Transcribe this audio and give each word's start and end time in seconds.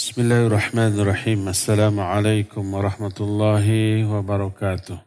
بسم 0.00 0.20
الله 0.20 0.46
الرحمن 0.46 1.00
الرحيم 1.00 1.48
السلام 1.48 2.00
عليكم 2.00 2.74
ورحمة 2.74 3.18
الله 3.20 3.66
وبركاته 4.12 4.98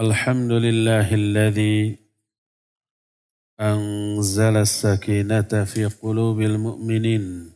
الحمد 0.00 0.52
لله 0.52 1.14
الذي 1.14 1.98
أنزل 3.60 4.56
السكينة 4.56 5.50
في 5.64 5.84
قلوب 6.02 6.40
المؤمنين 6.40 7.52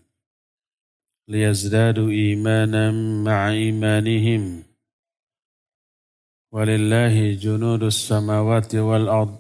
ليزدادوا 1.29 2.11
إيمانا 2.11 2.91
مع 3.23 3.51
إيمانهم 3.51 4.63
ولله 6.53 7.35
جنود 7.35 7.83
السماوات 7.83 8.75
والأرض 8.75 9.39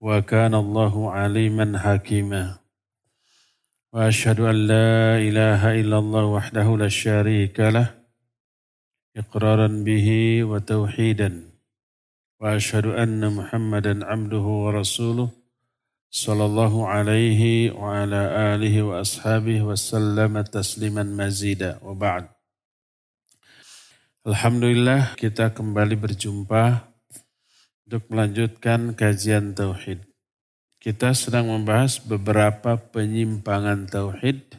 وكان 0.00 0.54
الله 0.54 1.10
عليما 1.10 1.78
حكيما 1.78 2.60
واشهد 3.93 4.39
ان 4.39 4.57
لا 4.67 5.17
اله 5.17 5.61
الا 5.81 5.97
الله 6.03 6.25
وحده 6.25 6.67
لا 6.77 6.89
شريك 6.89 7.59
له 7.59 7.87
اقرارا 9.17 9.67
به 9.67 10.07
وتوحيدا 10.43 11.29
واشهد 12.39 12.85
ان 12.85 13.33
محمدا 13.33 14.05
عبده 14.05 14.45
ورسوله 14.65 15.29
صلى 16.11 16.45
الله 16.45 16.87
عليه 16.87 17.71
وعلى 17.71 18.21
اله 18.55 18.75
واصحابه 18.83 19.61
وسلم 19.61 20.41
تسليما 20.41 21.03
مزيدا 21.03 21.79
وبعد 21.83 22.25
Alhamdulillah 24.25 25.13
kita 25.13 25.53
kembali 25.53 26.01
berjumpa 26.01 26.89
untuk 27.85 28.09
melanjutkan 28.09 28.97
kajian 28.97 29.53
tauhid. 29.53 30.01
Kita 30.80 31.12
sedang 31.12 31.52
membahas 31.52 32.00
beberapa 32.00 32.80
penyimpangan 32.80 33.84
tauhid. 33.84 34.56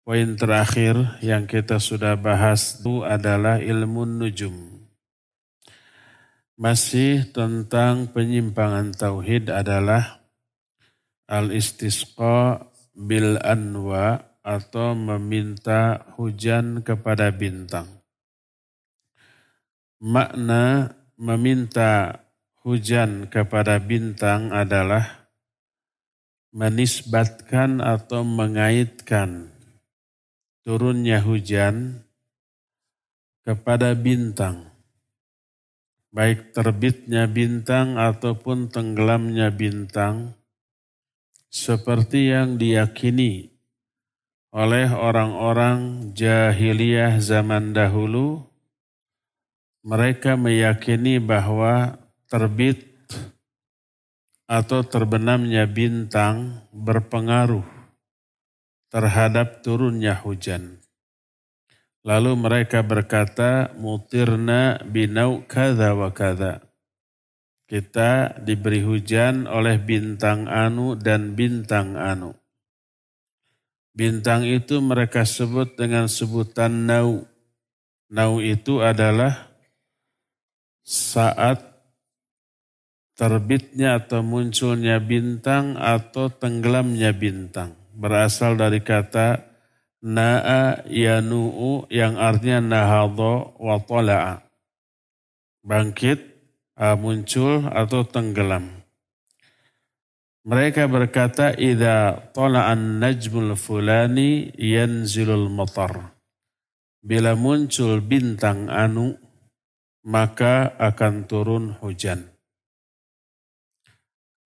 Poin 0.00 0.32
terakhir 0.32 0.96
yang 1.20 1.44
kita 1.44 1.76
sudah 1.76 2.16
bahas 2.16 2.80
itu 2.80 3.04
adalah 3.04 3.60
ilmu 3.60 4.08
nujum. 4.08 4.80
Masih 6.56 7.28
tentang 7.36 8.08
penyimpangan 8.16 8.96
tauhid 8.96 9.52
adalah 9.52 10.24
al-istisqa 11.28 12.72
bil 12.96 13.36
anwa 13.44 14.24
atau 14.40 14.96
meminta 14.96 16.00
hujan 16.16 16.80
kepada 16.80 17.28
bintang. 17.28 18.00
Makna 20.00 20.96
meminta 21.20 22.24
hujan 22.60 23.32
kepada 23.32 23.80
bintang 23.80 24.52
adalah 24.52 25.32
menisbatkan 26.52 27.80
atau 27.80 28.20
mengaitkan 28.20 29.48
turunnya 30.60 31.24
hujan 31.24 32.04
kepada 33.46 33.96
bintang. 33.96 34.68
Baik 36.10 36.50
terbitnya 36.50 37.30
bintang 37.30 37.94
ataupun 37.94 38.66
tenggelamnya 38.68 39.54
bintang 39.54 40.34
seperti 41.48 42.34
yang 42.34 42.58
diyakini 42.58 43.54
oleh 44.50 44.90
orang-orang 44.90 46.10
jahiliyah 46.18 47.22
zaman 47.22 47.70
dahulu 47.70 48.42
mereka 49.86 50.34
meyakini 50.34 51.22
bahwa 51.22 51.99
terbit 52.30 52.86
atau 54.46 54.86
terbenamnya 54.86 55.66
bintang 55.66 56.62
berpengaruh 56.70 57.66
terhadap 58.90 59.66
turunnya 59.66 60.14
hujan. 60.14 60.78
Lalu 62.00 62.32
mereka 62.34 62.80
berkata, 62.80 63.76
mutirna 63.76 64.80
binau 64.88 65.44
kada 65.44 65.92
wa 65.92 66.08
kada. 66.10 66.64
Kita 67.70 68.40
diberi 68.42 68.82
hujan 68.82 69.46
oleh 69.46 69.78
bintang 69.78 70.50
anu 70.50 70.98
dan 70.98 71.38
bintang 71.38 71.94
anu. 71.94 72.34
Bintang 73.94 74.42
itu 74.48 74.80
mereka 74.82 75.22
sebut 75.22 75.78
dengan 75.78 76.10
sebutan 76.10 76.88
nau. 76.88 77.26
Nau 78.10 78.42
itu 78.42 78.82
adalah 78.82 79.54
saat 80.82 81.69
terbitnya 83.20 84.00
atau 84.00 84.24
munculnya 84.24 84.96
bintang 84.96 85.76
atau 85.76 86.32
tenggelamnya 86.32 87.12
bintang. 87.12 87.76
Berasal 87.92 88.56
dari 88.56 88.80
kata 88.80 89.44
na'a 90.00 90.88
yanu'u 90.88 91.84
yang 91.92 92.16
artinya 92.16 92.64
nahadha 92.64 93.52
wa 93.60 93.76
tala'a. 93.76 94.40
Bangkit, 95.60 96.24
muncul 96.96 97.68
atau 97.68 98.08
tenggelam. 98.08 98.80
Mereka 100.48 100.88
berkata, 100.88 101.52
Ida 101.52 102.16
tala'an 102.32 103.04
najmul 103.04 103.52
fulani 103.60 104.48
yanzilul 104.56 105.52
matar. 105.52 106.16
Bila 107.04 107.36
muncul 107.36 108.00
bintang 108.00 108.72
anu, 108.72 109.20
maka 110.08 110.72
akan 110.80 111.28
turun 111.28 111.76
hujan. 111.84 112.29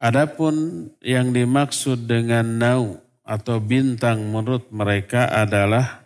Adapun 0.03 0.91
yang 1.01 1.31
dimaksud 1.31 2.05
dengan 2.05 2.45
nau 2.59 3.05
atau 3.25 3.57
bintang 3.57 4.21
menurut 4.29 4.69
mereka 4.69 5.33
adalah 5.33 6.05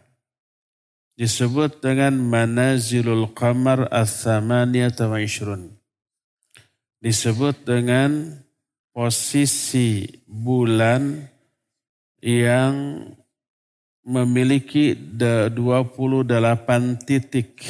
disebut 1.19 1.83
dengan 1.83 2.15
manazilul 2.15 3.35
qamar 3.35 3.91
as-samaniyata 3.91 5.11
wa 5.11 5.19
Disebut 6.99 7.67
dengan 7.67 8.39
posisi 8.95 10.07
bulan 10.27 11.27
yang 12.23 13.03
memiliki 14.03 14.95
28 14.95 17.07
titik. 17.07 17.63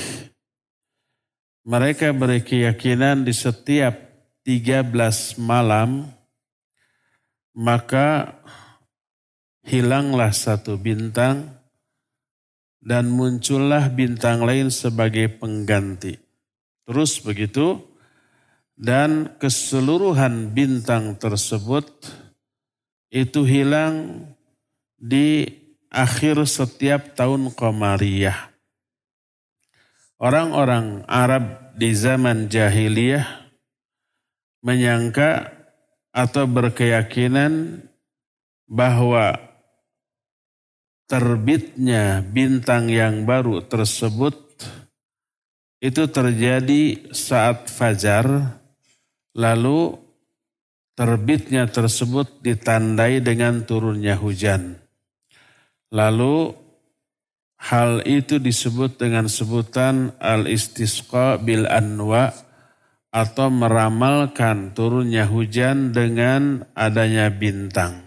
Mereka 1.68 2.16
berkeyakinan 2.16 3.28
di 3.28 3.36
setiap 3.36 4.07
13 4.48 5.36
malam 5.44 6.08
maka 7.52 8.32
hilanglah 9.60 10.32
satu 10.32 10.80
bintang 10.80 11.52
dan 12.80 13.12
muncullah 13.12 13.92
bintang 13.92 14.40
lain 14.48 14.72
sebagai 14.72 15.28
pengganti. 15.36 16.16
Terus 16.88 17.20
begitu, 17.20 17.76
dan 18.72 19.36
keseluruhan 19.36 20.56
bintang 20.56 21.20
tersebut 21.20 21.84
itu 23.12 23.44
hilang 23.44 24.24
di 24.96 25.44
akhir 25.92 26.48
setiap 26.48 27.12
tahun 27.12 27.52
Qamariyah. 27.52 28.48
Orang-orang 30.16 31.04
Arab 31.04 31.76
di 31.76 31.92
zaman 31.92 32.48
jahiliyah 32.48 33.47
menyangka 34.64 35.54
atau 36.10 36.44
berkeyakinan 36.50 37.84
bahwa 38.68 39.38
terbitnya 41.08 42.20
bintang 42.20 42.92
yang 42.92 43.24
baru 43.24 43.64
tersebut 43.64 44.36
itu 45.78 46.02
terjadi 46.10 47.14
saat 47.14 47.70
fajar 47.70 48.58
lalu 49.32 49.94
terbitnya 50.98 51.70
tersebut 51.70 52.42
ditandai 52.42 53.22
dengan 53.22 53.62
turunnya 53.62 54.18
hujan. 54.18 54.74
Lalu 55.94 56.52
hal 57.62 58.02
itu 58.02 58.42
disebut 58.42 58.98
dengan 58.98 59.30
sebutan 59.30 60.12
al-istisqa 60.18 61.38
bil 61.38 61.70
anwa 61.70 62.34
atau 63.08 63.48
meramalkan 63.48 64.76
turunnya 64.76 65.24
hujan 65.24 65.96
dengan 65.96 66.68
adanya 66.76 67.32
bintang. 67.32 68.04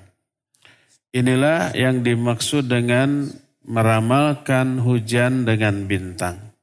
Inilah 1.12 1.75
yang 1.75 2.06
dimaksud 2.06 2.71
dengan 2.71 3.27
meramalkan 3.65 4.80
hujan 4.80 5.44
dengan 5.44 5.89
bintang. 5.89 6.53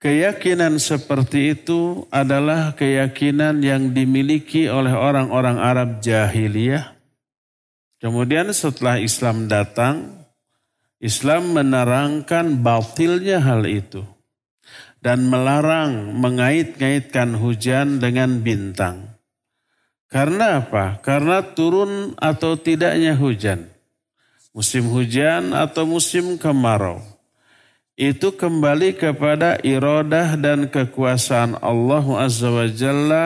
Keyakinan 0.00 0.80
seperti 0.80 1.52
itu 1.52 2.08
adalah 2.08 2.72
keyakinan 2.72 3.60
yang 3.60 3.92
dimiliki 3.92 4.64
oleh 4.68 4.96
orang-orang 4.96 5.60
Arab 5.60 6.00
jahiliyah. 6.00 6.96
Kemudian 8.00 8.48
setelah 8.56 8.96
Islam 8.96 9.44
datang, 9.44 10.24
Islam 11.04 11.52
menerangkan 11.52 12.64
batilnya 12.64 13.44
hal 13.44 13.68
itu 13.68 14.00
dan 15.00 15.28
melarang 15.28 16.16
mengait-ngaitkan 16.16 17.36
hujan 17.40 18.00
dengan 18.00 18.44
bintang. 18.44 19.16
Karena 20.12 20.64
apa? 20.64 21.00
Karena 21.00 21.40
turun 21.42 22.12
atau 22.20 22.56
tidaknya 22.60 23.16
hujan 23.16 23.70
musim 24.50 24.90
hujan 24.90 25.54
atau 25.54 25.86
musim 25.86 26.38
kemarau. 26.38 27.02
Itu 28.00 28.32
kembali 28.32 28.96
kepada 28.96 29.60
iradah 29.60 30.40
dan 30.40 30.72
kekuasaan 30.72 31.60
Allah 31.60 32.04
Azza 32.16 32.48
wa 32.48 32.64
Jalla, 32.64 33.24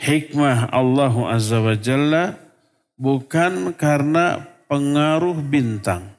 hikmah 0.00 0.72
Allah 0.72 1.14
Azza 1.28 1.60
wa 1.60 1.76
Jalla, 1.76 2.40
bukan 2.96 3.76
karena 3.76 4.40
pengaruh 4.64 5.36
bintang. 5.44 6.16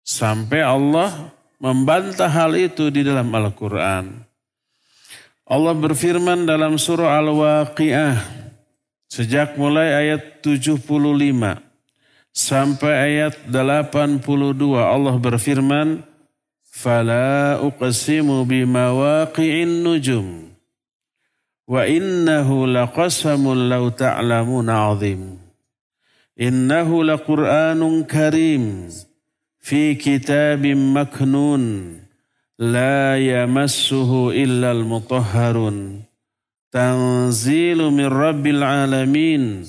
Sampai 0.00 0.64
Allah 0.64 1.36
membantah 1.58 2.30
hal 2.30 2.54
itu 2.54 2.90
di 2.90 3.02
dalam 3.02 3.28
Al-Quran. 3.34 4.24
Allah 5.48 5.74
berfirman 5.74 6.46
dalam 6.46 6.78
surah 6.78 7.18
Al-Waqi'ah 7.18 8.16
sejak 9.08 9.56
mulai 9.56 10.06
ayat 10.06 10.44
75 10.44 10.78
sampai 12.28 12.92
ayat 13.16 13.34
82 13.48 14.22
Allah 14.76 15.16
berfirman 15.16 16.04
uqsimu 17.64 18.46
bimawaqi'in 18.46 19.82
nujum 19.82 20.52
wa 21.66 21.82
innahu 21.88 22.68
laqasamun 22.68 23.66
law 23.66 23.90
ta'lamuna 23.90 24.94
'azim 24.94 25.40
Innahu 26.38 27.02
laqur'anun 27.02 28.06
karim 28.06 28.86
fi 29.68 30.00
kitabim 30.00 30.96
maknun 30.96 32.00
la 32.56 33.20
yamassuhu 33.20 34.32
illa 34.32 34.72
al-mutahharun 34.72 36.08
tanzilu 36.72 37.92
min 37.92 38.08
rabbil 38.08 38.64
alamin. 38.64 39.68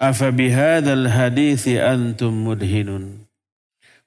Afa 0.00 0.32
bihadzal 0.32 1.06
hadithi 1.06 1.76
antum 1.76 2.32
mudhinun. 2.32 3.28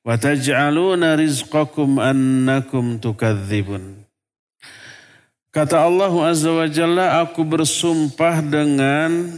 Wa 0.01 0.17
taj'aluna 0.17 1.15
rizqakum 1.15 2.01
annakum 2.01 2.97
tukadzibun. 2.97 4.01
Kata 5.53 5.85
Allah 5.85 6.09
Azza 6.33 6.49
wa 6.49 6.65
Jalla, 6.65 7.21
aku 7.21 7.45
bersumpah 7.45 8.41
dengan 8.41 9.37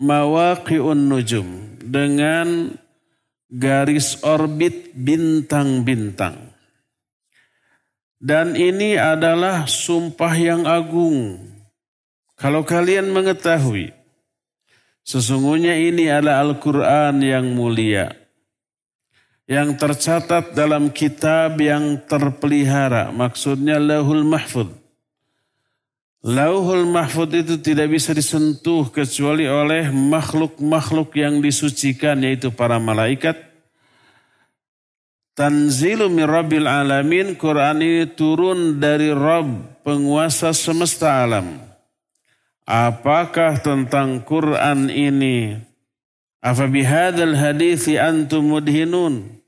mawaqi'un 0.00 0.96
nujum 0.96 1.76
dengan 1.84 2.72
garis 3.48 4.20
orbit 4.20 4.92
bintang-bintang. 4.92 6.52
Dan 8.18 8.54
ini 8.54 8.94
adalah 8.94 9.64
sumpah 9.64 10.34
yang 10.36 10.62
agung. 10.68 11.40
Kalau 12.38 12.62
kalian 12.62 13.10
mengetahui, 13.10 13.90
sesungguhnya 15.02 15.74
ini 15.74 16.06
adalah 16.06 16.46
Al-Quran 16.46 17.24
yang 17.24 17.46
mulia. 17.56 18.14
Yang 19.48 19.80
tercatat 19.80 20.52
dalam 20.52 20.92
kitab 20.92 21.56
yang 21.56 22.04
terpelihara, 22.04 23.08
maksudnya 23.10 23.80
lahul 23.80 24.20
mahfud 24.20 24.87
Lauhul 26.18 26.90
Mahfud 26.90 27.30
itu 27.30 27.62
tidak 27.62 27.94
bisa 27.94 28.10
disentuh 28.10 28.90
kecuali 28.90 29.46
oleh 29.46 29.86
makhluk-makhluk 29.94 31.14
yang 31.14 31.38
disucikan 31.38 32.18
yaitu 32.26 32.50
para 32.50 32.82
malaikat. 32.82 33.38
Tanzilu 35.38 36.10
min 36.10 36.26
Rabbil 36.26 36.66
Alamin, 36.66 37.38
Quran 37.38 37.78
ini 37.78 38.10
turun 38.10 38.82
dari 38.82 39.14
Rabb, 39.14 39.86
penguasa 39.86 40.50
semesta 40.50 41.22
alam. 41.22 41.62
Apakah 42.66 43.62
tentang 43.62 44.18
Quran 44.26 44.90
ini? 44.90 45.54
Apa 46.42 46.66
bihadal 46.66 47.38
hadithi 47.38 47.94
antum 47.94 48.50
mudhinun? 48.50 49.38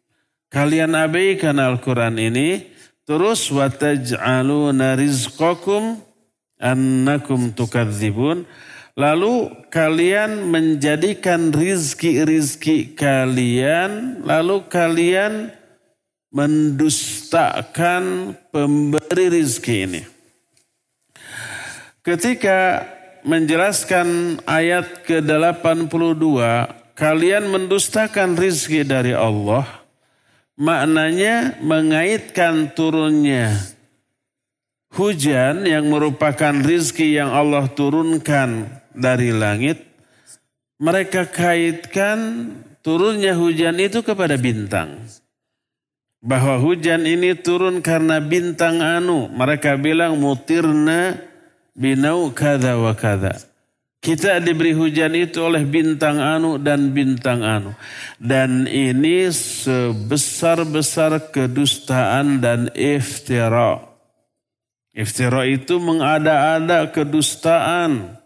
Kalian 0.46 0.94
abaikan 0.94 1.58
Al-Quran 1.58 2.22
ini, 2.22 2.62
terus 3.02 3.50
wataj'aluna 3.50 4.94
rizqakum 4.94 5.98
annakum 6.60 7.56
tukadzibun. 7.56 8.44
Lalu 8.94 9.48
kalian 9.72 10.52
menjadikan 10.52 11.56
rizki-rizki 11.56 12.92
kalian 12.92 14.20
lalu 14.20 14.68
kalian 14.68 15.56
mendustakan 16.30 18.36
pemberi 18.52 19.26
rizki 19.32 19.88
ini. 19.88 20.02
Ketika 22.04 22.84
menjelaskan 23.24 24.40
ayat 24.44 25.04
ke-82 25.04 26.36
kalian 27.00 27.48
mendustakan 27.48 28.36
rizki 28.36 28.84
dari 28.84 29.16
Allah. 29.16 29.64
Maknanya 30.60 31.56
mengaitkan 31.64 32.76
turunnya 32.76 33.56
hujan 34.94 35.66
yang 35.66 35.88
merupakan 35.88 36.52
rizki 36.52 37.14
yang 37.14 37.30
Allah 37.30 37.70
turunkan 37.70 38.66
dari 38.94 39.30
langit, 39.30 39.86
mereka 40.80 41.28
kaitkan 41.28 42.50
turunnya 42.82 43.36
hujan 43.36 43.78
itu 43.78 44.02
kepada 44.02 44.36
bintang. 44.36 44.98
Bahwa 46.20 46.60
hujan 46.60 47.08
ini 47.08 47.32
turun 47.32 47.80
karena 47.80 48.20
bintang 48.20 48.84
anu. 48.84 49.32
Mereka 49.32 49.80
bilang 49.80 50.20
mutirna 50.20 51.16
binau 51.72 52.28
kada 52.36 52.76
wa 52.76 52.92
kada. 52.92 53.40
Kita 54.00 54.40
diberi 54.40 54.72
hujan 54.72 55.12
itu 55.16 55.44
oleh 55.44 55.64
bintang 55.64 56.20
anu 56.20 56.60
dan 56.60 56.92
bintang 56.92 57.44
anu. 57.44 57.72
Dan 58.16 58.68
ini 58.68 59.28
sebesar-besar 59.32 61.32
kedustaan 61.32 62.40
dan 62.40 62.72
iftira' 62.72 63.89
Iftira 64.90 65.46
itu 65.46 65.78
mengada-ada 65.78 66.90
kedustaan. 66.90 68.18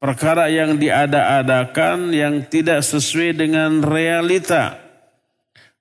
Perkara 0.00 0.48
yang 0.48 0.76
diada-adakan 0.76 2.12
yang 2.12 2.44
tidak 2.48 2.84
sesuai 2.84 3.36
dengan 3.36 3.80
realita. 3.84 4.80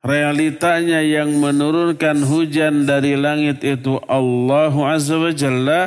Realitanya 0.06 1.02
yang 1.02 1.34
menurunkan 1.40 2.24
hujan 2.24 2.86
dari 2.86 3.18
langit 3.18 3.64
itu 3.66 4.00
Allah 4.08 4.72
Azza 4.92 5.20
wa 5.20 5.32
Jalla. 5.32 5.82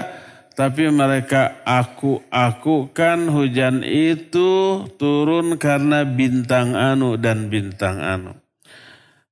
Tapi 0.58 0.90
mereka 0.90 1.62
aku-akukan 1.62 3.30
hujan 3.30 3.86
itu 3.86 4.82
turun 4.98 5.54
karena 5.54 6.02
bintang 6.02 6.74
anu 6.74 7.14
dan 7.14 7.46
bintang 7.46 8.02
anu. 8.02 8.34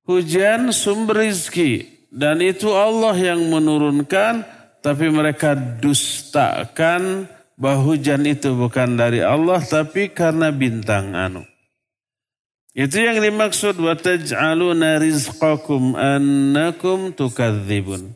Hujan 0.07 0.71
sumber 0.71 1.27
rizki 1.27 1.83
dan 2.07 2.39
itu 2.39 2.71
Allah 2.71 3.11
yang 3.19 3.43
menurunkan 3.51 4.56
tapi 4.87 5.11
mereka 5.11 5.51
dustakan 5.51 7.27
bahwa 7.59 7.91
hujan 7.91 8.23
itu 8.23 8.55
bukan 8.55 8.95
dari 8.95 9.19
Allah 9.19 9.59
tapi 9.59 10.07
karena 10.07 10.47
bintang 10.47 11.11
anu. 11.11 11.43
Itu 12.71 12.95
yang 12.95 13.19
dimaksud 13.19 13.75
wa 13.83 13.99
taj'aluna 13.99 15.03
rizqakum 15.03 15.99
annakum 15.99 17.11
tukadzibun. 17.11 18.15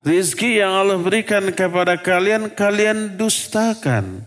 Rizki 0.00 0.56
yang 0.56 0.72
Allah 0.72 0.96
berikan 0.96 1.52
kepada 1.52 2.00
kalian, 2.00 2.48
kalian 2.48 3.20
dustakan. 3.20 4.24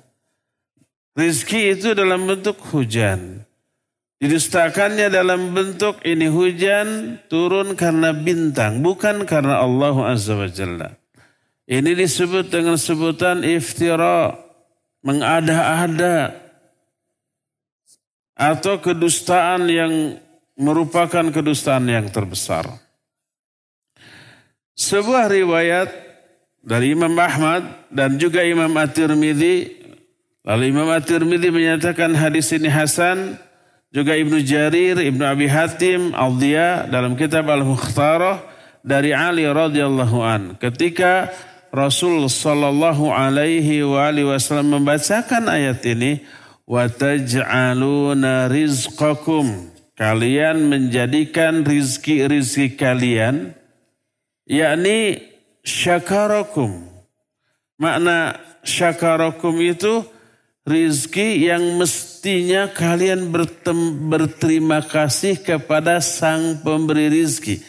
Rizki 1.18 1.74
itu 1.74 1.98
dalam 1.98 2.30
bentuk 2.30 2.62
hujan. 2.70 3.42
Didustakannya 4.22 5.10
dalam 5.10 5.58
bentuk 5.58 5.98
ini 6.06 6.30
hujan 6.30 7.18
turun 7.34 7.74
karena 7.74 8.13
bintang, 8.13 8.86
bukan 8.86 9.25
karena 9.25 9.65
Allah 9.65 10.13
Azza 10.13 10.38
wa 10.38 10.46
Jalla. 10.46 11.02
Ini 11.63 11.96
disebut 11.96 12.51
dengan 12.51 12.75
sebutan 12.75 13.39
iftira, 13.48 14.36
mengada-ada 15.00 16.36
atau 18.36 18.84
kedustaan 18.84 19.72
yang 19.72 20.20
merupakan 20.60 21.24
kedustaan 21.32 21.88
yang 21.88 22.12
terbesar. 22.12 22.67
Sebuah 24.74 25.29
riwayat 25.32 25.88
dari 26.60 26.91
Imam 26.98 27.13
Ahmad 27.15 27.63
dan 27.93 28.20
juga 28.20 28.41
Imam 28.41 28.72
At-Tirmidzi. 28.74 29.86
Lalu 30.43 30.63
Imam 30.67 30.89
At-Tirmidzi 30.91 31.50
menyatakan 31.53 32.12
hadis 32.17 32.51
ini 32.51 32.67
hasan. 32.67 33.39
Juga 33.93 34.17
Ibnu 34.17 34.41
Jarir, 34.41 34.98
Ibnu 34.98 35.22
Abi 35.22 35.46
Hatim, 35.46 36.17
al 36.17 36.34
dalam 36.89 37.13
kitab 37.13 37.46
Al-Mukhtarah 37.46 38.41
dari 38.82 39.13
Ali 39.13 39.46
radhiyallahu 39.46 40.17
an. 40.25 40.41
Ketika 40.58 41.29
Rasul 41.74 42.30
Sallallahu 42.30 43.10
Alaihi 43.10 43.82
Wasallam 43.82 44.77
membacakan 44.77 45.50
ayat 45.50 45.82
ini, 45.89 46.22
wataj'aluna 46.70 48.46
rizqakum. 48.46 49.74
Kalian 49.98 50.70
menjadikan 50.70 51.65
rizki-rizki 51.65 52.77
kalian, 52.77 53.58
yakni 54.46 55.22
syakarakum. 55.65 56.86
Makna 57.82 58.38
syakarakum 58.62 59.58
itu 59.58 60.06
rizki 60.65 61.50
yang 61.50 61.82
mesti 61.82 62.13
mestinya 62.24 62.72
kalian 62.72 63.36
berterima 64.08 64.80
kasih 64.80 65.36
kepada 65.36 66.00
sang 66.00 66.63
pemberi 66.63 67.12
rizki. 67.12 67.60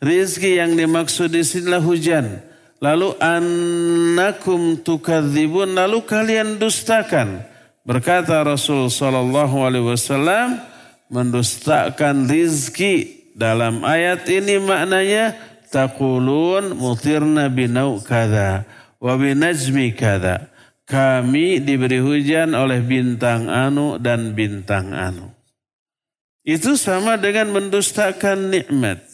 Rizki 0.00 0.56
yang 0.56 0.72
dimaksud 0.72 1.28
di 1.28 1.44
sinilah 1.44 1.84
hujan. 1.84 2.40
Lalu 2.78 3.18
annakum 3.18 4.78
tukadzibun 4.78 5.74
lalu 5.74 5.98
kalian 6.06 6.62
dustakan. 6.62 7.42
Berkata 7.82 8.38
Rasul 8.46 8.86
sallallahu 8.86 9.66
alaihi 9.66 9.86
wasallam 9.90 10.62
mendustakan 11.10 12.30
rizki 12.30 13.26
dalam 13.34 13.82
ayat 13.82 14.30
ini 14.30 14.62
maknanya 14.62 15.34
taqulun 15.74 16.78
mutirna 16.78 17.50
binau 17.50 17.98
kada 17.98 18.62
wa 19.02 19.14
binajmi 19.18 19.98
kada. 19.98 20.46
Kami 20.86 21.60
diberi 21.60 21.98
hujan 22.00 22.54
oleh 22.56 22.80
bintang 22.80 23.50
anu 23.50 23.98
dan 23.98 24.32
bintang 24.32 24.94
anu. 24.94 25.34
Itu 26.46 26.80
sama 26.80 27.20
dengan 27.20 27.52
mendustakan 27.52 28.54
nikmat. 28.54 29.04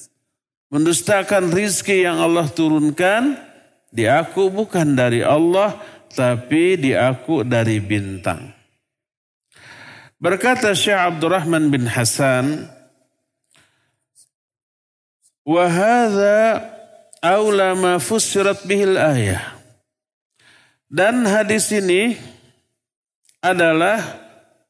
Mendustakan 0.70 1.50
rizki 1.50 2.06
yang 2.06 2.22
Allah 2.22 2.46
turunkan 2.46 3.53
Diaku 3.94 4.50
bukan 4.50 4.98
dari 4.98 5.22
Allah, 5.22 5.78
tapi 6.10 6.74
diaku 6.74 7.46
dari 7.46 7.78
bintang. 7.78 8.50
Berkata 10.18 10.74
Syekh 10.74 10.98
Abdurrahman 10.98 11.70
bin 11.70 11.86
Hasan, 11.86 12.66
"Wahada 15.46 16.58
aula 17.22 17.78
ma 17.78 18.02
fussirat 18.02 18.66
bihil 18.66 18.98
ayah." 18.98 19.54
Dan 20.90 21.22
hadis 21.22 21.70
ini 21.70 22.18
adalah 23.38 24.02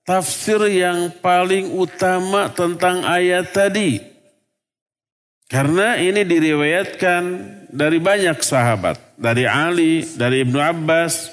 tafsir 0.05 0.61
yang 0.69 1.09
paling 1.25 1.73
utama 1.73 2.53
tentang 2.53 3.05
ayat 3.09 3.53
tadi. 3.57 4.14
Karena 5.55 5.95
ini 6.03 6.27
diriwayatkan 6.27 7.23
dari 7.71 8.03
banyak 8.03 8.43
sahabat. 8.43 8.99
Dari 9.15 9.47
Ali, 9.47 10.03
dari 10.03 10.43
Ibnu 10.43 10.59
Abbas, 10.59 11.31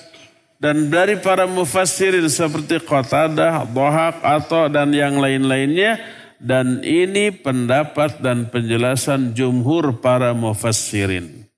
dan 0.61 0.93
dari 0.93 1.17
para 1.17 1.49
mufassirin 1.49 2.29
seperti 2.29 2.77
Qatadah, 2.85 3.65
Bohak, 3.65 4.21
atau 4.21 4.69
dan 4.69 4.93
yang 4.93 5.17
lain-lainnya. 5.17 5.97
Dan 6.37 6.85
ini 6.85 7.33
pendapat 7.33 8.21
dan 8.21 8.45
penjelasan 8.53 9.33
jumhur 9.33 9.97
para 10.05 10.37
mufassirin. 10.37 11.49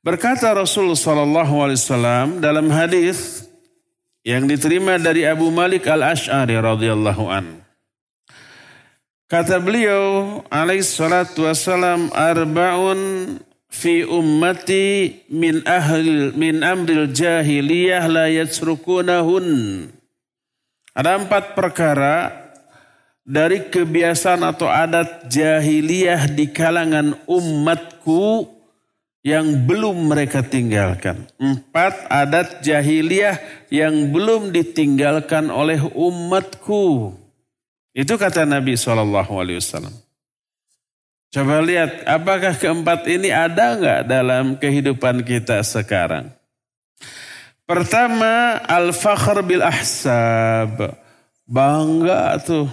Berkata 0.00 0.48
Rasulullah 0.56 1.44
SAW 1.44 2.40
dalam 2.40 2.72
hadis 2.72 3.44
yang 4.24 4.48
diterima 4.48 4.96
dari 4.96 5.28
Abu 5.28 5.52
Malik 5.52 5.84
al-Ash'ari 5.84 6.56
radhiyallahu 6.56 7.24
anhu. 7.28 7.60
Kata 9.30 9.62
beliau 9.62 10.42
alaihi 10.50 10.82
salatu 10.82 11.46
wassalam 11.46 12.10
arba'un 12.10 13.38
fi 13.70 14.02
ummati 14.02 15.22
min 15.30 15.62
ahli 15.62 16.34
min 16.34 16.66
amril 16.66 17.06
jahiliyah 17.14 18.10
la 18.10 18.26
yatsrukunahun. 18.26 19.46
Ada 20.98 21.22
empat 21.22 21.54
perkara 21.54 22.34
dari 23.22 23.70
kebiasaan 23.70 24.42
atau 24.42 24.66
adat 24.66 25.30
jahiliyah 25.30 26.26
di 26.26 26.50
kalangan 26.50 27.14
umatku 27.30 28.50
yang 29.22 29.46
belum 29.62 30.10
mereka 30.10 30.42
tinggalkan. 30.42 31.30
Empat 31.38 31.94
adat 32.10 32.66
jahiliyah 32.66 33.38
yang 33.70 34.10
belum 34.10 34.50
ditinggalkan 34.50 35.54
oleh 35.54 35.78
umatku. 35.94 37.14
Itu 37.90 38.14
kata 38.14 38.46
Nabi 38.46 38.78
SAW. 38.78 39.90
Coba 41.30 41.62
lihat, 41.62 42.06
apakah 42.10 42.58
keempat 42.58 43.06
ini 43.06 43.30
ada 43.30 43.78
nggak 43.78 44.00
dalam 44.10 44.44
kehidupan 44.58 45.22
kita 45.22 45.62
sekarang? 45.62 46.30
Pertama, 47.70 48.58
al-fakhr 48.66 49.38
bil 49.46 49.62
ahsab. 49.62 50.90
Bangga 51.46 52.34
tuh. 52.42 52.66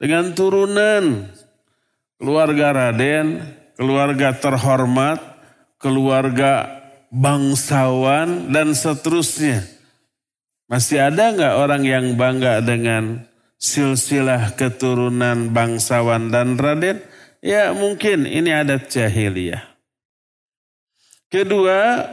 Dengan 0.00 0.32
turunan. 0.32 1.28
Keluarga 2.16 2.72
Raden, 2.72 3.44
keluarga 3.76 4.32
terhormat, 4.32 5.20
keluarga 5.76 6.80
bangsawan, 7.12 8.48
dan 8.48 8.72
seterusnya. 8.72 9.60
Masih 10.64 10.96
ada 10.96 11.36
nggak 11.36 11.54
orang 11.60 11.82
yang 11.84 12.04
bangga 12.16 12.64
dengan 12.64 13.28
silsilah 13.56 14.54
keturunan 14.54 15.52
bangsawan 15.52 16.28
dan 16.28 16.56
raden, 16.60 17.00
ya 17.40 17.72
mungkin 17.72 18.28
ini 18.28 18.52
adat 18.52 18.92
jahiliyah. 18.92 19.64
Kedua, 21.26 22.06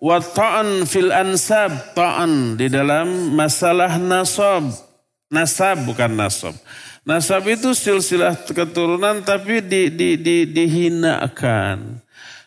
wa 0.00 0.18
ta'an 0.18 0.88
fil 0.88 1.12
ansab, 1.12 1.92
ta'an 1.92 2.56
di 2.56 2.72
dalam 2.72 3.36
masalah 3.36 4.00
nasab. 4.00 4.72
Nasab 5.28 5.84
bukan 5.84 6.14
nasab. 6.14 6.54
Nasab 7.04 7.44
itu 7.52 7.76
silsilah 7.76 8.32
keturunan 8.48 9.20
tapi 9.20 9.60
di, 9.60 9.92
di, 9.92 10.16
di, 10.16 10.48
dihinakan, 10.48 12.00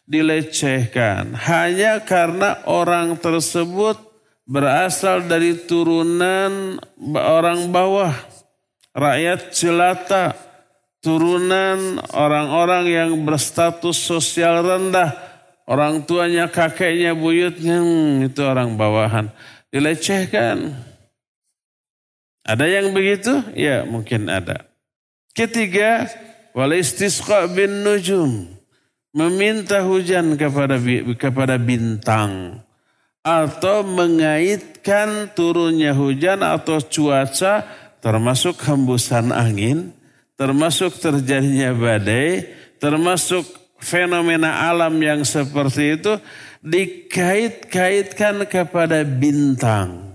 dilecehkan. 0.10 1.38
Hanya 1.38 2.02
karena 2.02 2.66
orang 2.66 3.22
tersebut 3.22 4.02
berasal 4.50 5.28
dari 5.30 5.54
turunan 5.68 6.82
orang 7.14 7.70
bawah 7.70 8.16
rakyat 8.98 9.54
jelata, 9.54 10.34
turunan 11.06 12.02
orang-orang 12.12 12.86
yang 12.90 13.12
berstatus 13.22 14.02
sosial 14.02 14.66
rendah, 14.66 15.14
orang 15.70 16.02
tuanya, 16.04 16.50
kakeknya, 16.50 17.14
buyutnya, 17.14 17.78
hmm, 17.78 18.26
itu 18.26 18.42
orang 18.42 18.74
bawahan. 18.74 19.30
Dilecehkan. 19.70 20.74
Ada 22.48 22.66
yang 22.66 22.96
begitu? 22.96 23.44
Ya 23.54 23.86
mungkin 23.86 24.32
ada. 24.32 24.66
Ketiga, 25.36 26.10
wal 26.58 26.74
istisqa 26.74 27.46
bin 27.52 27.86
nujum. 27.86 28.50
Meminta 29.12 29.82
hujan 29.82 30.38
kepada 30.38 30.78
kepada 31.18 31.58
bintang 31.58 32.62
atau 33.28 33.84
mengaitkan 33.84 35.28
turunnya 35.36 35.92
hujan 35.92 36.40
atau 36.40 36.80
cuaca 36.80 37.66
termasuk 38.08 38.56
hembusan 38.64 39.36
angin, 39.36 39.92
termasuk 40.40 40.96
terjadinya 40.96 41.76
badai, 41.76 42.48
termasuk 42.80 43.44
fenomena 43.84 44.64
alam 44.72 44.96
yang 45.04 45.28
seperti 45.28 46.00
itu 46.00 46.16
dikait-kaitkan 46.64 48.48
kepada 48.48 49.04
bintang. 49.04 50.08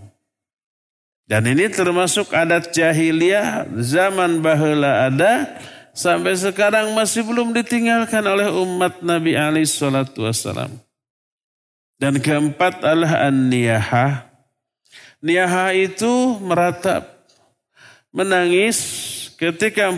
Dan 1.29 1.53
ini 1.53 1.69
termasuk 1.69 2.33
adat 2.33 2.73
jahiliyah 2.73 3.69
zaman 3.77 4.41
bahula 4.41 5.13
ada 5.13 5.61
sampai 5.93 6.33
sekarang 6.33 6.97
masih 6.97 7.29
belum 7.29 7.53
ditinggalkan 7.53 8.25
oleh 8.25 8.49
umat 8.57 9.05
Nabi 9.05 9.37
Ali 9.37 9.69
Shallallahu 9.69 10.17
Wasallam. 10.33 10.81
Dan 12.01 12.25
keempat 12.25 12.81
adalah 12.81 13.29
an-niyahah. 13.29 14.33
Niyahah 15.21 15.77
itu 15.77 16.41
meratap 16.41 17.12
menangis 18.12 18.78
ketika 19.40 19.88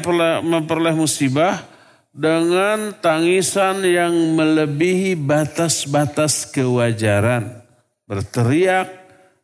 memperoleh 0.40 0.94
musibah 0.94 1.66
dengan 2.14 2.94
tangisan 3.02 3.82
yang 3.82 4.14
melebihi 4.38 5.18
batas-batas 5.18 6.46
kewajaran. 6.46 7.66
Berteriak, 8.06 8.86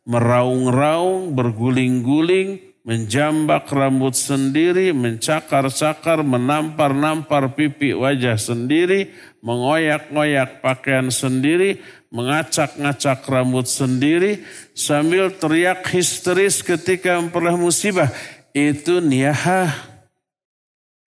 meraung-raung, 0.07 1.35
berguling-guling, 1.35 2.71
menjambak 2.81 3.67
rambut 3.69 4.15
sendiri, 4.15 4.95
mencakar-cakar, 4.95 6.23
menampar-nampar 6.23 7.53
pipi 7.53 7.91
wajah 7.93 8.39
sendiri, 8.39 9.11
mengoyak-ngoyak 9.43 10.63
pakaian 10.63 11.11
sendiri, 11.11 11.83
mengacak-ngacak 12.09 13.21
rambut 13.27 13.67
sendiri, 13.67 14.41
sambil 14.73 15.29
teriak 15.29 15.85
histeris 15.91 16.63
ketika 16.65 17.19
memperoleh 17.19 17.59
musibah 17.59 18.09
itu 18.51 19.03
niyahah. 19.03 19.71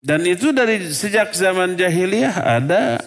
Dan 0.04 0.28
itu 0.28 0.52
dari 0.52 0.84
sejak 0.92 1.32
zaman 1.32 1.80
jahiliyah 1.80 2.36
ada. 2.36 3.00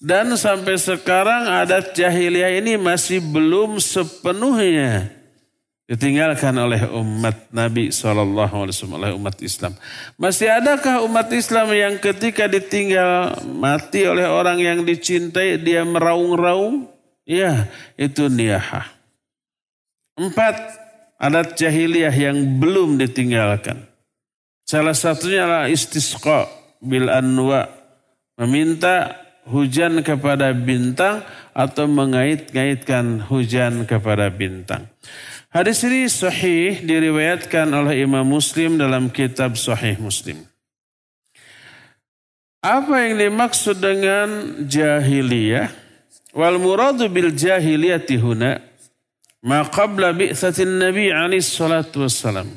Dan 0.00 0.32
sampai 0.38 0.80
sekarang 0.80 1.50
adat 1.50 1.92
jahiliyah 1.92 2.62
ini 2.62 2.80
masih 2.80 3.20
belum 3.20 3.82
sepenuhnya 3.82 5.20
ditinggalkan 5.90 6.54
oleh 6.54 6.86
umat 6.86 7.50
Nabi 7.50 7.90
SAW, 7.90 8.46
oleh 8.94 9.10
umat 9.10 9.34
Islam. 9.42 9.74
Masih 10.14 10.46
adakah 10.46 11.02
umat 11.02 11.26
Islam 11.34 11.74
yang 11.74 11.98
ketika 11.98 12.46
ditinggal 12.46 13.42
mati 13.50 14.06
oleh 14.06 14.22
orang 14.30 14.62
yang 14.62 14.86
dicintai, 14.86 15.58
dia 15.58 15.82
meraung-raung? 15.82 16.86
Ya, 17.26 17.66
itu 17.98 18.30
niyahah. 18.30 18.86
Empat, 20.14 20.54
adat 21.20 21.60
jahiliyah 21.60 22.16
yang 22.16 22.56
belum 22.56 22.96
ditinggalkan. 22.96 23.84
Salah 24.64 24.96
satunya 24.96 25.44
adalah 25.44 25.68
istisqa 25.68 26.48
bil 26.80 27.12
anwa. 27.12 27.68
Meminta 28.40 29.20
hujan 29.44 30.00
kepada 30.00 30.56
bintang 30.56 31.20
atau 31.52 31.84
mengait-ngaitkan 31.84 33.28
hujan 33.28 33.84
kepada 33.84 34.32
bintang. 34.32 34.88
Hadis 35.52 35.82
ini 35.84 36.06
sahih 36.08 36.80
diriwayatkan 36.80 37.68
oleh 37.68 38.06
Imam 38.06 38.24
Muslim 38.24 38.78
dalam 38.78 39.10
kitab 39.10 39.58
Sahih 39.58 39.98
Muslim. 39.98 40.46
Apa 42.62 43.08
yang 43.08 43.18
dimaksud 43.18 43.82
dengan 43.82 44.62
jahiliyah? 44.64 45.74
Wal 46.30 46.62
muradu 46.62 47.10
bil 47.10 47.34
jahiliyati 47.34 48.14
huna 48.22 48.69
ma 49.42 49.64
qabla 49.64 50.12
bi'tsatin 50.12 50.78
nabi 50.78 51.12
alaihi 51.12 51.44
salatu 51.44 52.04
wassalam. 52.04 52.48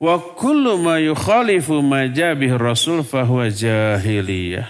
Wa 0.00 0.16
kullu 0.16 0.80
ma 0.80 0.96
yukhalifu 0.96 1.82
ma 1.84 2.08
jabih 2.08 2.56
rasul 2.56 3.04
fahuwa 3.04 3.52
jahiliyah. 3.52 4.68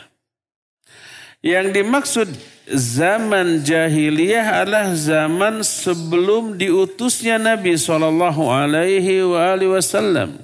Yang 1.40 1.66
dimaksud 1.72 2.28
zaman 2.68 3.62
jahiliyah 3.62 4.66
adalah 4.66 4.92
zaman 4.92 5.64
sebelum 5.64 6.58
diutusnya 6.60 7.40
Nabi 7.40 7.78
Shallallahu 7.80 8.50
Alaihi 8.50 9.24
Wasallam. 9.24 10.36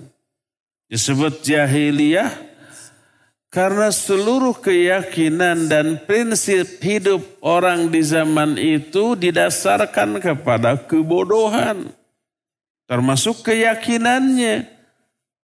Disebut 0.86 1.42
jahiliyah 1.42 2.45
karena 3.56 3.88
seluruh 3.88 4.52
keyakinan 4.60 5.64
dan 5.64 5.96
prinsip 6.04 6.76
hidup 6.84 7.24
orang 7.40 7.88
di 7.88 8.04
zaman 8.04 8.60
itu 8.60 9.16
didasarkan 9.16 10.20
kepada 10.20 10.76
kebodohan. 10.76 11.88
Termasuk 12.84 13.48
keyakinannya. 13.48 14.76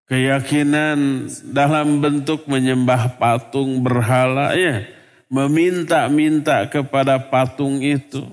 Keyakinan 0.05 1.25
dalam 1.49 2.05
bentuk 2.05 2.45
menyembah 2.45 3.17
patung 3.17 3.81
berhala 3.81 4.53
ya 4.53 4.85
meminta-minta 5.25 6.69
kepada 6.69 7.17
patung 7.17 7.81
itu. 7.81 8.29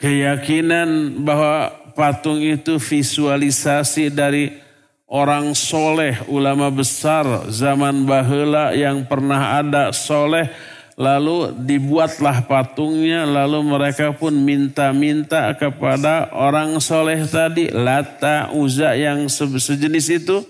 Keyakinan 0.00 1.20
bahwa 1.20 1.76
patung 1.92 2.40
itu 2.40 2.80
visualisasi 2.80 4.08
dari 4.08 4.64
orang 5.06 5.54
soleh, 5.54 6.18
ulama 6.26 6.70
besar 6.70 7.46
zaman 7.50 8.02
bahula 8.06 8.74
yang 8.74 9.06
pernah 9.06 9.62
ada 9.62 9.94
soleh, 9.94 10.50
lalu 10.98 11.54
dibuatlah 11.54 12.42
patungnya, 12.44 13.22
lalu 13.22 13.62
mereka 13.62 14.10
pun 14.10 14.34
minta-minta 14.34 15.54
kepada 15.54 16.34
orang 16.34 16.82
soleh 16.82 17.22
tadi, 17.26 17.70
lata, 17.70 18.50
uza 18.52 18.94
yang 18.98 19.30
sejenis 19.30 20.06
itu. 20.10 20.42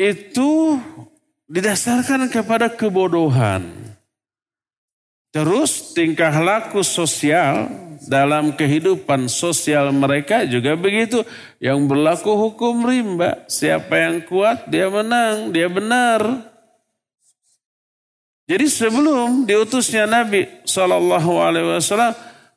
Itu 0.00 0.80
didasarkan 1.48 2.28
kepada 2.32 2.72
kebodohan. 2.72 3.68
Terus 5.30 5.94
tingkah 5.94 6.32
laku 6.42 6.82
sosial 6.82 7.70
dalam 8.08 8.56
kehidupan 8.56 9.28
sosial 9.28 9.92
mereka 9.92 10.46
juga 10.48 10.78
begitu. 10.78 11.20
Yang 11.60 11.78
berlaku 11.90 12.32
hukum 12.32 12.86
rimba. 12.86 13.44
Siapa 13.50 13.92
yang 13.96 14.24
kuat 14.24 14.68
dia 14.68 14.88
menang, 14.88 15.52
dia 15.52 15.68
benar. 15.68 16.48
Jadi 18.48 18.66
sebelum 18.66 19.46
diutusnya 19.46 20.10
Nabi 20.10 20.48
Shallallahu 20.66 21.32
Alaihi 21.38 21.70
Wasallam, 21.76 22.16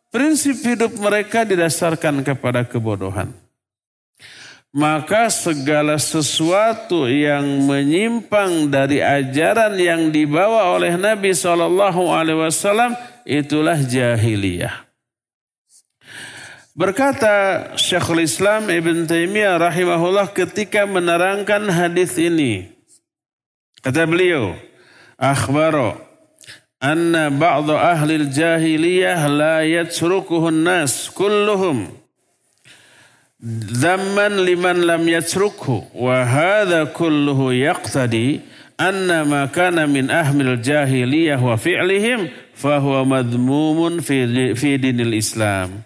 prinsip 0.10 0.58
hidup 0.66 0.96
mereka 0.98 1.46
didasarkan 1.46 2.26
kepada 2.26 2.66
kebodohan 2.66 3.44
maka 4.74 5.30
segala 5.30 6.02
sesuatu 6.02 7.06
yang 7.06 7.46
menyimpang 7.70 8.74
dari 8.74 9.06
ajaran 9.06 9.78
yang 9.78 10.10
dibawa 10.10 10.74
oleh 10.74 10.98
Nabi 10.98 11.30
Shallallahu 11.30 12.10
Alaihi 12.10 12.42
Wasallam 12.42 12.98
itulah 13.22 13.78
jahiliyah. 13.78 14.93
Berkata 16.74 17.70
Syekhul 17.78 18.26
Islam 18.26 18.66
Ibn 18.66 19.06
Taimiyah 19.06 19.62
rahimahullah 19.62 20.34
ketika 20.34 20.90
menerangkan 20.90 21.70
hadis 21.70 22.18
ini. 22.18 22.66
Kata 23.86 24.10
beliau, 24.10 24.58
akhbaro 25.14 26.02
anna 26.82 27.30
ba'd 27.30 27.70
ahli 27.70 28.26
jahiliyah 28.26 29.22
la 29.30 29.62
yatrukuhun 29.62 30.66
nas 30.66 31.14
kulluhum 31.14 31.94
Zaman 33.70 34.40
liman 34.42 34.88
lam 34.88 35.04
yatrukhu 35.04 35.84
wa 35.92 36.26
hadha 36.26 36.88
kulluhu 36.90 37.52
yaqtadi 37.52 38.40
anna 38.80 39.28
ma 39.28 39.46
kana 39.52 39.84
min 39.84 40.08
ahmil 40.08 40.56
jahiliyah 40.58 41.38
wa 41.38 41.60
fi'lihim 41.60 42.32
fahuwa 42.56 43.04
madmumun 43.04 44.00
fi, 44.00 44.24
fi 44.56 44.80
dinil 44.80 45.12
Islam. 45.12 45.84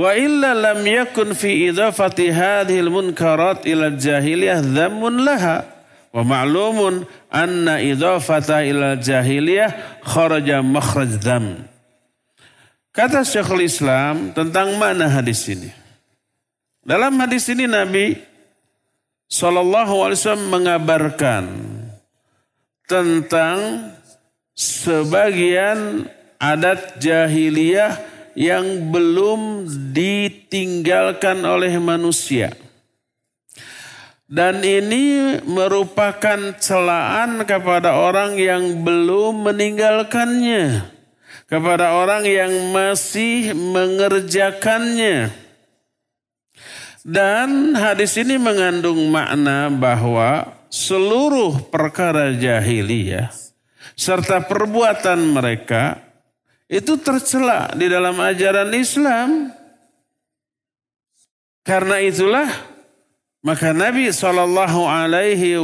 Wa 0.00 0.16
illa 0.16 0.56
lam 0.56 0.80
yakun 0.80 1.36
fi 1.36 1.68
idafati 1.68 2.32
hadhihi 2.32 2.88
munkarat 2.88 3.68
ila 3.68 3.92
jahiliyah 3.92 4.64
dhammun 4.64 5.28
laha. 5.28 5.68
Wa 6.08 6.24
ma'lumun 6.24 7.04
anna 7.28 7.84
idafata 7.84 8.64
ila 8.64 8.96
jahiliyah 8.96 10.00
kharaja 10.00 10.64
makhraj 10.64 11.20
dham. 11.20 11.68
Kata 12.96 13.28
Syekhul 13.28 13.68
Islam 13.68 14.32
tentang 14.32 14.80
mana 14.80 15.04
hadis 15.12 15.44
ini. 15.52 15.68
Dalam 16.80 17.20
hadis 17.20 17.44
ini 17.52 17.68
Nabi 17.68 18.16
Wasallam 19.30 20.50
mengabarkan 20.50 21.44
tentang 22.88 23.92
sebagian 24.58 26.10
adat 26.40 26.98
jahiliyah 26.98 28.09
yang 28.38 28.92
belum 28.92 29.66
ditinggalkan 29.94 31.42
oleh 31.42 31.74
manusia. 31.82 32.54
Dan 34.30 34.62
ini 34.62 35.38
merupakan 35.42 36.54
celaan 36.62 37.42
kepada 37.42 37.98
orang 37.98 38.38
yang 38.38 38.86
belum 38.86 39.50
meninggalkannya. 39.50 40.86
Kepada 41.50 41.98
orang 41.98 42.22
yang 42.22 42.70
masih 42.70 43.50
mengerjakannya. 43.58 45.34
Dan 47.02 47.74
hadis 47.74 48.14
ini 48.22 48.38
mengandung 48.38 49.10
makna 49.10 49.66
bahwa 49.66 50.46
seluruh 50.70 51.58
perkara 51.66 52.30
jahiliyah 52.30 53.34
serta 53.98 54.46
perbuatan 54.46 55.18
mereka 55.34 56.09
itu 56.70 56.94
tercela 57.02 57.74
di 57.74 57.90
dalam 57.90 58.14
ajaran 58.14 58.70
Islam. 58.70 59.50
Karena 61.66 61.98
itulah 61.98 62.46
maka 63.40 63.72
Nabi 63.72 64.12
Shallallahu 64.12 64.84
Alaihi 64.84 65.56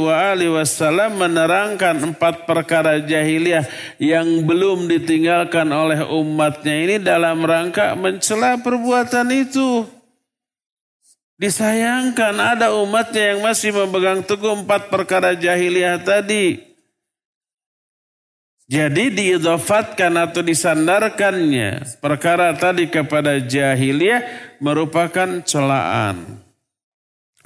Wasallam 0.49 1.21
menerangkan 1.21 2.09
empat 2.09 2.49
perkara 2.49 2.97
jahiliyah 3.05 3.69
yang 4.01 4.49
belum 4.49 4.89
ditinggalkan 4.89 5.69
oleh 5.69 6.01
umatnya 6.09 6.73
ini 6.73 6.95
dalam 6.97 7.37
rangka 7.45 7.93
mencela 7.93 8.57
perbuatan 8.57 9.29
itu. 9.29 9.85
Disayangkan 11.37 12.33
ada 12.41 12.73
umatnya 12.81 13.37
yang 13.37 13.45
masih 13.45 13.69
memegang 13.69 14.25
teguh 14.25 14.57
empat 14.65 14.89
perkara 14.89 15.37
jahiliyah 15.37 16.01
tadi. 16.01 16.57
Jadi 18.67 19.15
diidofatkan 19.15 20.11
atau 20.19 20.43
disandarkannya 20.43 21.99
perkara 22.03 22.51
tadi 22.51 22.91
kepada 22.91 23.39
jahiliyah 23.39 24.27
merupakan 24.59 25.39
celaan. 25.47 26.43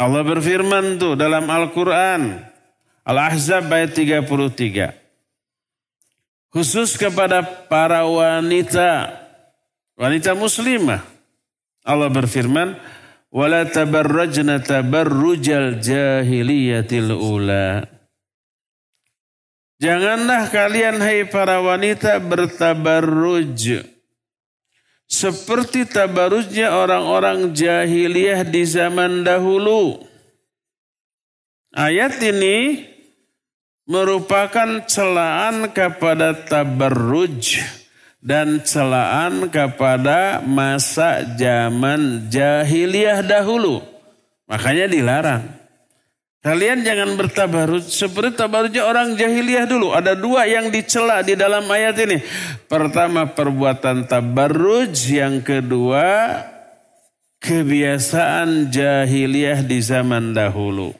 Allah 0.02 0.24
berfirman 0.26 0.98
tuh 0.98 1.14
dalam 1.14 1.46
Al-Quran. 1.46 2.42
Al-Ahzab 3.06 3.70
ayat 3.70 3.94
33. 3.94 4.98
Khusus 6.50 6.98
kepada 6.98 7.46
para 7.70 8.02
wanita. 8.10 9.14
Wanita 9.94 10.34
muslimah. 10.34 11.06
Allah 11.86 12.10
berfirman 12.10 12.82
wala 13.30 13.70
tabarrajna 13.70 14.58
tabarrujal 14.58 15.78
jahiliyatil 15.78 17.14
ula. 17.14 18.01
Janganlah 19.82 20.54
kalian 20.54 21.02
hai 21.02 21.26
para 21.26 21.58
wanita 21.58 22.22
bertabarruj 22.22 23.82
seperti 25.10 25.90
tabarrujnya 25.90 26.72
orang-orang 26.72 27.50
jahiliyah 27.50 28.46
di 28.46 28.62
zaman 28.62 29.26
dahulu. 29.26 30.06
Ayat 31.74 32.22
ini 32.22 32.86
merupakan 33.90 34.86
celaan 34.86 35.68
kepada 35.74 36.38
tabarruj 36.38 37.66
dan 38.22 38.62
celaan 38.62 39.50
kepada 39.50 40.46
masa 40.46 41.26
zaman 41.42 42.30
jahiliyah 42.30 43.26
dahulu. 43.26 43.82
Makanya 44.46 44.86
dilarang. 44.86 45.61
Kalian 46.42 46.82
jangan 46.82 47.14
bertabarut 47.22 47.86
seperti 47.86 48.34
tabarutnya 48.34 48.82
orang 48.82 49.14
jahiliyah 49.14 49.70
dulu. 49.70 49.94
Ada 49.94 50.18
dua 50.18 50.50
yang 50.50 50.74
dicela 50.74 51.22
di 51.22 51.38
dalam 51.38 51.70
ayat 51.70 51.94
ini. 52.02 52.18
Pertama 52.66 53.30
perbuatan 53.30 54.10
tabarruj, 54.10 55.14
yang 55.14 55.46
kedua 55.46 56.42
kebiasaan 57.38 58.74
jahiliyah 58.74 59.62
di 59.62 59.86
zaman 59.86 60.34
dahulu. 60.34 60.98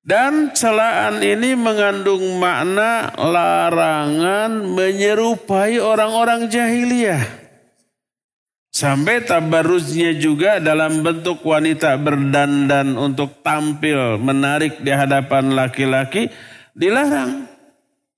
Dan 0.00 0.56
celaan 0.56 1.20
ini 1.20 1.52
mengandung 1.52 2.40
makna 2.40 3.12
larangan 3.20 4.64
menyerupai 4.64 5.76
orang-orang 5.76 6.48
jahiliyah. 6.48 7.39
Sampai 8.70 9.26
tabarruznya 9.26 10.14
juga 10.14 10.62
dalam 10.62 11.02
bentuk 11.02 11.42
wanita 11.42 11.98
berdandan 11.98 12.94
untuk 12.94 13.42
tampil 13.42 14.14
menarik 14.22 14.78
di 14.78 14.94
hadapan 14.94 15.50
laki-laki 15.58 16.30
dilarang 16.70 17.50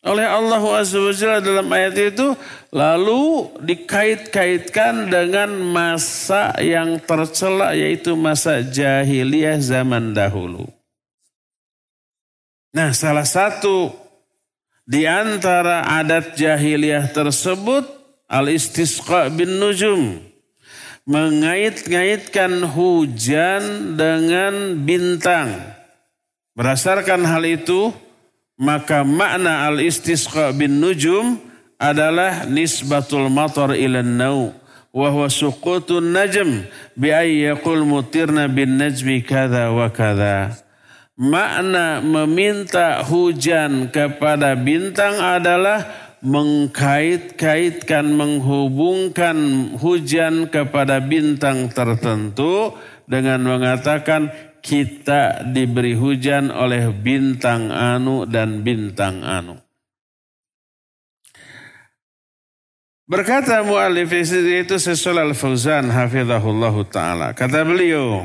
oleh 0.03 0.27
Allah 0.27 0.61
SWT 0.83 1.47
dalam 1.47 1.71
ayat 1.73 1.95
itu 1.95 2.35
lalu 2.75 3.49
dikait-kaitkan 3.65 5.09
dengan 5.09 5.55
masa 5.57 6.53
yang 6.61 7.01
tercela 7.01 7.73
yaitu 7.73 8.13
masa 8.13 8.61
jahiliyah 8.61 9.63
zaman 9.63 10.13
dahulu. 10.13 10.69
Nah 12.77 12.91
salah 12.93 13.25
satu 13.25 13.95
di 14.85 15.09
antara 15.09 15.87
adat 15.87 16.35
jahiliyah 16.35 17.09
tersebut 17.15 17.87
al-istisqa 18.27 19.31
bin 19.31 19.63
nujum 19.63 20.32
mengait-ngaitkan 21.09 22.63
hujan 22.67 23.95
dengan 23.99 24.79
bintang. 24.87 25.51
Berdasarkan 26.55 27.27
hal 27.27 27.43
itu, 27.49 27.91
maka 28.61 29.03
makna 29.03 29.67
al-istisqa 29.73 30.55
bin 30.55 30.79
nujum 30.79 31.41
adalah 31.81 32.47
nisbatul 32.47 33.27
matar 33.27 33.75
ila 33.75 34.05
nau 34.07 34.55
wa 34.93 35.09
suqutun 35.27 36.13
najm 36.13 36.69
bi 36.95 37.11
ayyakul 37.11 37.83
mutirna 37.83 38.47
bin 38.47 38.79
najmi 38.79 39.25
kada 39.25 39.73
wa 39.73 39.91
kada. 39.91 40.55
Makna 41.13 42.01
meminta 42.01 43.05
hujan 43.05 43.93
kepada 43.93 44.57
bintang 44.57 45.21
adalah 45.21 46.02
mengkait-kaitkan, 46.23 48.15
menghubungkan 48.15 49.37
hujan 49.75 50.47
kepada 50.47 51.03
bintang 51.03 51.67
tertentu 51.75 52.79
dengan 53.11 53.43
mengatakan 53.43 54.31
kita 54.63 55.43
diberi 55.51 55.99
hujan 55.99 56.55
oleh 56.55 56.95
bintang 56.95 57.75
anu 57.75 58.23
dan 58.23 58.63
bintang 58.63 59.27
anu. 59.27 59.59
Berkata 63.11 63.67
mu'alif 63.67 64.15
itu 64.15 64.79
sesuai 64.79 65.35
al-Fauzan 65.35 65.91
hafizahullah 65.91 66.75
ta'ala. 66.87 67.29
Kata 67.35 67.67
beliau, 67.67 68.25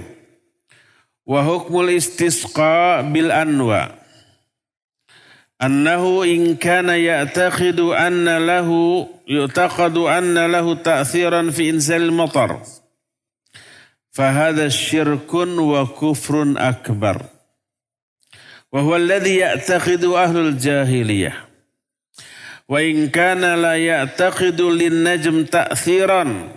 wa 1.26 1.42
hukmul 1.42 1.98
istisqa 1.98 3.02
bil 3.10 3.34
anwa' 3.34 3.97
أنه 5.64 6.24
إن 6.24 6.56
كان 6.56 6.90
يعتقد 6.90 7.80
أن 7.80 8.46
له 8.46 8.70
يعتقد 9.28 9.98
أن 9.98 10.52
له 10.52 10.76
تأثيرا 10.76 11.50
في 11.50 11.70
إنزال 11.70 12.02
المطر. 12.02 12.62
فهذا 14.12 14.70
شرك 14.70 15.34
وكفر 15.34 16.54
أكبر. 16.58 17.22
وهو 18.72 18.96
الذي 18.96 19.36
يعتقد 19.36 20.04
أهل 20.04 20.38
الجاهلية. 20.38 21.48
وإن 22.70 23.10
كان 23.10 23.62
لا 23.62 23.86
يعتقد 23.86 24.62
للنجم 24.62 25.44
تأثيرا 25.44 26.56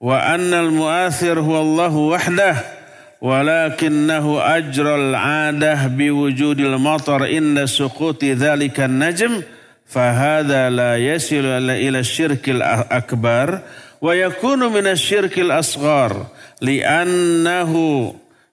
وأن 0.00 0.54
المؤثر 0.54 1.40
هو 1.40 1.60
الله 1.60 1.96
وحده 1.96 2.77
ولكنه 3.20 4.56
أجرى 4.56 4.94
العادة 4.94 5.86
بوجود 5.86 6.60
المطر 6.60 7.38
إن 7.38 7.66
سقوط 7.66 8.24
ذلك 8.24 8.80
النجم 8.80 9.42
فهذا 9.86 10.70
لا 10.70 10.96
يصل 10.96 11.70
إلى 11.70 11.98
الشرك 11.98 12.48
الأكبر 12.48 13.60
ويكون 14.00 14.72
من 14.72 14.86
الشرك 14.86 15.38
الأصغر 15.38 16.26
لأنه 16.60 17.72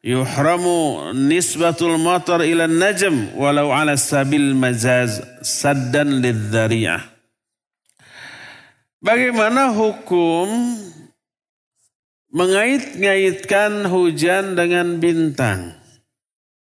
يحرم 0.03 0.65
نسبة 1.29 1.75
المطر 1.81 2.41
إلى 2.41 2.65
النجم 2.65 3.27
ولو 3.35 3.71
على 3.71 3.97
سبيل 3.97 4.41
المجاز 4.41 5.21
سدا 5.41 6.03
للذريعة. 6.03 7.01
Bagaimana 9.05 9.69
hukum 9.69 10.49
mengait-ngaitkan 12.35 13.87
hujan 13.87 14.59
dengan 14.59 14.99
bintang. 14.99 15.71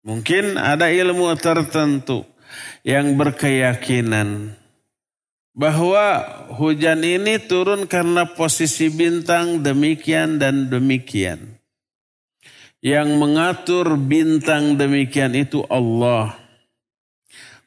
Mungkin 0.07 0.55
ada 0.55 0.87
ilmu 0.87 1.35
tertentu 1.35 2.23
yang 2.87 3.19
berkeyakinan 3.19 4.55
bahwa 5.51 6.23
hujan 6.55 7.03
ini 7.03 7.43
turun 7.43 7.91
karena 7.91 8.23
posisi 8.23 8.87
bintang 8.87 9.59
demikian 9.59 10.39
dan 10.39 10.71
demikian. 10.71 11.59
Yang 12.79 13.17
mengatur 13.17 13.97
bintang 13.97 14.77
demikian 14.77 15.33
itu 15.33 15.65
Allah. 15.67 16.37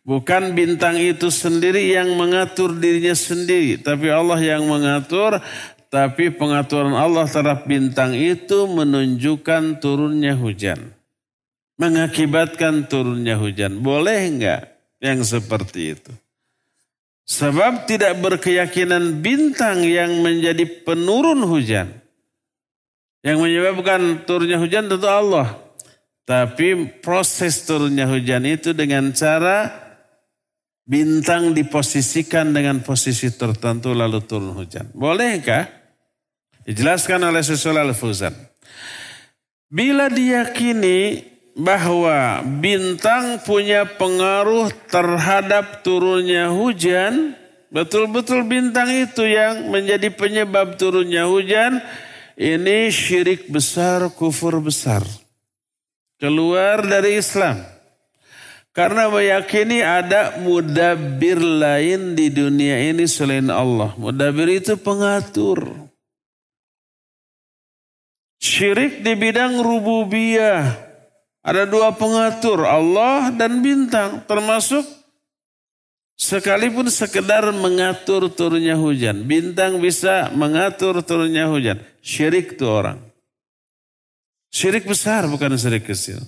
Bukan 0.07 0.57
bintang 0.57 0.97
itu 0.97 1.29
sendiri 1.29 1.93
yang 1.93 2.15
mengatur 2.17 2.73
dirinya 2.73 3.13
sendiri, 3.13 3.83
tapi 3.83 4.09
Allah 4.09 4.41
yang 4.41 4.65
mengatur 4.65 5.43
tapi 5.89 6.29
pengaturan 6.29 6.93
Allah 6.93 7.25
terhadap 7.25 7.65
bintang 7.65 8.13
itu 8.13 8.69
menunjukkan 8.69 9.81
turunnya 9.81 10.37
hujan. 10.37 10.93
Mengakibatkan 11.81 12.91
turunnya 12.93 13.41
hujan. 13.41 13.81
Boleh 13.81 14.29
enggak 14.29 14.63
yang 15.01 15.25
seperti 15.25 15.97
itu? 15.97 16.13
Sebab 17.29 17.89
tidak 17.89 18.21
berkeyakinan 18.21 19.21
bintang 19.25 19.85
yang 19.85 20.21
menjadi 20.21 20.65
penurun 20.85 21.45
hujan. 21.45 21.93
Yang 23.25 23.39
menyebabkan 23.41 24.25
turunnya 24.29 24.61
hujan 24.61 24.93
tentu 24.93 25.09
Allah. 25.09 25.57
Tapi 26.29 27.01
proses 27.01 27.65
turunnya 27.65 28.05
hujan 28.05 28.45
itu 28.45 28.77
dengan 28.77 29.09
cara 29.17 29.73
bintang 30.85 31.57
diposisikan 31.57 32.53
dengan 32.53 32.81
posisi 32.85 33.33
tertentu 33.33 33.97
lalu 33.97 34.21
turun 34.25 34.53
hujan. 34.53 34.93
Bolehkah? 34.93 35.78
Dijelaskan 36.69 37.25
oleh 37.25 37.41
Susul 37.41 37.81
Al-Fuzan. 37.81 38.37
Bila 39.73 40.13
diyakini 40.13 41.25
bahwa 41.57 42.45
bintang 42.45 43.41
punya 43.41 43.89
pengaruh 43.89 44.69
terhadap 44.93 45.81
turunnya 45.81 46.53
hujan, 46.53 47.33
betul-betul 47.73 48.45
bintang 48.45 48.93
itu 48.93 49.25
yang 49.25 49.73
menjadi 49.73 50.13
penyebab 50.13 50.77
turunnya 50.77 51.25
hujan, 51.25 51.81
ini 52.37 52.93
syirik 52.93 53.49
besar, 53.49 54.13
kufur 54.13 54.61
besar. 54.61 55.01
Keluar 56.21 56.85
dari 56.85 57.17
Islam. 57.17 57.65
Karena 58.77 59.09
meyakini 59.09 59.81
ada 59.81 60.37
mudabir 60.37 61.41
lain 61.41 62.13
di 62.13 62.29
dunia 62.29 62.93
ini 62.93 63.09
selain 63.09 63.49
Allah. 63.49 63.97
Mudabir 63.97 64.53
itu 64.53 64.77
pengatur. 64.77 65.88
Syirik 68.39 69.03
di 69.03 69.13
bidang 69.19 69.59
rububiyah. 69.59 70.87
Ada 71.43 71.67
dua 71.67 71.95
pengatur, 71.95 72.63
Allah 72.67 73.35
dan 73.35 73.63
bintang. 73.63 74.23
Termasuk 74.27 74.87
sekalipun 76.15 76.87
sekedar 76.87 77.51
mengatur 77.51 78.31
turunnya 78.31 78.79
hujan. 78.79 79.27
Bintang 79.27 79.83
bisa 79.83 80.31
mengatur 80.35 81.03
turunnya 81.03 81.51
hujan. 81.51 81.83
Syirik 82.03 82.59
itu 82.59 82.67
orang. 82.67 83.03
Syirik 84.49 84.89
besar 84.89 85.27
bukan 85.29 85.59
syirik 85.59 85.85
kecil. 85.85 86.23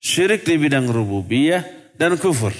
Syirik 0.00 0.46
di 0.46 0.56
bidang 0.56 0.86
rububiyah 0.86 1.66
dan 1.98 2.14
kufur. 2.16 2.54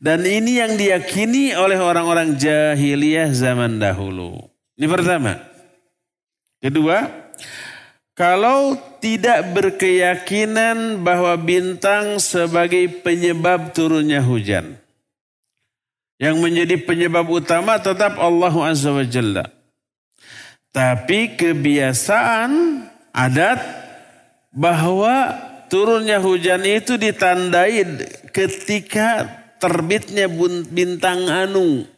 Dan 0.00 0.24
ini 0.24 0.56
yang 0.56 0.80
diyakini 0.80 1.52
oleh 1.52 1.76
orang-orang 1.76 2.40
jahiliyah 2.40 3.36
zaman 3.36 3.76
dahulu. 3.76 4.32
Ini 4.80 4.88
pertama. 4.88 5.36
Kedua, 6.56 7.04
kalau 8.20 8.76
tidak 9.00 9.48
berkeyakinan 9.56 11.00
bahwa 11.00 11.32
bintang 11.40 12.20
sebagai 12.20 13.00
penyebab 13.00 13.72
turunnya 13.72 14.20
hujan. 14.20 14.76
Yang 16.20 16.36
menjadi 16.36 16.76
penyebab 16.84 17.24
utama 17.32 17.80
tetap 17.80 18.20
Allah 18.20 18.52
Azza 18.52 18.92
wa 18.92 19.00
Jalla. 19.08 19.48
Tapi 20.68 21.32
kebiasaan 21.32 22.84
adat 23.16 23.56
bahwa 24.52 25.32
turunnya 25.72 26.20
hujan 26.20 26.60
itu 26.68 27.00
ditandai 27.00 27.88
ketika 28.36 29.32
terbitnya 29.56 30.28
bintang 30.68 31.24
anu. 31.24 31.88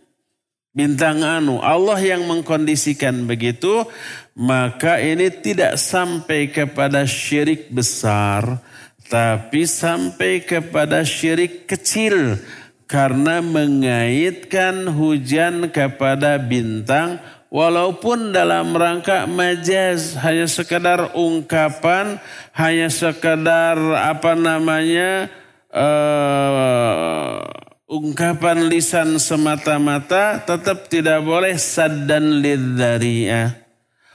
Bintang 0.72 1.20
anu. 1.20 1.60
Allah 1.60 2.00
yang 2.00 2.24
mengkondisikan 2.24 3.28
begitu. 3.28 3.84
Maka 4.32 4.96
ini 5.04 5.28
tidak 5.28 5.76
sampai 5.76 6.48
kepada 6.48 7.04
syirik 7.04 7.68
besar. 7.68 8.56
Tapi 9.04 9.68
sampai 9.68 10.40
kepada 10.40 11.04
syirik 11.04 11.68
kecil. 11.68 12.40
Karena 12.88 13.44
mengaitkan 13.44 14.88
hujan 14.88 15.68
kepada 15.68 16.40
bintang. 16.40 17.20
Walaupun 17.52 18.32
dalam 18.32 18.72
rangka 18.72 19.28
majaz. 19.28 20.16
Hanya 20.24 20.48
sekedar 20.48 21.12
ungkapan. 21.12 22.16
Hanya 22.56 22.88
sekedar 22.88 23.76
apa 23.92 24.32
namanya. 24.32 25.28
Uh, 25.68 27.61
ungkapan 27.92 28.72
lisan 28.72 29.20
semata-mata 29.20 30.40
tetap 30.40 30.88
tidak 30.88 31.20
boleh 31.20 31.60
saddan 31.60 32.40
lidzari'ah 32.40 33.52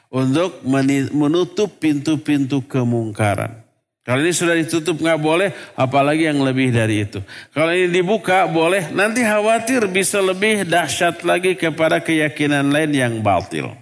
untuk 0.10 0.66
menutup 1.14 1.78
pintu-pintu 1.78 2.66
kemungkaran. 2.66 3.62
Kalau 4.02 4.24
ini 4.24 4.32
sudah 4.32 4.56
ditutup 4.56 5.04
nggak 5.04 5.20
boleh, 5.20 5.52
apalagi 5.76 6.32
yang 6.32 6.40
lebih 6.40 6.72
dari 6.72 7.04
itu. 7.04 7.20
Kalau 7.52 7.76
ini 7.76 7.92
dibuka 7.92 8.48
boleh, 8.48 8.88
nanti 8.96 9.20
khawatir 9.20 9.84
bisa 9.92 10.24
lebih 10.24 10.64
dahsyat 10.64 11.28
lagi 11.28 11.60
kepada 11.60 12.00
keyakinan 12.00 12.72
lain 12.72 12.96
yang 12.96 13.14
batil. 13.20 13.76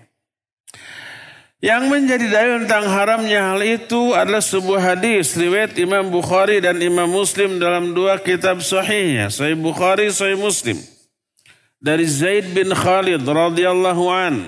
Yang 1.66 1.84
menjadi 1.90 2.26
dalil 2.30 2.56
tentang 2.70 2.86
haramnya 2.94 3.42
hal 3.50 3.62
itu 3.66 4.14
adalah 4.14 4.38
sebuah 4.38 4.94
hadis 4.94 5.34
riwayat 5.34 5.74
Imam 5.82 6.14
Bukhari 6.14 6.62
dan 6.62 6.78
Imam 6.78 7.10
Muslim 7.10 7.58
dalam 7.58 7.90
dua 7.90 8.22
kitab 8.22 8.62
sahihnya, 8.62 9.34
Sahih 9.34 9.58
Bukhari, 9.58 10.14
Sahih 10.14 10.38
Muslim. 10.38 10.78
Dari 11.82 12.06
Zaid 12.06 12.54
bin 12.54 12.70
Khalid 12.70 13.26
radhiyallahu 13.26 14.04
an. 14.14 14.46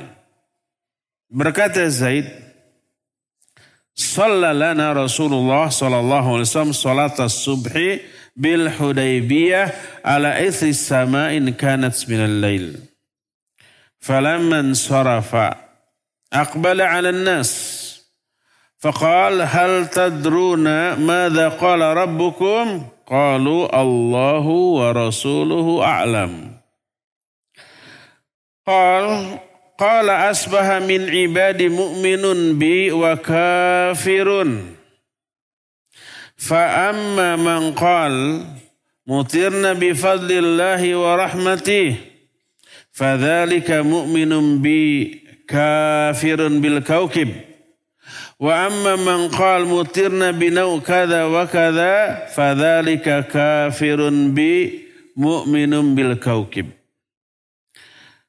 Berkata 1.25 1.89
Zaid, 1.89 2.29
Sallalana 3.97 4.93
Rasulullah 4.93 5.73
sallallahu 5.73 6.37
alaihi 6.37 6.45
wasallam 6.53 6.77
salat 6.77 7.17
as-subhi 7.17 8.05
bil 8.37 8.69
Hudaybiyah 8.69 9.73
ala 10.05 10.37
ithri 10.37 10.69
sama'in 10.69 11.49
kanat 11.57 11.97
min 12.05 12.21
al-lail. 12.21 12.77
Falamman 13.97 14.77
sarafa 14.77 15.66
أقبل 16.33 16.81
على 16.81 17.09
الناس. 17.09 17.83
فقال 18.79 19.41
هل 19.41 19.87
تدرون 19.87 20.93
ماذا 20.93 21.49
قال 21.49 21.81
ربكم؟ 21.81 22.87
قالوا 23.07 23.81
الله 23.81 24.45
ورسوله 24.47 25.83
أعلم. 25.83 26.51
قال 28.67 29.37
قال 29.79 30.09
أصبح 30.09 30.71
من 30.71 31.09
عبادي 31.09 31.69
مؤمن 31.69 32.59
بي 32.59 32.91
وكافر. 32.91 34.47
فأما 36.37 37.35
من 37.35 37.71
قال 37.71 38.45
مطرنا 39.07 39.73
بفضل 39.73 40.31
الله 40.31 40.95
ورحمته 40.95 41.95
فذلك 42.91 43.71
مؤمن 43.71 44.61
بي 44.61 45.26
kafirun 45.47 46.59
bil 46.59 46.83
kaukib. 46.83 47.31
Wa 48.37 48.67
amma 48.69 48.93
man 48.99 49.31
qal 49.33 49.65
mutirna 49.65 50.29
binau 50.35 50.77
kada 50.83 51.25
wa 51.31 51.47
kada 51.47 52.27
fadzalika 52.29 53.25
kafirun 53.25 54.35
bi 54.35 54.85
mu'minun 55.17 55.95
bil 55.97 56.13
kaukib. 56.21 56.69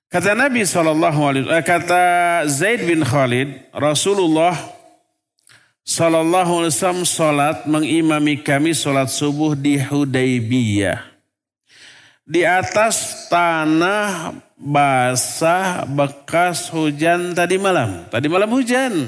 Kata 0.09 0.33
Nabi 0.33 0.65
sallallahu 0.65 1.21
alaihi 1.21 1.45
wasallam 1.45 1.69
kata 1.69 2.05
Zaid 2.49 2.89
bin 2.89 3.05
Khalid 3.05 3.69
Rasulullah 3.77 4.57
sallallahu 5.85 6.65
alaihi 6.65 6.73
wasallam 6.73 7.69
mengimami 7.69 8.41
kami 8.41 8.73
salat 8.73 9.13
subuh 9.13 9.53
di 9.53 9.77
Hudaybiyah. 9.77 11.05
Di 12.25 12.41
atas 12.41 13.29
tanah 13.29 14.33
basah 14.59 15.87
bekas 15.87 16.67
hujan 16.75 17.33
tadi 17.33 17.57
malam. 17.57 18.11
Tadi 18.11 18.27
malam 18.27 18.51
hujan. 18.51 19.07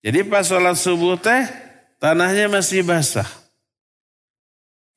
Jadi 0.00 0.24
pas 0.24 0.46
sholat 0.46 0.78
subuh 0.78 1.18
teh 1.18 1.44
tanahnya 2.00 2.48
masih 2.48 2.86
basah. 2.86 3.28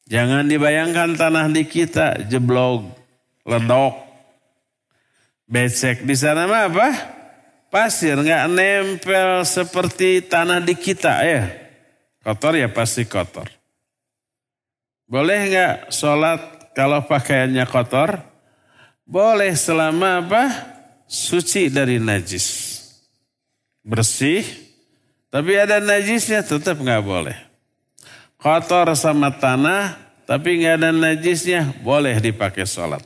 Jangan 0.07 0.47
dibayangkan 0.47 1.17
tanah 1.17 1.49
di 1.51 1.65
kita 1.65 2.23
jeblok, 2.29 2.87
ledok, 3.43 3.97
becek. 5.49 6.05
Di 6.05 6.15
sana 6.15 6.45
mah 6.45 6.69
apa? 6.71 6.89
Pasir, 7.73 8.13
nggak 8.13 8.45
nempel 8.53 9.41
seperti 9.41 10.21
tanah 10.21 10.61
di 10.61 10.77
kita 10.77 11.25
ya. 11.25 11.49
Kotor 12.21 12.55
ya 12.55 12.69
pasti 12.69 13.03
kotor. 13.09 13.49
Boleh 15.09 15.39
nggak 15.49 15.75
sholat 15.91 16.71
kalau 16.77 17.03
pakaiannya 17.03 17.65
kotor? 17.67 18.32
Boleh 19.03 19.51
selama 19.53 20.23
apa? 20.23 20.43
Suci 21.07 21.67
dari 21.67 21.99
najis. 21.99 22.79
Bersih. 23.83 24.47
Tapi 25.27 25.57
ada 25.59 25.83
najisnya 25.83 26.45
tetap 26.45 26.79
nggak 26.79 27.03
boleh. 27.03 27.37
Kotor 28.39 28.91
sama 28.95 29.31
tanah 29.31 29.97
tapi 30.23 30.63
nggak 30.63 30.75
ada 30.79 30.89
najisnya 30.91 31.75
boleh 31.83 32.15
dipakai 32.19 32.63
sholat. 32.63 33.03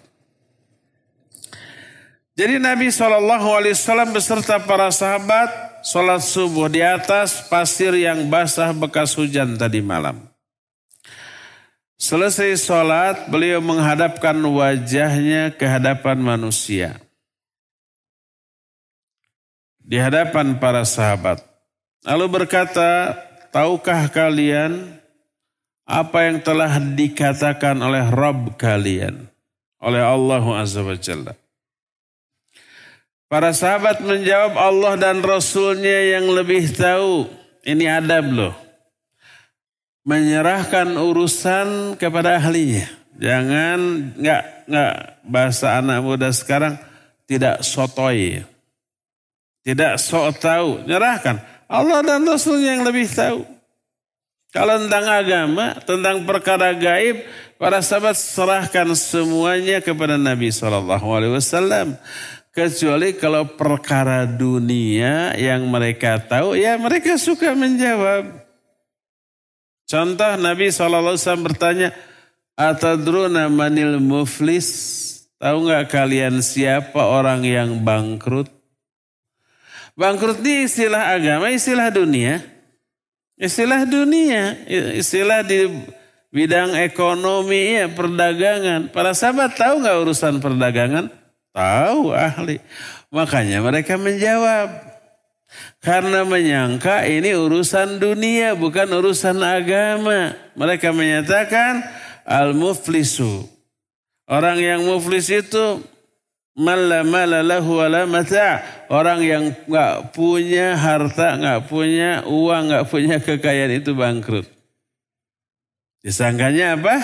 Jadi 2.38 2.62
Nabi 2.62 2.94
SAW 2.94 4.14
beserta 4.14 4.62
para 4.62 4.94
sahabat 4.94 5.50
sholat 5.82 6.22
subuh 6.22 6.70
di 6.70 6.86
atas 6.86 7.50
pasir 7.50 7.98
yang 7.98 8.30
basah 8.30 8.70
bekas 8.78 9.18
hujan 9.18 9.58
tadi 9.58 9.82
malam. 9.82 10.22
Selesai 11.98 12.62
sholat, 12.62 13.26
beliau 13.26 13.58
menghadapkan 13.58 14.38
wajahnya 14.38 15.50
ke 15.50 15.66
hadapan 15.66 16.22
manusia. 16.22 17.02
Di 19.82 19.98
hadapan 19.98 20.62
para 20.62 20.86
sahabat. 20.86 21.42
Lalu 22.06 22.26
berkata, 22.30 23.18
tahukah 23.50 24.14
kalian 24.14 24.94
apa 25.90 26.30
yang 26.30 26.38
telah 26.38 26.78
dikatakan 26.78 27.82
oleh 27.82 28.06
Rabb 28.14 28.62
kalian? 28.62 29.26
Oleh 29.82 30.06
Allah 30.06 30.46
Azza 30.62 30.86
wa. 30.86 30.94
Para 33.26 33.52
sahabat 33.58 34.06
menjawab 34.06 34.54
Allah 34.54 34.94
dan 35.02 35.26
Rasulnya 35.26 36.14
yang 36.14 36.30
lebih 36.30 36.70
tahu. 36.78 37.26
Ini 37.66 38.06
adab 38.06 38.26
loh 38.30 38.67
menyerahkan 40.08 40.88
urusan 40.96 42.00
kepada 42.00 42.40
ahlinya. 42.40 42.88
Jangan 43.20 43.80
nggak 44.16 44.44
nggak 44.72 44.94
bahasa 45.28 45.84
anak 45.84 46.00
muda 46.00 46.32
sekarang 46.32 46.80
tidak 47.28 47.60
sotoi, 47.60 48.40
tidak 49.68 50.00
sok 50.00 50.40
tahu, 50.40 50.88
nyerahkan. 50.88 51.44
Allah 51.68 52.00
dan 52.00 52.24
Rasulnya 52.24 52.80
yang 52.80 52.88
lebih 52.88 53.12
tahu. 53.12 53.44
Kalau 54.56 54.80
tentang 54.80 55.04
agama, 55.12 55.76
tentang 55.84 56.24
perkara 56.24 56.72
gaib, 56.72 57.28
para 57.60 57.84
sahabat 57.84 58.16
serahkan 58.16 58.88
semuanya 58.96 59.84
kepada 59.84 60.16
Nabi 60.16 60.56
Shallallahu 60.56 61.08
Alaihi 61.12 61.36
Wasallam. 61.36 62.00
Kecuali 62.56 63.12
kalau 63.20 63.44
perkara 63.44 64.24
dunia 64.24 65.36
yang 65.36 65.68
mereka 65.68 66.16
tahu, 66.24 66.56
ya 66.56 66.80
mereka 66.80 67.20
suka 67.20 67.52
menjawab. 67.52 68.47
Contoh 69.88 70.36
Nabi 70.36 70.68
SAW 70.68 71.16
bertanya, 71.40 71.96
Atadruna 72.60 73.48
manil 73.48 74.04
muflis? 74.04 74.68
Tahu 75.40 75.70
nggak 75.70 75.88
kalian 75.94 76.44
siapa 76.44 76.98
orang 76.98 77.48
yang 77.48 77.86
bangkrut? 77.86 78.52
Bangkrut 79.96 80.44
ini 80.44 80.68
istilah 80.68 81.16
agama, 81.16 81.48
istilah 81.54 81.88
dunia. 81.88 82.44
Istilah 83.38 83.86
dunia, 83.86 84.66
istilah 84.98 85.46
di 85.46 85.70
bidang 86.34 86.74
ekonomi, 86.82 87.78
ya, 87.78 87.86
perdagangan. 87.86 88.90
Para 88.90 89.14
sahabat 89.14 89.54
tahu 89.54 89.86
nggak 89.86 89.98
urusan 90.04 90.42
perdagangan? 90.42 91.14
Tahu 91.54 92.18
ahli. 92.18 92.58
Makanya 93.14 93.62
mereka 93.62 93.96
menjawab. 93.96 94.87
Karena 95.80 96.28
menyangka 96.28 97.08
ini 97.08 97.32
urusan 97.34 97.98
dunia 97.98 98.54
bukan 98.54 98.92
urusan 98.92 99.40
agama. 99.40 100.36
Mereka 100.54 100.92
menyatakan 100.92 101.82
al-muflisu. 102.28 103.48
Orang 104.28 104.60
yang 104.60 104.84
muflis 104.84 105.32
itu 105.32 105.80
mala 106.58 107.08
mala 107.08 107.40
lahu 107.40 107.80
wala. 107.80 108.04
Orang 108.92 109.24
yang 109.24 109.56
nggak 109.70 110.12
punya 110.12 110.76
harta, 110.76 111.40
nggak 111.40 111.72
punya 111.72 112.28
uang, 112.28 112.74
nggak 112.74 112.88
punya 112.92 113.24
kekayaan 113.24 113.80
itu 113.80 113.96
bangkrut. 113.96 114.48
Disangkanya 116.04 116.76
apa? 116.76 116.96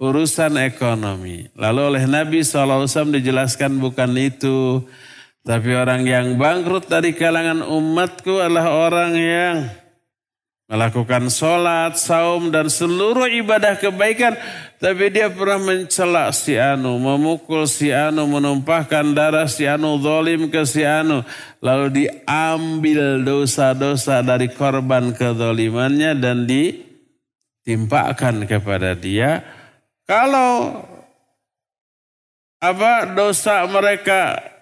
Urusan 0.00 0.56
ekonomi. 0.58 1.52
Lalu 1.54 1.80
oleh 1.80 2.04
Nabi 2.08 2.40
SAW 2.40 2.88
dijelaskan 3.12 3.78
bukan 3.78 4.10
itu. 4.18 4.82
Tapi 5.44 5.76
orang 5.76 6.08
yang 6.08 6.40
bangkrut 6.40 6.88
dari 6.88 7.12
kalangan 7.12 7.68
umatku 7.68 8.40
adalah 8.40 8.88
orang 8.88 9.12
yang 9.12 9.56
melakukan 10.64 11.28
sholat, 11.28 12.00
saum, 12.00 12.48
dan 12.48 12.72
seluruh 12.72 13.28
ibadah 13.28 13.76
kebaikan. 13.76 14.40
Tapi 14.80 15.12
dia 15.12 15.28
pernah 15.28 15.60
mencela 15.60 16.32
si 16.32 16.56
Anu, 16.56 16.96
memukul 16.96 17.68
si 17.68 17.92
Anu, 17.92 18.24
menumpahkan 18.24 19.04
darah 19.12 19.44
si 19.44 19.68
Anu, 19.68 20.00
zolim 20.00 20.48
ke 20.48 20.64
si 20.64 20.80
Anu. 20.80 21.20
Lalu 21.60 22.08
diambil 22.08 23.20
dosa-dosa 23.20 24.24
dari 24.24 24.48
korban 24.48 25.12
kezolimannya 25.12 26.16
dan 26.16 26.48
ditimpakan 26.48 28.48
kepada 28.48 28.96
dia. 28.96 29.44
Kalau 30.08 30.88
apa 32.64 33.12
dosa 33.12 33.60
mereka 33.68 34.53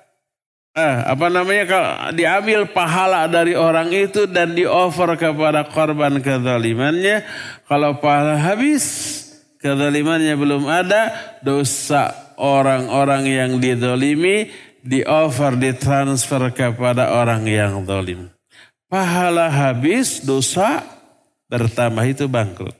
eh, 0.77 0.97
apa 1.05 1.27
namanya 1.29 1.65
kalau 1.69 1.93
diambil 2.17 2.61
pahala 2.73 3.29
dari 3.29 3.53
orang 3.53 3.93
itu 3.93 4.25
dan 4.29 4.57
dioffer 4.57 5.17
kepada 5.21 5.69
korban 5.69 6.21
kezalimannya 6.25 7.25
kalau 7.69 8.01
pahala 8.01 8.41
habis 8.41 8.85
kezalimannya 9.61 10.33
belum 10.35 10.65
ada 10.69 11.13
dosa 11.45 12.13
orang-orang 12.41 13.29
yang 13.29 13.51
didolimi 13.61 14.49
dioffer 14.83 15.55
ditransfer 15.61 16.51
kepada 16.57 17.21
orang 17.21 17.45
yang 17.45 17.85
dolim 17.85 18.33
pahala 18.89 19.53
habis 19.53 20.25
dosa 20.25 20.85
bertambah 21.53 22.05
itu 22.09 22.25
bangkrut. 22.25 22.73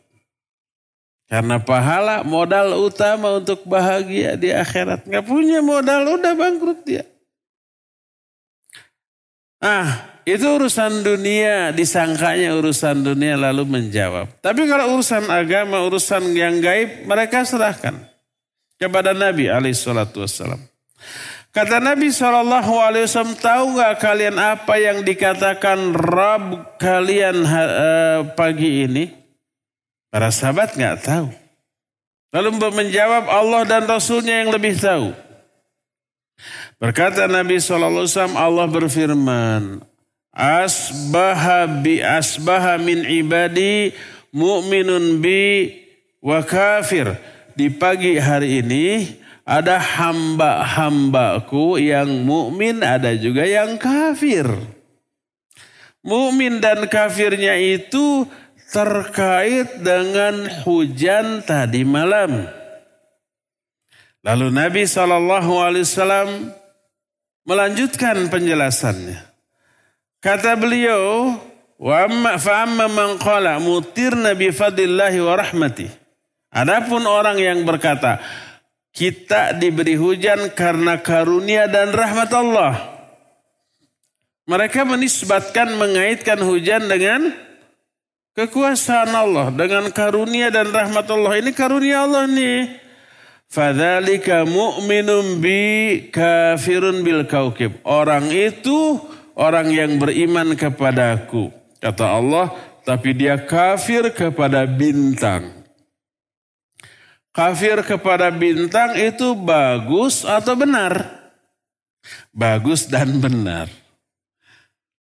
Karena 1.29 1.57
pahala 1.61 2.25
modal 2.25 2.77
utama 2.77 3.41
untuk 3.41 3.65
bahagia 3.65 4.37
di 4.37 4.53
akhirat. 4.53 5.09
Nggak 5.09 5.25
punya 5.25 5.65
modal 5.65 6.21
udah 6.21 6.33
bangkrut 6.37 6.85
dia 6.85 7.09
Ah, 9.63 10.19
itu 10.27 10.43
urusan 10.43 11.07
dunia, 11.07 11.71
disangkanya 11.71 12.59
urusan 12.59 13.07
dunia 13.07 13.39
lalu 13.39 13.63
menjawab. 13.63 14.43
Tapi 14.43 14.67
kalau 14.67 14.99
urusan 14.99 15.31
agama, 15.31 15.87
urusan 15.87 16.35
yang 16.35 16.59
gaib, 16.59 17.07
mereka 17.07 17.47
serahkan 17.47 17.95
kepada 18.75 19.15
Nabi 19.15 19.47
alaihissalatu 19.47 20.27
wassalam. 20.27 20.59
Kata 21.53 21.85
Nabi 21.85 22.09
SAW, 22.09 23.37
tahu 23.37 23.65
gak 23.77 24.01
kalian 24.01 24.41
apa 24.41 24.73
yang 24.81 25.05
dikatakan 25.05 25.93
Rab 25.93 26.79
kalian 26.81 27.45
uh, 27.45 28.25
pagi 28.33 28.89
ini? 28.89 29.13
Para 30.09 30.33
sahabat 30.33 30.73
gak 30.75 31.05
tahu. 31.05 31.29
Lalu 32.33 32.57
menjawab 32.57 33.29
Allah 33.29 33.69
dan 33.69 33.85
Rasulnya 33.85 34.41
yang 34.41 34.49
lebih 34.49 34.81
tahu. 34.81 35.13
Berkata 36.83 37.31
Nabi 37.31 37.63
SAW, 37.63 38.35
Allah 38.35 38.67
berfirman, 38.67 39.87
Asbaha 40.35 41.71
bi 41.79 42.03
asbaha 42.03 42.75
min 42.83 43.07
ibadi 43.07 43.95
mu'minun 44.35 45.23
bi 45.23 45.71
wa 46.19 46.43
kafir. 46.43 47.15
Di 47.55 47.71
pagi 47.71 48.19
hari 48.19 48.67
ini 48.67 49.15
ada 49.47 49.79
hamba-hambaku 49.79 51.79
yang 51.79 52.27
mukmin, 52.27 52.83
ada 52.83 53.15
juga 53.15 53.47
yang 53.47 53.79
kafir. 53.79 54.51
Mukmin 56.03 56.59
dan 56.59 56.91
kafirnya 56.91 57.63
itu 57.63 58.27
terkait 58.75 59.79
dengan 59.79 60.51
hujan 60.67 61.47
tadi 61.47 61.87
malam. 61.87 62.43
Lalu 64.27 64.51
Nabi 64.51 64.83
SAW 64.83 66.59
melanjutkan 67.47 68.31
penjelasannya. 68.31 69.19
Kata 70.23 70.55
beliau, 70.55 71.35
wa 71.83 71.95
amma 72.07 72.39
fa 72.39 72.63
amma 72.63 72.87
man 72.87 73.19
qala 73.19 73.59
mutirna 73.59 74.39
bi 74.39 74.55
fadlillahi 74.55 75.19
wa 75.19 75.35
rahmati. 75.35 75.87
Adapun 76.53 77.03
orang 77.09 77.41
yang 77.41 77.65
berkata, 77.67 78.23
kita 78.93 79.57
diberi 79.57 79.97
hujan 79.97 80.53
karena 80.53 81.01
karunia 81.01 81.67
dan 81.67 81.91
rahmat 81.91 82.31
Allah. 82.31 82.75
Mereka 84.45 84.85
menisbatkan 84.85 85.81
mengaitkan 85.81 86.39
hujan 86.45 86.87
dengan 86.87 87.33
kekuasaan 88.37 89.11
Allah, 89.17 89.49
dengan 89.49 89.89
karunia 89.91 90.53
dan 90.53 90.69
rahmat 90.69 91.09
Allah. 91.09 91.33
Ini 91.41 91.51
karunia 91.57 92.05
Allah 92.05 92.29
nih. 92.29 92.83
Fadzalika 93.53 94.49
mu'minun 94.49 95.45
bi 95.45 95.61
kafirun 96.09 97.05
bil 97.05 97.29
kaukib. 97.29 97.85
Orang 97.85 98.33
itu 98.33 98.97
orang 99.37 99.69
yang 99.69 100.01
beriman 100.01 100.57
kepadaku. 100.57 101.53
Kata 101.77 102.17
Allah, 102.17 102.49
tapi 102.89 103.13
dia 103.13 103.37
kafir 103.37 104.09
kepada 104.09 104.65
bintang. 104.65 105.53
Kafir 107.37 107.85
kepada 107.85 108.33
bintang 108.33 108.97
itu 108.97 109.37
bagus 109.37 110.25
atau 110.25 110.57
benar? 110.57 111.13
Bagus 112.33 112.89
dan 112.89 113.21
benar. 113.21 113.69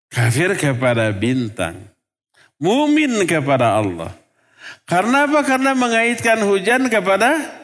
Kafir 0.10 0.58
kepada 0.58 1.14
bintang. 1.14 1.86
Mumin 2.58 3.30
kepada 3.30 3.78
Allah. 3.78 4.10
Karena 4.90 5.30
apa? 5.30 5.46
Karena 5.46 5.78
mengaitkan 5.78 6.42
hujan 6.42 6.90
kepada 6.90 7.60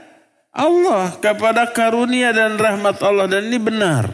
Allah 0.56 1.12
kepada 1.20 1.68
karunia 1.68 2.32
dan 2.32 2.56
rahmat 2.56 3.04
Allah 3.04 3.28
dan 3.28 3.52
ini 3.52 3.60
benar. 3.60 4.08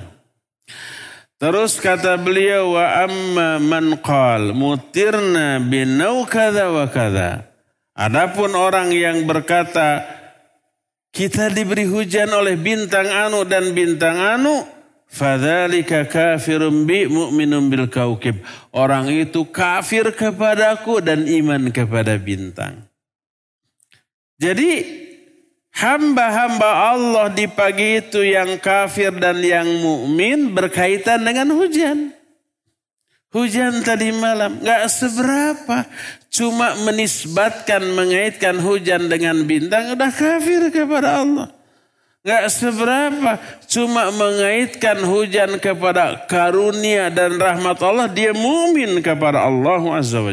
Terus 1.37 1.77
kata 1.77 2.17
beliau 2.17 2.73
wa 2.77 2.85
amma 3.05 3.61
man 3.61 3.97
qal 4.01 4.57
mutirna 4.57 5.61
binau 5.61 6.25
kada 6.25 6.73
wa 6.73 6.89
kada. 6.89 7.45
Adapun 7.93 8.57
orang 8.57 8.89
yang 8.89 9.29
berkata 9.29 10.01
kita 11.13 11.53
diberi 11.53 11.85
hujan 11.85 12.33
oleh 12.33 12.57
bintang 12.57 13.05
anu 13.05 13.45
dan 13.45 13.77
bintang 13.77 14.17
anu 14.17 14.65
Fadzalika 15.11 16.07
kafirun 16.07 16.87
bi 16.87 17.03
mu'minun 17.03 17.67
bil 17.67 17.91
kaukib. 17.91 18.39
Orang 18.71 19.11
itu 19.11 19.43
kafir 19.51 20.07
kepadaku 20.15 21.03
dan 21.03 21.27
iman 21.27 21.67
kepada 21.67 22.15
bintang. 22.15 22.87
Jadi 24.39 25.03
hamba-hamba 25.75 26.95
Allah 26.95 27.27
di 27.31 27.47
pagi 27.47 28.03
itu 28.03 28.23
yang 28.23 28.59
kafir 28.59 29.15
dan 29.15 29.39
yang 29.39 29.67
mukmin 29.79 30.51
berkaitan 30.51 31.23
dengan 31.23 31.51
hujan. 31.55 32.11
Hujan 33.31 33.79
tadi 33.87 34.11
malam 34.11 34.59
nggak 34.59 34.83
seberapa, 34.91 35.87
cuma 36.27 36.75
menisbatkan 36.83 37.79
mengaitkan 37.95 38.59
hujan 38.59 39.07
dengan 39.07 39.47
bintang 39.47 39.95
udah 39.95 40.11
kafir 40.11 40.67
kepada 40.67 41.23
Allah. 41.23 41.47
Nggak 42.21 42.45
seberapa, 42.53 43.31
cuma 43.71 44.11
mengaitkan 44.13 44.99
hujan 45.07 45.57
kepada 45.57 46.27
karunia 46.27 47.09
dan 47.09 47.39
rahmat 47.39 47.79
Allah, 47.81 48.11
dia 48.11 48.35
mumin 48.35 48.99
kepada 48.99 49.47
Allah 49.47 49.81
Azza 49.95 50.19
wa. 50.19 50.29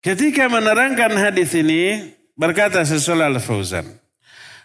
Ketika 0.00 0.48
menerangkan 0.48 1.12
hadis 1.12 1.52
ini 1.52 2.16
berkata 2.32 2.80
sesuai 2.80 3.36
Al-Fauzan. 3.36 3.84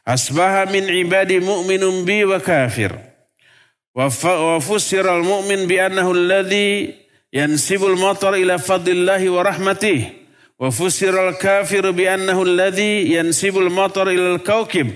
Asbaha 0.08 0.64
min 0.72 0.88
ibadi 0.88 1.44
mu'minun 1.44 2.08
bi 2.08 2.24
wa 2.24 2.40
kafir. 2.40 2.96
Wa 3.92 4.08
fussira 4.64 5.12
al-mu'min 5.12 5.68
bi 5.68 5.76
annahu 5.76 6.16
alladhi 6.16 6.96
yansibul 7.36 8.00
matar 8.00 8.40
ila 8.40 8.56
fadlillahi 8.56 9.28
wa 9.28 9.44
rahmatih. 9.44 10.08
Wa 10.56 10.72
fussira 10.72 11.28
al-kafir 11.28 11.84
bi 11.92 12.08
annahu 12.08 12.48
alladhi 12.48 13.12
yansibul 13.12 13.68
matar 13.68 14.08
ila 14.08 14.40
al-kawkib 14.40 14.96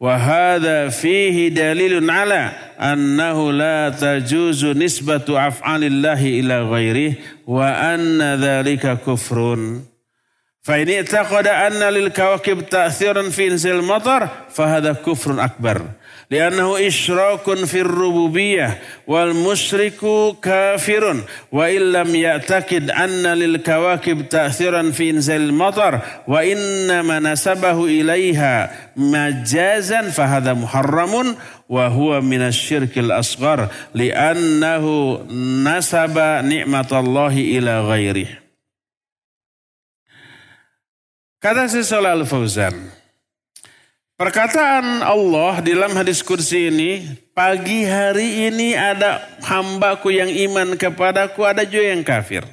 وهذا 0.00 0.88
فيه 0.88 1.48
دليل 1.48 2.10
على 2.10 2.50
أنه 2.80 3.52
لا 3.52 3.88
تجوز 3.90 4.64
نسبة 4.64 5.48
أفعال 5.48 5.84
الله 5.84 6.26
إلى 6.26 6.62
غيره 6.62 7.14
وأن 7.46 8.22
ذلك 8.22 8.98
كفر 9.06 9.56
فإن 10.62 10.90
اعتقد 10.90 11.46
أن 11.46 11.94
للكواكب 11.94 12.68
تأثيرا 12.68 13.30
في 13.30 13.48
إنزال 13.48 13.76
المطر 13.76 14.28
فهذا 14.50 14.92
كفر 14.92 15.44
أكبر 15.44 15.82
li'annahu 16.31 16.81
isyrakun 16.81 17.65
fir 17.69 17.85
rububiyah 17.85 18.77
wal 19.05 19.33
musyriku 19.33 20.37
kafirun 20.41 21.21
wa 21.51 21.69
illam 21.69 22.09
ya'takid 22.09 22.89
anna 22.89 23.35
lil 23.37 23.61
kawakib 23.61 24.25
ta'thiran 24.29 24.89
fi 24.95 25.13
inzal 25.13 25.53
matar 25.53 26.25
wa 26.25 26.41
inna 26.41 27.05
ma 27.05 27.21
nasabahu 27.21 27.85
ilaiha 27.89 28.73
majazan 28.97 30.09
fahadha 30.09 30.57
muharramun 30.57 31.37
wa 31.69 31.89
huwa 31.89 32.21
minasyirkil 32.21 33.13
asghar 33.13 33.69
li'annahu 33.93 35.25
nasaba 35.65 36.41
ni'matallahi 36.41 37.57
ila 37.61 37.85
ghairihi 37.89 38.45
Kata 41.45 41.69
si 41.69 41.85
Al 41.93 42.25
Fauzan, 42.25 42.73
perkataan 44.15 45.03
Allah 45.03 45.59
di 45.59 45.75
dalam 45.75 45.91
hadis 45.95 46.23
kursi 46.23 46.71
ini, 46.71 46.91
pagi 47.35 47.83
hari 47.83 48.47
ini 48.51 48.75
ada 48.75 49.23
hambaku 49.43 50.15
yang 50.15 50.31
iman 50.31 50.75
kepadaku, 50.79 51.43
ada 51.43 51.63
juga 51.67 51.91
yang 51.95 52.03
kafir. 52.03 52.43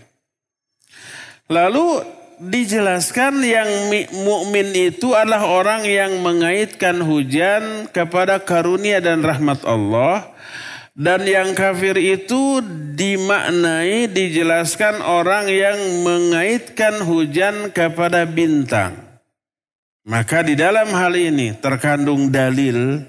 Lalu 1.46 2.02
dijelaskan 2.42 3.38
yang 3.46 3.70
mukmin 4.26 4.74
itu 4.74 5.14
adalah 5.14 5.46
orang 5.46 5.86
yang 5.86 6.18
mengaitkan 6.22 6.98
hujan 6.98 7.86
kepada 7.94 8.42
karunia 8.42 8.98
dan 8.98 9.22
rahmat 9.22 9.62
Allah 9.62 10.32
dan 10.92 11.24
yang 11.24 11.56
kafir 11.56 11.96
itu 11.96 12.60
dimaknai, 12.92 14.12
dijelaskan 14.12 15.00
orang 15.00 15.48
yang 15.48 15.78
mengaitkan 16.04 17.00
hujan 17.00 17.72
kepada 17.72 18.28
bintang. 18.28 19.11
Maka 20.02 20.42
di 20.42 20.58
dalam 20.58 20.90
hal 20.90 21.14
ini 21.14 21.54
terkandung 21.62 22.34
dalil 22.34 23.06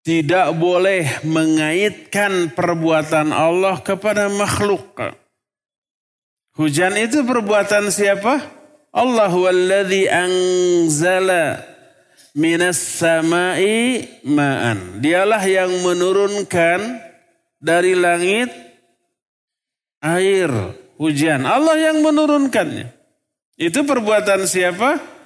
tidak 0.00 0.56
boleh 0.56 1.04
mengaitkan 1.28 2.56
perbuatan 2.56 3.36
Allah 3.36 3.76
kepada 3.84 4.32
makhluk. 4.32 4.96
Hujan 6.56 6.96
itu 6.96 7.20
perbuatan 7.20 7.92
siapa? 7.92 8.40
Allah 8.90 9.28
walladzi 9.28 10.08
anzala 10.08 11.60
minas 12.32 12.80
samai 12.80 14.08
ma'an. 14.24 15.04
Dialah 15.04 15.44
yang 15.44 15.70
menurunkan 15.84 16.80
dari 17.60 17.92
langit 17.92 18.48
air 20.00 20.48
hujan. 20.96 21.44
Allah 21.44 21.76
yang 21.92 22.00
menurunkannya. 22.00 22.88
Itu 23.60 23.84
perbuatan 23.84 24.48
siapa? 24.48 25.19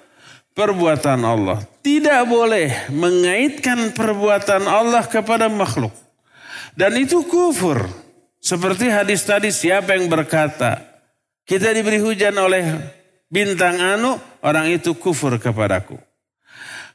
Perbuatan 0.55 1.21
Allah. 1.27 1.59
Tidak 1.83 2.23
boleh 2.31 2.89
mengaitkan 2.95 3.91
perbuatan 3.91 4.71
Allah 4.71 5.03
kepada 5.03 5.51
makhluk. 5.51 5.91
Dan 6.79 6.95
itu 6.95 7.27
kufur. 7.27 7.91
Seperti 8.39 8.87
hadis 8.87 9.27
tadi 9.27 9.51
siapa 9.51 9.99
yang 9.99 10.07
berkata, 10.07 10.79
kita 11.43 11.75
diberi 11.75 11.99
hujan 11.99 12.39
oleh 12.39 12.71
bintang 13.27 13.83
anu, 13.83 14.15
orang 14.47 14.71
itu 14.71 14.95
kufur 14.95 15.35
kepadaku. 15.43 15.99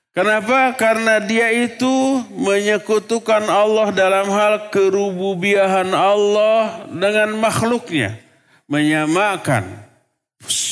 Kenapa? 0.09 0.73
Karena 0.73 1.21
dia 1.21 1.53
itu 1.53 2.23
menyekutukan 2.33 3.45
Allah 3.45 3.93
dalam 3.93 4.27
hal 4.33 4.67
kerububiahan 4.73 5.93
Allah 5.93 6.89
dengan 6.89 7.37
makhluknya. 7.37 8.17
Menyamakan. 8.65 9.67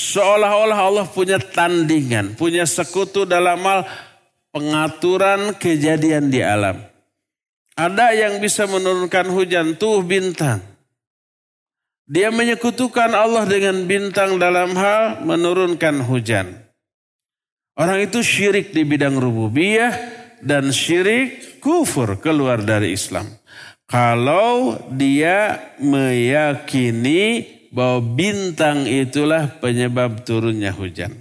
Seolah-olah 0.07 0.79
Allah 0.79 1.07
punya 1.11 1.35
tandingan, 1.35 2.39
punya 2.39 2.63
sekutu 2.63 3.27
dalam 3.27 3.59
hal 3.67 3.83
pengaturan 4.55 5.51
kejadian 5.59 6.31
di 6.31 6.39
alam. 6.39 6.79
Ada 7.75 8.15
yang 8.15 8.39
bisa 8.39 8.63
menurunkan 8.71 9.27
hujan, 9.27 9.75
tuh 9.75 9.99
bintang. 10.07 10.63
Dia 12.07 12.31
menyekutukan 12.31 13.11
Allah 13.11 13.43
dengan 13.43 13.83
bintang 13.83 14.39
dalam 14.39 14.79
hal 14.79 15.27
menurunkan 15.27 15.99
hujan. 16.07 16.55
Orang 17.75 17.99
itu 17.99 18.23
syirik 18.23 18.71
di 18.71 18.87
bidang 18.87 19.19
rububiyah 19.19 19.91
dan 20.39 20.71
syirik 20.71 21.59
kufur 21.59 22.15
keluar 22.23 22.63
dari 22.63 22.95
Islam. 22.95 23.27
Kalau 23.91 24.79
dia 24.95 25.59
meyakini 25.83 27.56
bahwa 27.71 28.03
bintang 28.15 28.87
itulah 28.87 29.47
penyebab 29.59 30.23
turunnya 30.23 30.71
hujan. 30.71 31.13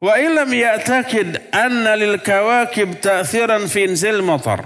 Wa 0.00 0.16
ilam 0.16 0.48
ya'takid 0.48 1.52
anna 1.52 1.92
lil 1.94 2.18
kawakib 2.24 3.04
ta'thiran 3.04 3.68
fi 3.68 3.84
inzil 3.84 4.24
matar. 4.24 4.64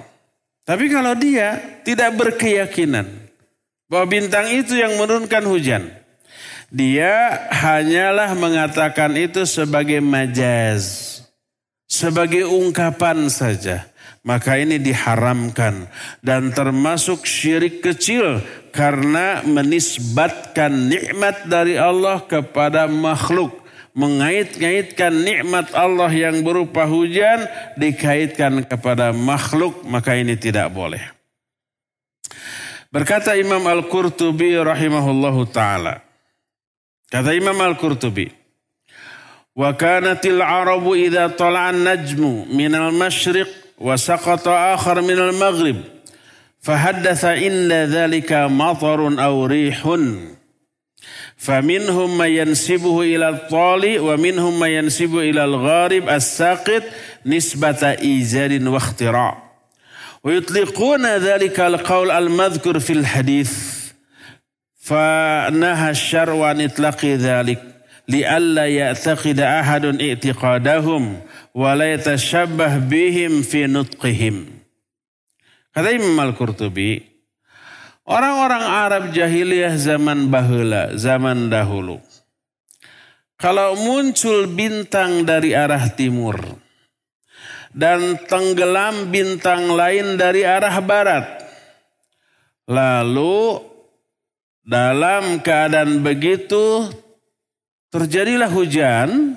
Tapi 0.65 0.89
kalau 0.89 1.13
dia 1.19 1.61
tidak 1.85 2.15
berkeyakinan 2.17 3.05
bahwa 3.91 4.07
bintang 4.09 4.49
itu 4.49 4.79
yang 4.79 4.97
menurunkan 4.97 5.45
hujan. 5.45 5.85
Dia 6.75 7.47
hanyalah 7.53 8.35
mengatakan 8.35 9.15
itu 9.15 9.45
sebagai 9.45 10.01
majaz. 10.03 11.15
Sebagai 11.87 12.49
ungkapan 12.49 13.31
saja. 13.31 13.87
Maka 14.25 14.57
ini 14.57 14.81
diharamkan. 14.81 15.87
Dan 16.25 16.51
termasuk 16.57 17.29
syirik 17.29 17.85
kecil. 17.85 18.41
Karena 18.75 19.45
menisbatkan 19.47 20.91
nikmat 20.91 21.47
dari 21.47 21.79
Allah 21.79 22.25
kepada 22.25 22.91
makhluk 22.91 23.63
mengait-ngaitkan 23.95 25.15
nikmat 25.15 25.71
Allah 25.71 26.11
yang 26.11 26.43
berupa 26.43 26.83
hujan 26.83 27.47
dikaitkan 27.79 28.67
kepada 28.67 29.15
makhluk 29.15 29.87
maka 29.87 30.19
ini 30.19 30.35
tidak 30.35 30.75
boleh. 30.75 30.99
Berkata 32.91 33.39
Imam 33.39 33.63
Al-Qurtubi 33.63 34.59
rahimahullahu 34.59 35.47
taala 35.55 36.03
Kata 37.15 37.31
Imam 37.31 37.55
Al-Qurtubi. 37.55 38.27
Wa 39.55 39.71
kanatil 39.79 40.43
arabu 40.43 40.99
idha 40.99 41.31
tala'an 41.31 41.87
najmu 41.87 42.51
minal 42.51 42.91
masyriq 42.91 43.47
saqata 43.79 44.75
akhar 44.75 45.03
minal 45.03 45.33
maghrib. 45.33 45.77
Fahaddatha 46.63 47.37
inna 47.37 47.87
dhalika 47.87 48.49
matarun 48.49 49.19
aw 49.19 49.47
rihun. 49.47 50.35
فمنهم 51.37 52.19
ما 52.19 52.27
ينسبه 52.27 53.01
إلى 53.01 53.29
الطالي 53.29 53.99
ومنهم 53.99 54.61
ما 54.61 54.67
ينسبه 54.67 55.21
إلى 55.21 55.45
الغارب 55.45 56.09
الساقط 56.09 56.83
نسبة 57.27 57.91
إيجاد 57.91 58.67
واختراع 58.67 59.43
ويطلقون 60.25 61.07
ذلك 61.07 61.61
القول 61.61 62.11
المذكر 62.11 62.79
في 62.79 62.93
الحديث 62.93 63.53
فنهى 64.81 65.91
الشرع 65.91 66.47
عن 66.47 66.61
إطلاق 66.61 67.05
ذلك 67.05 67.63
لئلا 68.09 68.67
يعتقد 68.67 69.41
أحد 69.41 70.03
اعتقادهم 70.03 71.21
walaytashabbah 71.55 72.83
bihim 72.85 73.47
fi 73.47 73.71
nutqihim. 73.71 74.51
Kata 75.71 75.91
Imam 75.95 76.19
Al-Qurtubi, 76.19 77.03
orang-orang 78.07 78.63
Arab 78.63 79.05
jahiliyah 79.15 79.75
zaman 79.79 80.29
bahula, 80.29 80.95
zaman 80.99 81.49
dahulu. 81.51 82.03
Kalau 83.35 83.75
muncul 83.75 84.47
bintang 84.47 85.27
dari 85.27 85.55
arah 85.55 85.91
timur 85.91 86.39
dan 87.75 88.15
tenggelam 88.31 89.11
bintang 89.11 89.75
lain 89.75 90.15
dari 90.15 90.47
arah 90.47 90.79
barat. 90.79 91.27
Lalu 92.71 93.61
dalam 94.65 95.43
keadaan 95.43 96.01
begitu 96.01 96.89
terjadilah 97.91 98.49
hujan 98.49 99.34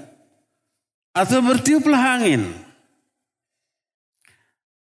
atau 1.17 1.41
bertiuplah 1.41 2.21
angin. 2.21 2.53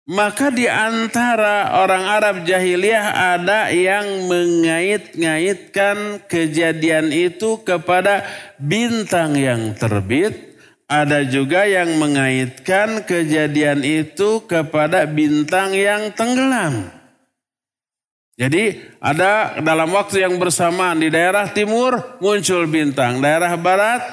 Maka 0.06 0.54
di 0.54 0.70
antara 0.70 1.82
orang 1.82 2.06
Arab 2.06 2.46
jahiliyah 2.46 3.34
ada 3.34 3.74
yang 3.74 4.30
mengait-ngaitkan 4.30 6.22
kejadian 6.30 7.10
itu 7.10 7.58
kepada 7.66 8.22
bintang 8.54 9.34
yang 9.34 9.74
terbit. 9.74 10.54
Ada 10.86 11.26
juga 11.26 11.66
yang 11.66 11.98
mengaitkan 11.98 13.02
kejadian 13.02 13.82
itu 13.82 14.46
kepada 14.46 15.02
bintang 15.10 15.74
yang 15.74 16.14
tenggelam. 16.14 16.86
Jadi 18.38 18.78
ada 19.02 19.58
dalam 19.58 19.90
waktu 19.90 20.22
yang 20.22 20.38
bersamaan 20.38 21.02
di 21.02 21.10
daerah 21.10 21.50
timur 21.50 21.98
muncul 22.22 22.70
bintang, 22.70 23.18
daerah 23.18 23.58
barat 23.58 24.06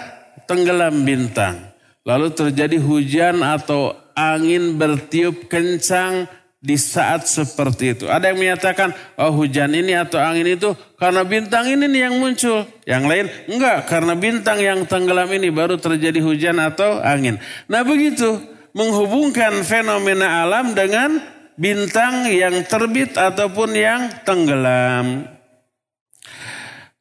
tenggelam 0.49 1.05
bintang. 1.05 1.72
Lalu 2.04 2.36
terjadi 2.36 2.78
hujan 2.84 3.39
atau 3.39 3.95
angin 4.12 4.76
bertiup 4.76 5.47
kencang 5.47 6.28
di 6.64 6.80
saat 6.80 7.28
seperti 7.28 7.95
itu. 7.95 8.06
Ada 8.08 8.32
yang 8.32 8.39
menyatakan, 8.39 8.95
oh 9.20 9.36
hujan 9.36 9.76
ini 9.76 9.95
atau 9.95 10.16
angin 10.20 10.56
itu 10.56 10.72
karena 10.95 11.28
bintang 11.28 11.68
ini 11.68 11.91
nih 11.91 12.01
yang 12.08 12.16
muncul. 12.20 12.64
Yang 12.88 13.04
lain, 13.04 13.26
enggak 13.51 13.78
karena 13.91 14.14
bintang 14.16 14.60
yang 14.64 14.80
tenggelam 14.88 15.28
ini 15.32 15.51
baru 15.51 15.76
terjadi 15.76 16.24
hujan 16.24 16.60
atau 16.64 17.04
angin. 17.04 17.36
Nah 17.68 17.84
begitu, 17.84 18.39
menghubungkan 18.72 19.60
fenomena 19.64 20.47
alam 20.47 20.72
dengan 20.72 21.20
bintang 21.60 22.32
yang 22.32 22.64
terbit 22.64 23.16
ataupun 23.20 23.70
yang 23.76 24.12
tenggelam. 24.24 25.28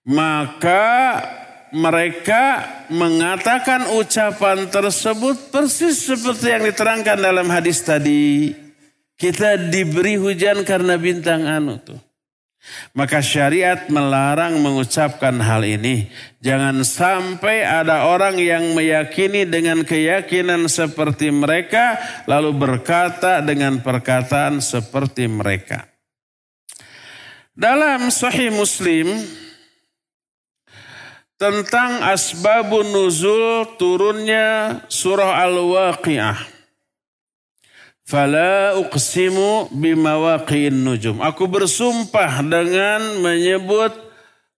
Maka 0.03 0.83
mereka 1.73 2.69
mengatakan 2.93 3.97
ucapan 3.97 4.69
tersebut 4.69 5.49
persis 5.49 6.05
seperti 6.05 6.53
yang 6.53 6.69
diterangkan 6.69 7.17
dalam 7.17 7.49
hadis 7.49 7.81
tadi. 7.81 8.53
Kita 9.17 9.57
diberi 9.57 10.21
hujan 10.21 10.69
karena 10.69 11.01
bintang 11.01 11.49
anu 11.49 11.81
tuh. 11.81 12.01
Maka 12.95 13.19
syariat 13.19 13.91
melarang 13.91 14.63
mengucapkan 14.63 15.35
hal 15.43 15.67
ini. 15.67 16.07
Jangan 16.39 16.87
sampai 16.87 17.67
ada 17.67 18.07
orang 18.07 18.39
yang 18.39 18.77
meyakini 18.79 19.43
dengan 19.43 19.83
keyakinan 19.83 20.71
seperti 20.71 21.35
mereka, 21.35 21.99
lalu 22.31 22.55
berkata 22.55 23.43
dengan 23.43 23.83
perkataan 23.83 24.63
seperti 24.63 25.27
mereka. 25.27 25.91
Dalam 27.53 28.09
Sahih 28.15 28.55
Muslim 28.55 29.11
tentang 31.43 32.07
asbabun 32.07 32.95
nuzul 32.95 33.67
turunnya 33.75 34.79
surah 34.87 35.43
Al-Waqi'ah. 35.43 36.39
Fala 38.07 38.79
uqsimu 38.79 39.75
bimawaqi'in 39.75 40.71
nujum. 40.71 41.19
Aku 41.19 41.51
bersumpah 41.51 42.47
dengan 42.47 43.19
menyebut 43.19 43.91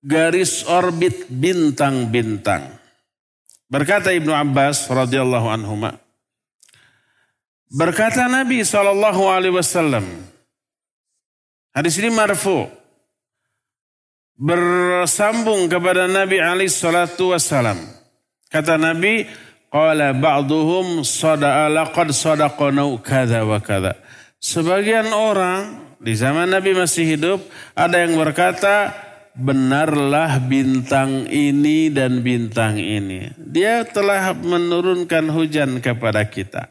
garis 0.05 0.69
orbit 0.69 1.25
bintang-bintang. 1.33 2.69
Berkata 3.73 4.13
Ibnu 4.13 4.37
Abbas 4.37 4.85
radhiyallahu 4.93 5.49
anhu 5.49 5.81
Berkata 7.73 8.29
Nabi 8.29 8.61
sallallahu 8.61 9.25
alaihi 9.25 9.57
wasallam. 9.57 10.05
Hadis 11.73 11.97
ini 11.97 12.13
marfu. 12.13 12.69
Bersambung 14.35 15.71
kepada 15.71 16.11
Nabi 16.11 16.43
alaihi 16.43 16.73
salatu 16.73 17.31
wasallam. 17.31 17.79
Kata 18.51 18.75
Nabi, 18.75 19.27
Qala 19.75 20.15
ba'duhum 20.15 21.03
laqad 21.03 22.15
kada 23.03 23.43
wa 23.43 23.59
kada. 23.59 23.99
Sebagian 24.39 25.11
orang 25.11 25.83
di 25.99 26.15
zaman 26.15 26.47
Nabi 26.55 26.79
masih 26.79 27.19
hidup 27.19 27.43
ada 27.75 27.99
yang 27.99 28.15
berkata 28.15 28.95
benarlah 29.35 30.39
bintang 30.47 31.27
ini 31.27 31.91
dan 31.91 32.23
bintang 32.23 32.79
ini. 32.79 33.35
Dia 33.35 33.83
telah 33.83 34.31
menurunkan 34.31 35.27
hujan 35.35 35.83
kepada 35.83 36.23
kita. 36.31 36.71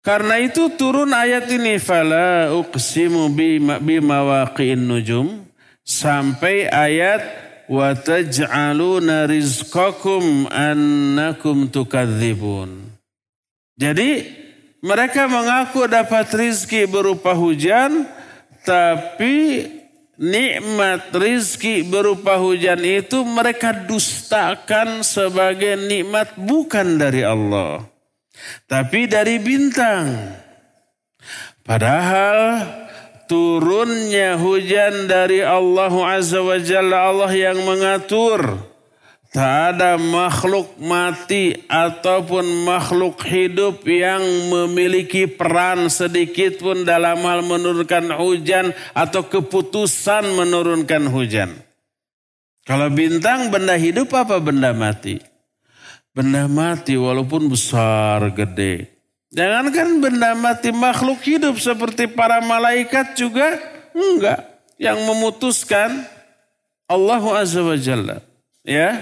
Karena 0.00 0.40
itu 0.40 0.72
turun 0.80 1.12
ayat 1.12 1.44
ini 1.52 1.76
fala 1.76 2.56
uqsimu 2.56 3.36
bimawaqi'in 3.84 4.80
nujum 4.80 5.49
sampai 5.90 6.70
ayat 6.70 7.22
wa 7.66 7.90
taj'aluna 7.98 9.26
rizqakum 9.26 10.46
annakum 10.46 11.66
tukadzibun. 11.66 12.94
Jadi 13.74 14.38
mereka 14.86 15.26
mengaku 15.26 15.90
dapat 15.90 16.30
rizki 16.30 16.86
berupa 16.86 17.34
hujan, 17.34 18.06
tapi 18.62 19.66
nikmat 20.14 21.10
rizki 21.10 21.82
berupa 21.82 22.38
hujan 22.38 22.78
itu 22.86 23.26
mereka 23.26 23.74
dustakan 23.74 25.02
sebagai 25.02 25.74
nikmat 25.74 26.38
bukan 26.38 27.02
dari 27.02 27.26
Allah. 27.26 27.82
Tapi 28.64 29.04
dari 29.04 29.36
bintang. 29.36 30.38
Padahal 31.60 32.64
turunnya 33.30 34.34
hujan 34.34 35.06
dari 35.06 35.38
Allah 35.38 35.94
Azza 36.18 36.42
wa 36.42 36.58
Jalla 36.58 37.14
Allah 37.14 37.30
yang 37.30 37.62
mengatur. 37.62 38.66
Tak 39.30 39.78
ada 39.78 39.94
makhluk 39.94 40.74
mati 40.82 41.54
ataupun 41.70 42.66
makhluk 42.66 43.22
hidup 43.22 43.86
yang 43.86 44.18
memiliki 44.50 45.30
peran 45.30 45.86
sedikit 45.86 46.58
pun 46.58 46.82
dalam 46.82 47.22
hal 47.22 47.46
menurunkan 47.46 48.10
hujan 48.18 48.74
atau 48.90 49.30
keputusan 49.30 50.34
menurunkan 50.34 51.06
hujan. 51.06 51.54
Kalau 52.66 52.90
bintang 52.90 53.54
benda 53.54 53.78
hidup 53.78 54.10
apa 54.18 54.42
benda 54.42 54.74
mati? 54.74 55.22
Benda 56.10 56.50
mati 56.50 56.98
walaupun 56.98 57.46
besar 57.46 58.34
gede. 58.34 58.99
Jangankan 59.30 60.02
benda 60.02 60.34
mati 60.34 60.74
makhluk 60.74 61.22
hidup 61.22 61.54
seperti 61.62 62.10
para 62.10 62.42
malaikat 62.42 63.14
juga 63.14 63.62
enggak. 63.94 64.42
Yang 64.74 64.98
memutuskan 65.06 66.02
Allah 66.90 67.22
Azza 67.38 67.62
wa 67.62 67.78
Jalla. 67.78 68.18
Ya. 68.66 68.98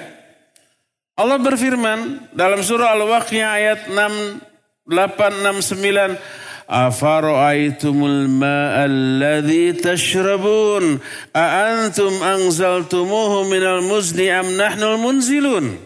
Allah 1.16 1.40
berfirman 1.40 2.28
dalam 2.36 2.60
surah 2.60 2.92
Al-Waqi'ah 2.92 3.50
ayat 3.56 3.80
6, 3.88 4.44
8, 4.84 5.64
6, 5.64 5.80
9. 5.80 6.20
Afara'aitumul 6.68 8.28
ma'alladhi 8.28 9.80
tashrabun. 9.80 11.00
A'antum 11.32 12.12
anzaltumuhu 12.20 13.48
minal 13.48 13.80
muzni 13.80 14.28
am 14.28 14.44
nahnul 14.52 15.00
munzilun. 15.00 15.80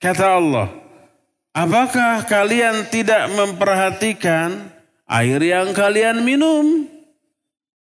Kata 0.00 0.40
Allah. 0.40 0.85
Apakah 1.56 2.28
kalian 2.28 2.84
tidak 2.92 3.32
memperhatikan 3.32 4.68
air 5.08 5.40
yang 5.40 5.72
kalian 5.72 6.20
minum? 6.20 6.84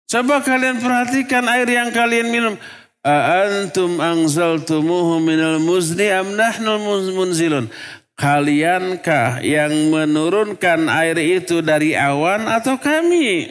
Coba 0.07 0.39
kalian 0.39 0.79
perhatikan 0.79 1.43
air 1.51 1.67
yang 1.67 1.91
kalian 1.91 2.31
minum. 2.31 2.55
Antum 3.03 3.99
anzaltumuhu 3.99 5.19
minal 5.19 5.59
muzni 5.59 6.14
am 6.14 6.39
nahnul 6.39 7.11
munzilun. 7.11 7.67
Kaliankah 8.14 9.43
yang 9.43 9.75
menurunkan 9.91 10.87
air 10.87 11.19
itu 11.19 11.59
dari 11.59 11.99
awan 11.99 12.47
atau 12.47 12.79
kami? 12.79 13.51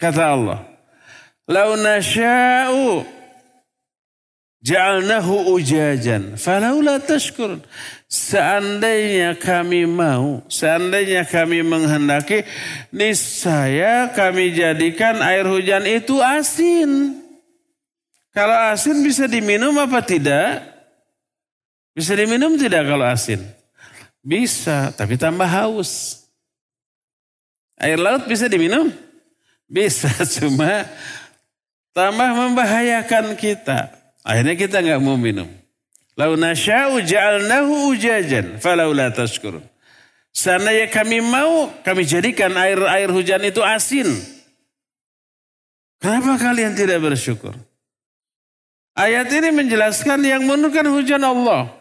Kata 0.00 0.22
Allah. 0.32 0.64
Lau 1.44 1.76
nasya'u 1.76 3.04
ja'alnahu 4.64 5.52
ujajan. 5.60 6.40
Falaula 6.40 7.04
tashkurun. 7.04 7.60
Seandainya 8.10 9.38
kami 9.38 9.86
mau, 9.86 10.42
seandainya 10.50 11.22
kami 11.22 11.62
menghendaki, 11.62 12.42
niscaya 12.90 14.10
kami 14.10 14.50
jadikan 14.50 15.22
air 15.22 15.46
hujan 15.46 15.86
itu 15.86 16.18
asin. 16.18 17.14
Kalau 18.34 18.74
asin 18.74 18.98
bisa 19.06 19.30
diminum 19.30 19.78
apa 19.78 20.02
tidak? 20.02 20.58
Bisa 21.94 22.18
diminum 22.18 22.58
tidak 22.58 22.82
kalau 22.82 23.06
asin? 23.06 23.46
Bisa, 24.26 24.90
tapi 24.90 25.14
tambah 25.14 25.46
haus. 25.46 26.26
Air 27.78 28.02
laut 28.02 28.26
bisa 28.26 28.50
diminum? 28.50 28.90
Bisa, 29.70 30.10
cuma 30.34 30.82
tambah 31.94 32.30
membahayakan 32.34 33.38
kita. 33.38 33.94
Akhirnya 34.26 34.58
kita 34.58 34.82
nggak 34.82 34.98
mau 34.98 35.14
minum. 35.14 35.59
Lau 36.20 36.36
nasya'u 36.36 37.00
ja'alnahu 37.00 37.96
ujajan 37.96 38.60
falaula 38.60 39.08
tashkurun. 39.08 39.64
Seandainya 40.36 40.92
kami 40.92 41.24
mau, 41.24 41.72
kami 41.80 42.04
jadikan 42.04 42.52
air-air 42.60 43.08
hujan 43.08 43.40
itu 43.40 43.64
asin. 43.64 44.04
Kenapa 45.96 46.36
kalian 46.36 46.76
tidak 46.76 47.00
bersyukur? 47.00 47.56
Ayat 48.92 49.32
ini 49.32 49.48
menjelaskan 49.48 50.20
yang 50.20 50.44
menurunkan 50.44 50.92
hujan 50.92 51.24
Allah. 51.24 51.72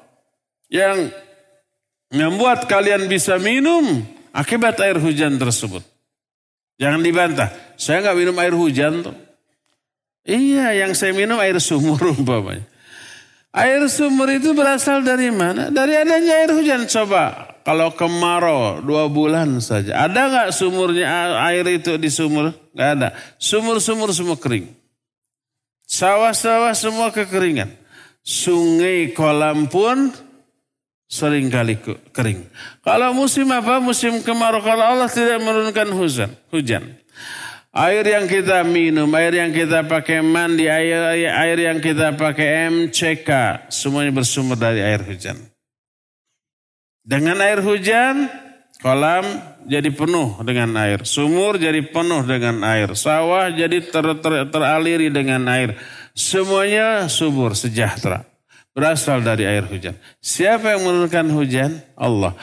Yang 0.72 1.12
membuat 2.16 2.64
kalian 2.64 3.12
bisa 3.12 3.36
minum 3.44 4.08
akibat 4.32 4.80
air 4.80 5.04
hujan 5.04 5.36
tersebut. 5.36 5.84
Jangan 6.80 7.04
dibantah. 7.04 7.52
Saya 7.76 8.08
nggak 8.08 8.18
minum 8.24 8.36
air 8.40 8.56
hujan 8.56 9.04
tuh. 9.04 9.18
Iya, 10.24 10.80
yang 10.88 10.96
saya 10.96 11.12
minum 11.12 11.36
air 11.44 11.60
sumur 11.60 12.00
umpamanya. 12.16 12.69
Air 13.50 13.90
sumur 13.90 14.30
itu 14.30 14.54
berasal 14.54 15.02
dari 15.02 15.34
mana? 15.34 15.74
Dari 15.74 15.98
adanya 15.98 16.46
air 16.46 16.54
hujan. 16.54 16.86
Coba 16.86 17.50
kalau 17.66 17.90
kemarau 17.98 18.78
dua 18.86 19.10
bulan 19.10 19.58
saja. 19.58 20.06
Ada 20.06 20.22
nggak 20.30 20.50
sumurnya 20.54 21.38
air 21.50 21.66
itu 21.66 21.98
di 21.98 22.14
sumur? 22.14 22.54
Nggak 22.78 22.90
ada. 22.98 23.10
Sumur-sumur 23.42 24.14
semua 24.14 24.38
kering. 24.38 24.70
Sawah-sawah 25.90 26.78
semua 26.78 27.10
kekeringan. 27.10 27.74
Sungai 28.22 29.18
kolam 29.18 29.66
pun 29.66 30.14
sering 31.10 31.50
kali 31.50 31.82
kering. 32.14 32.46
Kalau 32.86 33.18
musim 33.18 33.50
apa? 33.50 33.82
Musim 33.82 34.22
kemarau. 34.22 34.62
Kalau 34.62 34.86
Allah 34.86 35.10
tidak 35.10 35.42
menurunkan 35.42 35.90
hujan. 35.98 36.30
hujan. 36.54 36.86
Air 37.70 38.02
yang 38.02 38.26
kita 38.26 38.66
minum, 38.66 39.06
air 39.14 39.46
yang 39.46 39.54
kita 39.54 39.86
pakai 39.86 40.26
mandi, 40.26 40.66
air, 40.66 41.30
air 41.30 41.58
yang 41.70 41.78
kita 41.78 42.18
pakai 42.18 42.66
MCK, 42.66 43.30
semuanya 43.70 44.10
bersumber 44.10 44.58
dari 44.58 44.82
air 44.82 45.06
hujan. 45.06 45.38
Dengan 47.06 47.38
air 47.46 47.62
hujan, 47.62 48.26
kolam 48.82 49.22
jadi 49.70 49.94
penuh 49.94 50.42
dengan 50.42 50.74
air. 50.82 51.06
Sumur 51.06 51.62
jadi 51.62 51.86
penuh 51.86 52.26
dengan 52.26 52.66
air. 52.66 52.98
Sawah 52.98 53.54
jadi 53.54 53.86
ter, 53.86 54.06
ter, 54.18 54.34
teraliri 54.50 55.14
dengan 55.14 55.46
air. 55.46 55.78
Semuanya 56.18 57.06
subur, 57.06 57.54
sejahtera. 57.54 58.26
Berasal 58.74 59.22
dari 59.22 59.46
air 59.46 59.70
hujan. 59.70 59.94
Siapa 60.18 60.74
yang 60.74 60.90
menurunkan 60.90 61.26
hujan? 61.38 61.82
Allah. 61.94 62.34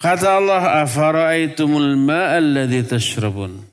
Kata 0.00 0.40
Allah, 0.40 0.80
Afara'aitumul 0.84 1.96
ma'alladhi 2.00 2.88
tashrabun. 2.88 3.71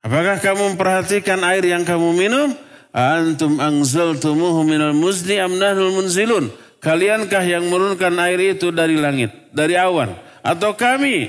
Apakah 0.00 0.40
kamu 0.40 0.74
memperhatikan 0.74 1.40
air 1.44 1.64
yang 1.64 1.84
kamu 1.84 2.16
minum? 2.16 2.48
Antum 2.90 3.60
anzaltumuhu 3.60 4.64
minal 4.64 4.96
muzni 4.96 5.36
amnahnul 5.36 5.92
munzilun. 5.92 6.48
Kaliankah 6.80 7.44
yang 7.44 7.68
menurunkan 7.68 8.16
air 8.24 8.56
itu 8.56 8.72
dari 8.72 8.96
langit, 8.96 9.30
dari 9.52 9.76
awan? 9.76 10.16
Atau 10.40 10.72
kami? 10.72 11.28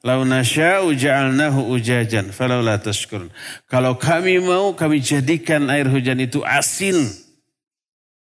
Lau 0.00 0.24
nasya'u 0.24 0.96
ja'alnahu 0.96 1.72
ujajan 1.76 2.32
falau 2.32 2.64
la 2.64 2.80
tashkurun. 2.80 3.28
Kalau 3.68 4.00
kami 4.00 4.40
mau 4.40 4.72
kami 4.72 5.00
jadikan 5.00 5.68
air 5.68 5.88
hujan 5.88 6.20
itu 6.20 6.40
asin. 6.40 7.04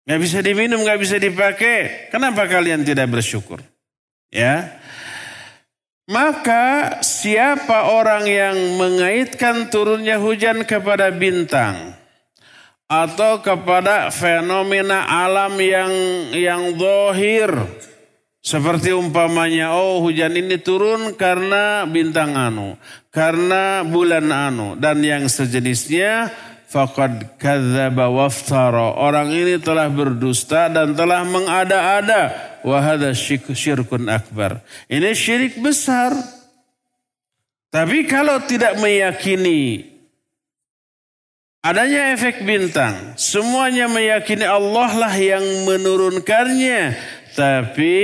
Gak 0.09 0.17
bisa 0.21 0.41
diminum, 0.41 0.81
gak 0.81 0.97
bisa 0.97 1.21
dipakai. 1.21 2.09
Kenapa 2.09 2.49
kalian 2.49 2.81
tidak 2.81 3.09
bersyukur? 3.13 3.61
Ya. 4.33 4.80
Maka 6.09 6.97
siapa 7.05 7.93
orang 7.93 8.25
yang 8.25 8.57
mengaitkan 8.81 9.69
turunnya 9.69 10.17
hujan 10.17 10.65
kepada 10.65 11.13
bintang 11.13 11.93
atau 12.91 13.39
kepada 13.39 14.11
fenomena 14.11 15.07
alam 15.07 15.55
yang 15.61 15.93
yang 16.35 16.75
dohir. 16.75 17.53
Seperti 18.41 18.89
umpamanya, 18.89 19.77
oh 19.77 20.01
hujan 20.01 20.33
ini 20.33 20.57
turun 20.57 21.13
karena 21.13 21.85
bintang 21.85 22.33
anu, 22.33 22.73
karena 23.13 23.85
bulan 23.85 24.33
anu, 24.33 24.73
dan 24.81 24.97
yang 25.05 25.29
sejenisnya, 25.29 26.33
faqad 26.71 27.35
kadzaba 27.35 28.07
waftara. 28.07 28.95
Orang 28.95 29.35
ini 29.35 29.59
telah 29.59 29.91
berdusta 29.91 30.71
dan 30.71 30.95
telah 30.95 31.27
mengada-ada. 31.27 32.31
Wahada 32.63 33.11
syirkun 33.11 34.07
akbar. 34.07 34.63
Ini 34.87 35.11
syirik 35.11 35.59
besar. 35.59 36.15
Tapi 37.71 38.07
kalau 38.07 38.39
tidak 38.47 38.79
meyakini 38.79 39.91
Adanya 41.61 42.17
efek 42.17 42.41
bintang. 42.41 43.13
Semuanya 43.21 43.85
meyakini 43.85 44.49
Allah 44.49 44.97
lah 44.97 45.13
yang 45.13 45.45
menurunkannya. 45.69 46.97
Tapi 47.37 47.97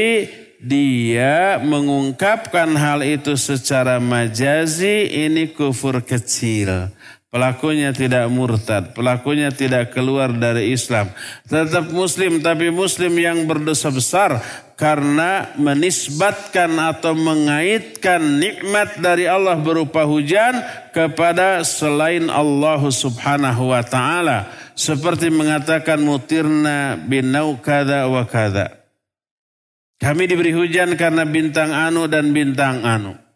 dia 0.61 1.57
mengungkapkan 1.65 2.69
hal 2.77 3.01
itu 3.01 3.33
secara 3.33 3.97
majazi 3.97 5.09
ini 5.25 5.49
kufur 5.57 6.05
kecil. 6.05 6.93
Pelakunya 7.27 7.91
tidak 7.91 8.31
murtad, 8.31 8.95
pelakunya 8.95 9.51
tidak 9.51 9.91
keluar 9.91 10.31
dari 10.31 10.71
Islam. 10.71 11.11
Tetap 11.43 11.91
muslim 11.91 12.39
tapi 12.39 12.71
muslim 12.71 13.11
yang 13.19 13.43
berdosa 13.43 13.91
besar 13.91 14.39
karena 14.79 15.51
menisbatkan 15.59 16.71
atau 16.79 17.11
mengaitkan 17.19 18.39
nikmat 18.39 19.03
dari 19.03 19.27
Allah 19.27 19.59
berupa 19.59 20.07
hujan 20.07 20.55
kepada 20.95 21.67
selain 21.67 22.31
Allah 22.31 22.79
Subhanahu 22.87 23.75
wa 23.75 23.83
taala. 23.83 24.47
Seperti 24.71 25.27
mengatakan 25.27 25.99
mutirna 25.99 26.95
binau 26.95 27.59
kada 27.59 28.07
wa 28.07 28.23
kada. 28.23 28.71
Kami 29.99 30.31
diberi 30.31 30.55
hujan 30.55 30.95
karena 30.95 31.27
bintang 31.27 31.75
anu 31.75 32.07
dan 32.07 32.31
bintang 32.31 32.87
anu 32.87 33.26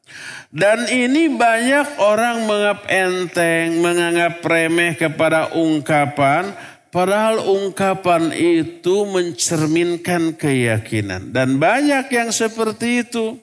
dan 0.51 0.87
ini 0.91 1.31
banyak 1.31 1.97
orang 2.01 2.43
menganggap 2.43 2.79
enteng 2.91 3.79
menganggap 3.79 4.43
remeh 4.43 4.93
kepada 4.99 5.55
ungkapan 5.55 6.51
Padahal 6.91 7.47
ungkapan 7.47 8.35
itu 8.35 9.07
mencerminkan 9.07 10.35
keyakinan. 10.35 11.31
Dan 11.31 11.55
banyak 11.55 12.11
yang 12.11 12.35
seperti 12.35 13.07
itu. 13.07 13.39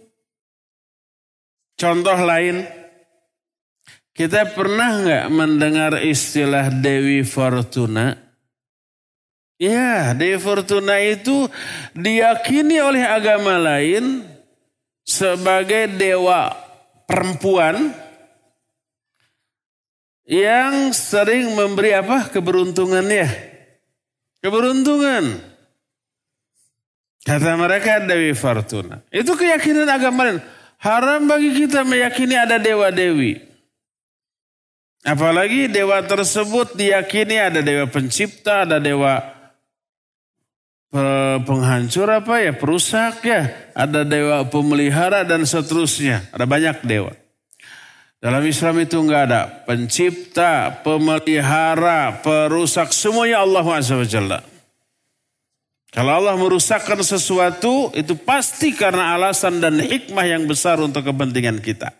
Contoh 1.81 2.19
lain, 2.21 2.69
kita 4.13 4.53
pernah 4.53 5.01
nggak 5.01 5.27
mendengar 5.33 5.97
istilah 6.05 6.69
Dewi 6.69 7.25
Fortuna? 7.25 8.21
Ya, 9.57 10.13
Dewi 10.13 10.37
Fortuna 10.37 11.01
itu 11.01 11.49
diyakini 11.97 12.85
oleh 12.85 13.01
agama 13.09 13.57
lain 13.57 14.28
sebagai 15.09 15.89
dewa 15.97 16.53
perempuan 17.09 17.97
yang 20.29 20.93
sering 20.93 21.57
memberi 21.57 21.97
apa 21.97 22.29
keberuntungannya? 22.29 23.25
Keberuntungan. 24.45 25.41
Kata 27.25 27.57
mereka 27.57 28.05
Dewi 28.05 28.37
Fortuna. 28.37 29.01
Itu 29.09 29.35
keyakinan 29.35 29.89
agama 29.89 30.29
lain. 30.29 30.41
Haram 30.79 31.27
bagi 31.27 31.57
kita 31.65 31.83
meyakini 31.83 32.39
ada 32.39 32.61
dewa-dewi. 32.61 33.41
Apalagi 35.03 35.67
dewa 35.73 36.05
tersebut 36.05 36.77
diyakini 36.77 37.41
ada 37.41 37.65
dewa 37.65 37.89
pencipta, 37.91 38.63
ada 38.63 38.79
dewa 38.79 39.38
penghancur 41.45 42.09
apa 42.09 42.41
ya, 42.41 42.53
perusak 42.57 43.21
ya, 43.25 43.53
ada 43.77 44.05
dewa 44.05 44.49
pemelihara 44.49 45.25
dan 45.25 45.45
seterusnya. 45.45 46.25
Ada 46.33 46.49
banyak 46.49 46.85
dewa. 46.85 47.13
Dalam 48.19 48.43
Islam 48.43 48.83
itu 48.83 48.99
enggak 48.99 49.23
ada 49.31 49.43
pencipta, 49.63 50.83
pemelihara, 50.83 52.19
perusak, 52.19 52.91
semuanya 52.91 53.47
Allah 53.47 53.63
SWT. 53.63 54.59
Kalau 55.89 56.13
Allah 56.13 56.35
merusakkan 56.37 57.01
sesuatu 57.01 57.95
itu 57.97 58.13
pasti 58.19 58.75
karena 58.77 59.17
alasan 59.17 59.63
dan 59.63 59.79
hikmah 59.81 60.27
yang 60.27 60.45
besar 60.45 60.83
untuk 60.83 61.07
kepentingan 61.07 61.63
kita. 61.65 61.95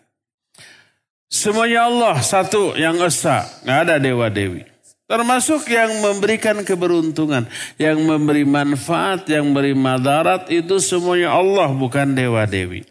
Semuanya 1.29 1.87
Allah 1.87 2.15
satu 2.19 2.75
yang 2.75 2.99
esa, 3.05 3.45
nggak 3.63 3.79
ada 3.85 3.95
dewa-dewi. 4.01 4.65
Termasuk 5.09 5.65
yang 5.73 5.89
memberikan 6.05 6.61
keberuntungan, 6.61 7.49
yang 7.81 7.97
memberi 7.97 8.45
manfaat, 8.45 9.25
yang 9.25 9.49
memberi 9.49 9.73
madarat 9.73 10.45
itu 10.53 10.77
semuanya 10.77 11.33
Allah 11.33 11.73
bukan 11.73 12.13
dewa-dewi. 12.13 12.85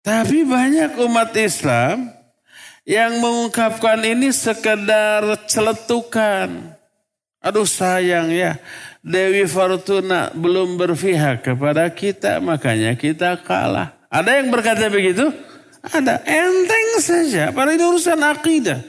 Tapi 0.00 0.48
banyak 0.48 0.96
umat 0.96 1.36
Islam 1.36 2.08
yang 2.88 3.20
mengungkapkan 3.20 4.00
ini 4.00 4.32
sekedar 4.32 5.44
celetukan. 5.44 6.72
Aduh 7.44 7.68
sayang 7.68 8.32
ya, 8.32 8.56
Dewi 9.04 9.44
Fortuna 9.44 10.32
belum 10.32 10.80
berpihak 10.80 11.44
kepada 11.52 11.84
kita, 11.92 12.40
makanya 12.40 12.96
kita 12.96 13.36
kalah. 13.44 13.92
Ada 14.08 14.40
yang 14.40 14.48
berkata 14.48 14.88
begitu? 14.88 15.28
Ada, 15.84 16.24
enteng 16.24 16.88
saja, 17.02 17.52
pada 17.52 17.76
itu 17.76 17.84
urusan 17.84 18.22
akidah. 18.24 18.80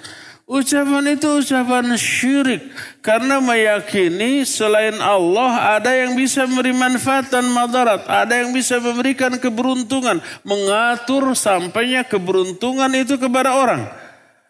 Ucapan 0.43 1.15
itu 1.15 1.39
ucapan 1.39 1.95
syirik. 1.95 2.67
Karena 2.99 3.39
meyakini 3.39 4.43
selain 4.43 4.99
Allah 4.99 5.79
ada 5.79 5.95
yang 5.95 6.19
bisa 6.19 6.43
memberi 6.43 6.75
manfaat 6.75 7.31
dan 7.31 7.47
madarat. 7.47 8.03
Ada 8.03 8.43
yang 8.43 8.51
bisa 8.51 8.75
memberikan 8.83 9.39
keberuntungan. 9.39 10.19
Mengatur 10.43 11.31
sampainya 11.31 12.03
keberuntungan 12.03 12.91
itu 12.91 13.15
kepada 13.15 13.55
orang. 13.55 13.87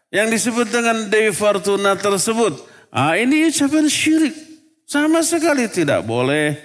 Yang 0.09 0.27
disebut 0.41 0.67
dengan 0.73 0.97
Dewi 1.13 1.29
Fortuna 1.29 1.93
tersebut. 1.93 2.57
Ah, 2.89 3.13
ini 3.13 3.53
ucapan 3.53 3.85
syirik. 3.85 4.33
Sama 4.89 5.21
sekali 5.21 5.69
tidak 5.69 6.05
boleh. 6.05 6.57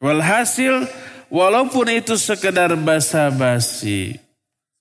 Walhasil 0.00 0.84
walaupun 1.28 1.92
itu 1.92 2.16
sekedar 2.16 2.72
basa-basi. 2.76 4.23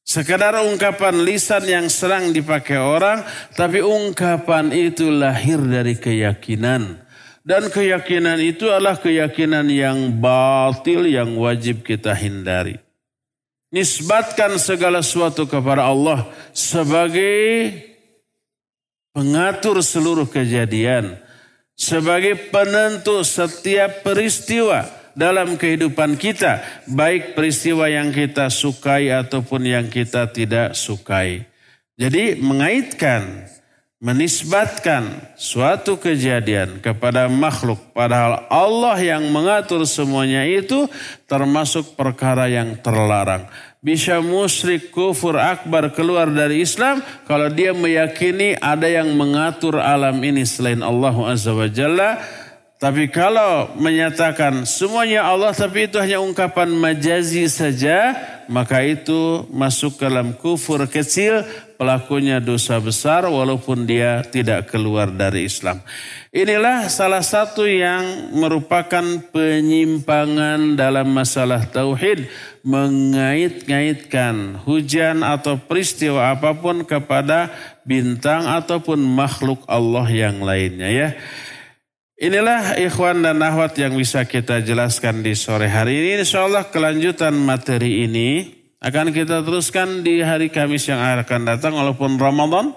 Sekedar 0.03 0.51
ungkapan 0.59 1.23
lisan 1.23 1.63
yang 1.63 1.87
serang 1.87 2.35
dipakai 2.35 2.75
orang, 2.75 3.23
tapi 3.55 3.79
ungkapan 3.79 4.75
itu 4.75 5.07
lahir 5.07 5.63
dari 5.63 5.95
keyakinan. 5.95 6.99
Dan 7.43 7.71
keyakinan 7.71 8.39
itu 8.39 8.67
adalah 8.67 8.99
keyakinan 8.99 9.67
yang 9.71 10.15
batil 10.19 11.07
yang 11.07 11.35
wajib 11.39 11.83
kita 11.87 12.11
hindari. 12.15 12.79
Nisbatkan 13.71 14.59
segala 14.59 14.99
sesuatu 14.99 15.47
kepada 15.47 15.87
Allah 15.87 16.27
sebagai 16.51 17.73
pengatur 19.15 19.79
seluruh 19.79 20.27
kejadian. 20.27 21.15
Sebagai 21.73 22.53
penentu 22.53 23.25
setiap 23.25 24.05
peristiwa 24.05 25.02
dalam 25.13 25.57
kehidupan 25.57 26.17
kita, 26.17 26.61
baik 26.89 27.37
peristiwa 27.37 27.89
yang 27.89 28.09
kita 28.09 28.49
sukai 28.49 29.09
ataupun 29.13 29.65
yang 29.65 29.87
kita 29.89 30.29
tidak 30.29 30.73
sukai. 30.77 31.45
Jadi 31.93 32.41
mengaitkan, 32.41 33.45
menisbatkan 34.03 35.31
suatu 35.39 35.95
kejadian 35.95 36.83
kepada 36.83 37.31
makhluk 37.31 37.79
padahal 37.95 38.43
Allah 38.51 38.99
yang 38.99 39.23
mengatur 39.31 39.87
semuanya 39.87 40.43
itu 40.43 40.91
termasuk 41.23 41.95
perkara 41.95 42.51
yang 42.51 42.75
terlarang. 42.83 43.47
Bisa 43.79 44.19
musyrik 44.19 44.91
kufur 44.91 45.39
akbar 45.39 45.91
keluar 45.95 46.27
dari 46.27 46.63
Islam 46.63 46.99
kalau 47.23 47.47
dia 47.47 47.71
meyakini 47.71 48.59
ada 48.59 48.91
yang 48.91 49.11
mengatur 49.15 49.79
alam 49.79 50.19
ini 50.19 50.43
selain 50.43 50.83
Allah 50.83 51.15
Azza 51.27 51.55
wa 51.55 51.67
Jalla. 51.71 52.42
Tapi 52.83 53.07
kalau 53.07 53.71
menyatakan 53.79 54.67
semuanya 54.67 55.23
Allah 55.23 55.55
tapi 55.55 55.87
itu 55.87 55.95
hanya 56.03 56.19
ungkapan 56.19 56.67
majazi 56.67 57.47
saja, 57.47 58.11
maka 58.51 58.83
itu 58.83 59.47
masuk 59.55 60.03
dalam 60.03 60.35
kufur 60.35 60.83
kecil 60.91 61.47
pelakunya 61.79 62.43
dosa 62.43 62.75
besar 62.83 63.23
walaupun 63.31 63.87
dia 63.87 64.19
tidak 64.27 64.67
keluar 64.67 65.07
dari 65.07 65.47
Islam. 65.47 65.79
Inilah 66.35 66.91
salah 66.91 67.23
satu 67.23 67.63
yang 67.63 68.35
merupakan 68.35 69.03
penyimpangan 69.31 70.75
dalam 70.75 71.07
masalah 71.07 71.63
tauhid 71.63 72.27
mengait-ngaitkan 72.67 74.59
hujan 74.67 75.23
atau 75.23 75.55
peristiwa 75.55 76.35
apa 76.35 76.51
pun 76.51 76.83
kepada 76.83 77.47
bintang 77.87 78.43
ataupun 78.43 78.99
makhluk 78.99 79.63
Allah 79.71 80.03
yang 80.11 80.43
lainnya 80.43 80.91
ya. 80.91 81.09
Inilah 82.13 82.77
ikhwan 82.77 83.25
dan 83.25 83.41
ahwat 83.41 83.73
yang 83.81 83.97
bisa 83.97 84.21
kita 84.29 84.61
jelaskan 84.61 85.25
di 85.25 85.33
sore 85.33 85.65
hari 85.65 85.97
ini. 85.97 86.21
Insya 86.21 86.45
Allah 86.45 86.69
kelanjutan 86.69 87.33
materi 87.33 88.05
ini 88.05 88.53
akan 88.77 89.09
kita 89.09 89.41
teruskan 89.41 90.05
di 90.05 90.21
hari 90.21 90.53
Kamis 90.53 90.85
yang 90.85 91.01
akan 91.01 91.41
datang 91.49 91.73
walaupun 91.73 92.21
Ramadan 92.21 92.69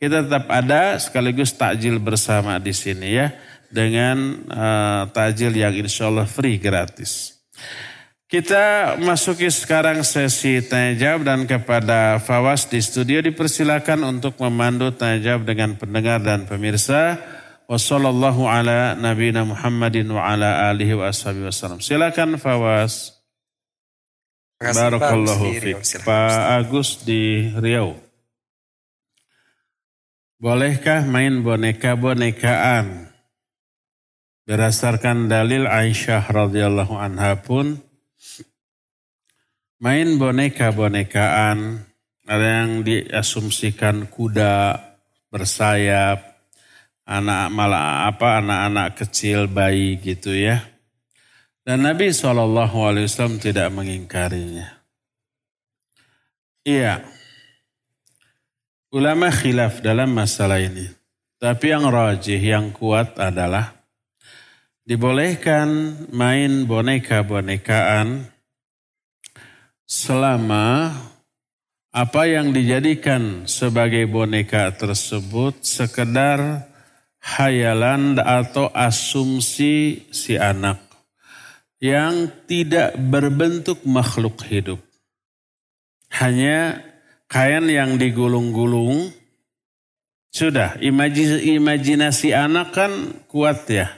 kita 0.00 0.24
tetap 0.24 0.48
ada 0.48 0.96
sekaligus 0.96 1.52
takjil 1.52 2.00
bersama 2.00 2.56
di 2.56 2.72
sini 2.72 3.20
ya 3.20 3.36
dengan 3.68 4.48
uh, 4.48 5.02
takjil 5.12 5.52
yang 5.52 5.76
insya 5.76 6.08
Allah 6.08 6.24
free 6.24 6.56
gratis. 6.56 7.36
Kita 8.30 8.94
masuki 8.96 9.50
sekarang 9.50 10.06
sesi 10.06 10.62
tanya 10.64 10.94
jawab 10.94 11.26
dan 11.26 11.40
kepada 11.50 12.16
Fawas 12.22 12.64
di 12.70 12.78
studio 12.78 13.18
dipersilakan 13.20 14.06
untuk 14.06 14.38
memandu 14.38 14.94
tanya 14.94 15.34
jawab 15.34 15.50
dengan 15.50 15.76
pendengar 15.76 16.22
dan 16.22 16.46
pemirsa. 16.46 17.18
Wassalamualaikum 17.70 18.50
ala 18.50 18.98
nabiyina 18.98 19.46
Muhammadin 19.46 20.10
wa 20.10 20.26
ala 20.26 20.74
alihi 20.74 20.90
wa 20.98 21.06
wasallam. 21.06 21.78
Silakan 21.78 22.34
Fawas. 22.34 23.14
Barakallahu 24.58 25.54
fiik. 25.54 26.02
Pak 26.02 26.58
Agus 26.58 27.06
di 27.06 27.46
Riau. 27.54 27.94
Bolehkah 30.42 31.06
main 31.06 31.46
boneka-bonekaan? 31.46 33.06
Berdasarkan 34.50 35.30
dalil 35.30 35.70
Aisyah 35.70 36.26
radhiyallahu 36.26 36.98
anha 36.98 37.38
pun 37.38 37.78
main 39.78 40.18
boneka-bonekaan 40.18 41.86
ada 42.26 42.46
yang 42.66 42.82
diasumsikan 42.82 44.10
kuda 44.10 44.74
bersayap, 45.30 46.29
anak 47.10 47.50
malah 47.50 48.06
apa 48.06 48.38
anak-anak 48.38 48.88
kecil 49.02 49.50
bayi 49.50 49.98
gitu 49.98 50.30
ya. 50.30 50.62
Dan 51.66 51.82
Nabi 51.82 52.14
SAW 52.14 53.42
tidak 53.42 53.68
mengingkarinya. 53.74 54.80
Iya. 56.62 57.02
Ulama 58.94 59.30
khilaf 59.34 59.82
dalam 59.82 60.14
masalah 60.14 60.62
ini. 60.62 60.86
Tapi 61.40 61.72
yang 61.72 61.88
rajih, 61.90 62.38
yang 62.38 62.70
kuat 62.70 63.18
adalah 63.18 63.74
dibolehkan 64.84 65.94
main 66.10 66.66
boneka-bonekaan 66.66 68.28
selama 69.86 70.94
apa 71.90 72.22
yang 72.26 72.54
dijadikan 72.54 73.50
sebagai 73.50 74.06
boneka 74.06 74.70
tersebut 74.74 75.64
sekedar 75.64 76.69
hayalan 77.20 78.16
atau 78.18 78.72
asumsi 78.72 80.08
si 80.10 80.40
anak 80.40 80.80
yang 81.80 82.28
tidak 82.44 82.96
berbentuk 82.96 83.84
makhluk 83.88 84.40
hidup. 84.48 84.80
Hanya 86.10 86.84
kain 87.30 87.70
yang 87.70 87.96
digulung-gulung. 87.96 89.14
Sudah, 90.30 90.76
imajinasi 90.78 92.36
anak 92.36 92.76
kan 92.76 92.92
kuat 93.26 93.66
ya. 93.70 93.88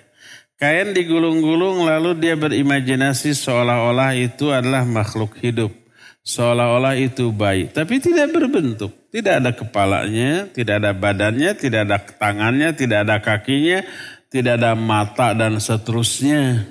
Kain 0.62 0.94
digulung-gulung 0.94 1.82
lalu 1.82 2.22
dia 2.22 2.38
berimajinasi 2.38 3.34
seolah-olah 3.34 4.14
itu 4.14 4.54
adalah 4.54 4.86
makhluk 4.86 5.34
hidup. 5.42 5.74
Seolah-olah 6.22 6.94
itu 6.94 7.34
bayi. 7.34 7.66
Tapi 7.66 7.98
tidak 7.98 8.30
berbentuk. 8.30 9.01
Tidak 9.12 9.44
ada 9.44 9.52
kepalanya, 9.52 10.48
tidak 10.56 10.80
ada 10.80 10.96
badannya, 10.96 11.52
tidak 11.52 11.84
ada 11.84 12.00
tangannya, 12.00 12.72
tidak 12.72 13.04
ada 13.04 13.20
kakinya, 13.20 13.84
tidak 14.32 14.56
ada 14.56 14.72
mata 14.72 15.36
dan 15.36 15.60
seterusnya. 15.60 16.64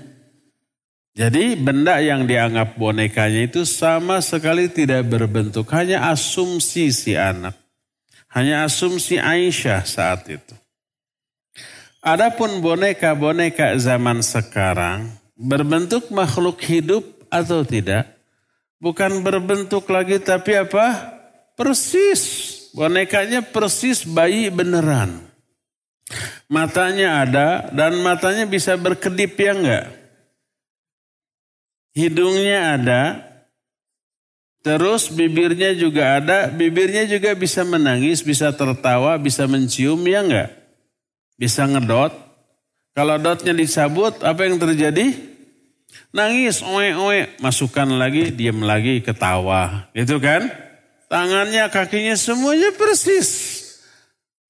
Jadi 1.13 1.53
benda 1.53 2.01
yang 2.01 2.25
dianggap 2.25 2.81
bonekanya 2.81 3.45
itu 3.45 3.61
sama 3.61 4.17
sekali 4.25 4.73
tidak 4.73 5.05
berbentuk. 5.05 5.69
Hanya 5.69 6.09
asumsi 6.09 6.89
si 6.89 7.13
anak. 7.13 7.53
Hanya 8.33 8.65
asumsi 8.65 9.21
Aisyah 9.21 9.85
saat 9.85 10.25
itu. 10.25 10.57
Adapun 12.01 12.57
boneka-boneka 12.65 13.77
zaman 13.77 14.25
sekarang 14.25 15.13
berbentuk 15.37 16.09
makhluk 16.09 16.57
hidup 16.65 17.05
atau 17.29 17.61
tidak? 17.61 18.17
Bukan 18.81 19.21
berbentuk 19.21 19.85
lagi 19.93 20.17
tapi 20.17 20.57
apa? 20.57 21.20
Persis. 21.62 22.24
Bonekanya 22.74 23.45
persis 23.45 24.01
bayi 24.01 24.49
beneran. 24.49 25.22
Matanya 26.49 27.22
ada 27.22 27.70
dan 27.70 28.01
matanya 28.01 28.49
bisa 28.49 28.74
berkedip 28.74 29.38
ya 29.38 29.53
enggak? 29.53 30.01
hidungnya 31.91 32.80
ada, 32.80 33.03
terus 34.64 35.12
bibirnya 35.12 35.76
juga 35.76 36.20
ada, 36.20 36.47
bibirnya 36.47 37.07
juga 37.07 37.36
bisa 37.36 37.64
menangis, 37.68 38.24
bisa 38.24 38.51
tertawa, 38.55 39.16
bisa 39.20 39.47
mencium, 39.47 39.99
ya 40.07 40.24
enggak? 40.24 40.49
Bisa 41.36 41.68
ngedot. 41.68 42.14
Kalau 42.91 43.16
dotnya 43.16 43.55
dicabut, 43.55 44.20
apa 44.20 44.41
yang 44.43 44.59
terjadi? 44.59 45.16
Nangis, 46.12 46.59
oe-oe, 46.64 47.39
masukkan 47.39 47.88
lagi, 47.88 48.32
diam 48.32 48.64
lagi, 48.64 48.99
ketawa. 48.99 49.91
Gitu 49.95 50.20
kan? 50.20 50.51
Tangannya, 51.12 51.68
kakinya 51.68 52.16
semuanya 52.16 52.72
persis. 52.72 53.59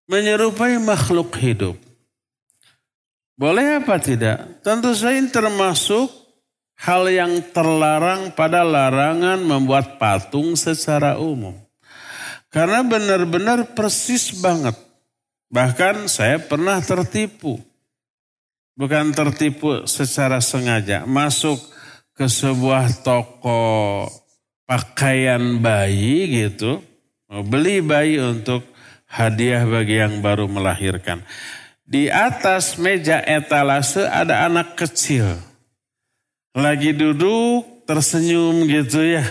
Menyerupai 0.05 0.77
makhluk 0.77 1.33
hidup. 1.41 1.73
Boleh 3.33 3.81
apa 3.81 3.97
tidak? 3.97 4.61
Tentu 4.61 4.93
saja 4.93 5.17
termasuk 5.33 6.13
hal 6.77 7.09
yang 7.09 7.41
terlarang 7.49 8.29
pada 8.37 8.61
larangan 8.61 9.41
membuat 9.41 9.97
patung 9.97 10.53
secara 10.53 11.17
umum. 11.17 11.57
Karena 12.53 12.85
benar-benar 12.85 13.73
persis 13.73 14.29
banget. 14.37 14.77
Bahkan 15.49 16.05
saya 16.05 16.37
pernah 16.37 16.77
tertipu. 16.77 17.57
Bukan 18.77 19.17
tertipu 19.17 19.89
secara 19.89 20.37
sengaja. 20.37 21.09
Masuk 21.09 21.57
ke 22.13 22.29
sebuah 22.29 23.01
toko 23.01 24.05
pakaian 24.71 25.59
bayi 25.59 26.47
gitu. 26.47 26.79
Beli 27.27 27.83
bayi 27.83 28.23
untuk 28.23 28.63
hadiah 29.11 29.67
bagi 29.67 29.99
yang 29.99 30.23
baru 30.23 30.47
melahirkan. 30.47 31.19
Di 31.83 32.07
atas 32.07 32.79
meja 32.79 33.19
etalase 33.19 34.07
ada 34.07 34.47
anak 34.47 34.79
kecil 34.79 35.35
lagi 36.55 36.95
duduk 36.95 37.83
tersenyum 37.83 38.63
gitu 38.67 39.03
ya. 39.03 39.27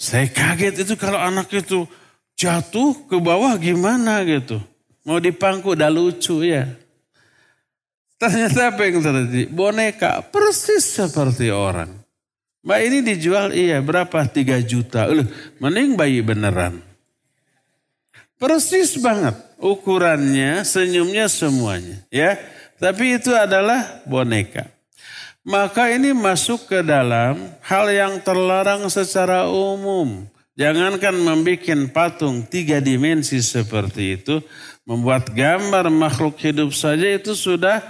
Saya 0.00 0.28
kaget 0.32 0.84
itu 0.88 0.96
kalau 0.96 1.20
anak 1.20 1.52
itu 1.52 1.84
jatuh 2.36 3.04
ke 3.04 3.16
bawah 3.20 3.52
gimana 3.60 4.24
gitu. 4.24 4.60
Mau 5.04 5.20
dipangku 5.20 5.76
udah 5.76 5.92
lucu 5.92 6.40
ya. 6.40 6.64
Ternyata 8.16 8.72
apa 8.72 8.80
yang 8.88 9.04
terjadi? 9.04 9.52
Boneka 9.52 10.24
persis 10.32 10.88
seperti 10.88 11.52
orang. 11.52 12.03
Mbak 12.64 12.80
ini 12.80 12.98
dijual 13.04 13.52
iya 13.52 13.78
berapa? 13.84 14.24
3 14.24 14.64
juta. 14.64 15.04
Loh, 15.04 15.28
mending 15.60 16.00
bayi 16.00 16.24
beneran. 16.24 16.80
Persis 18.40 18.96
banget 18.98 19.36
ukurannya, 19.60 20.64
senyumnya 20.64 21.28
semuanya 21.28 22.00
ya. 22.08 22.40
Tapi 22.80 23.20
itu 23.20 23.30
adalah 23.30 24.02
boneka. 24.08 24.66
Maka 25.44 25.92
ini 25.92 26.16
masuk 26.16 26.72
ke 26.72 26.80
dalam 26.80 27.36
hal 27.60 27.86
yang 27.92 28.16
terlarang 28.24 28.88
secara 28.88 29.44
umum. 29.44 30.24
Jangankan 30.56 31.20
membuat 31.20 31.92
patung 31.92 32.46
tiga 32.48 32.80
dimensi 32.80 33.42
seperti 33.44 34.16
itu, 34.16 34.40
membuat 34.88 35.28
gambar 35.34 35.92
makhluk 35.92 36.40
hidup 36.40 36.72
saja 36.72 37.04
itu 37.10 37.36
sudah 37.36 37.84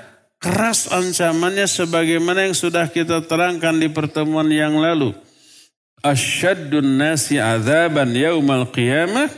keras 0.44 0.92
ancamannya 0.92 1.64
sebagaimana 1.64 2.44
yang 2.44 2.52
sudah 2.52 2.84
kita 2.92 3.24
terangkan 3.24 3.72
di 3.80 3.88
pertemuan 3.88 4.44
yang 4.52 4.76
lalu. 4.76 5.16
Asyaddun 6.04 7.00
nasi 7.00 7.40
azaban 7.40 8.12
yaumal 8.12 8.68
qiyamah 8.68 9.32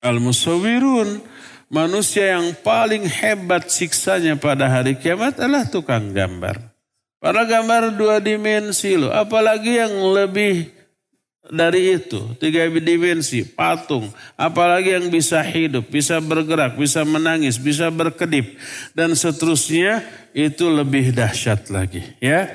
al-musawwirun. 0.00 1.20
Manusia 1.68 2.40
yang 2.40 2.56
paling 2.64 3.04
hebat 3.04 3.68
siksanya 3.68 4.40
pada 4.40 4.72
hari 4.72 4.96
kiamat 4.96 5.36
adalah 5.36 5.68
tukang 5.68 6.16
gambar. 6.16 6.56
Para 7.20 7.44
gambar 7.44 7.92
dua 7.92 8.16
dimensi 8.24 8.96
loh, 8.96 9.12
apalagi 9.12 9.76
yang 9.76 9.92
lebih 10.16 10.77
dari 11.48 11.96
itu, 11.96 12.36
tiga 12.36 12.68
dimensi, 12.68 13.44
patung, 13.44 14.12
apalagi 14.36 14.96
yang 14.96 15.08
bisa 15.08 15.40
hidup, 15.40 15.88
bisa 15.88 16.20
bergerak, 16.20 16.76
bisa 16.76 17.04
menangis, 17.04 17.56
bisa 17.56 17.88
berkedip 17.88 18.56
dan 18.92 19.16
seterusnya 19.16 20.04
itu 20.36 20.68
lebih 20.68 21.16
dahsyat 21.16 21.72
lagi, 21.72 22.04
ya. 22.20 22.52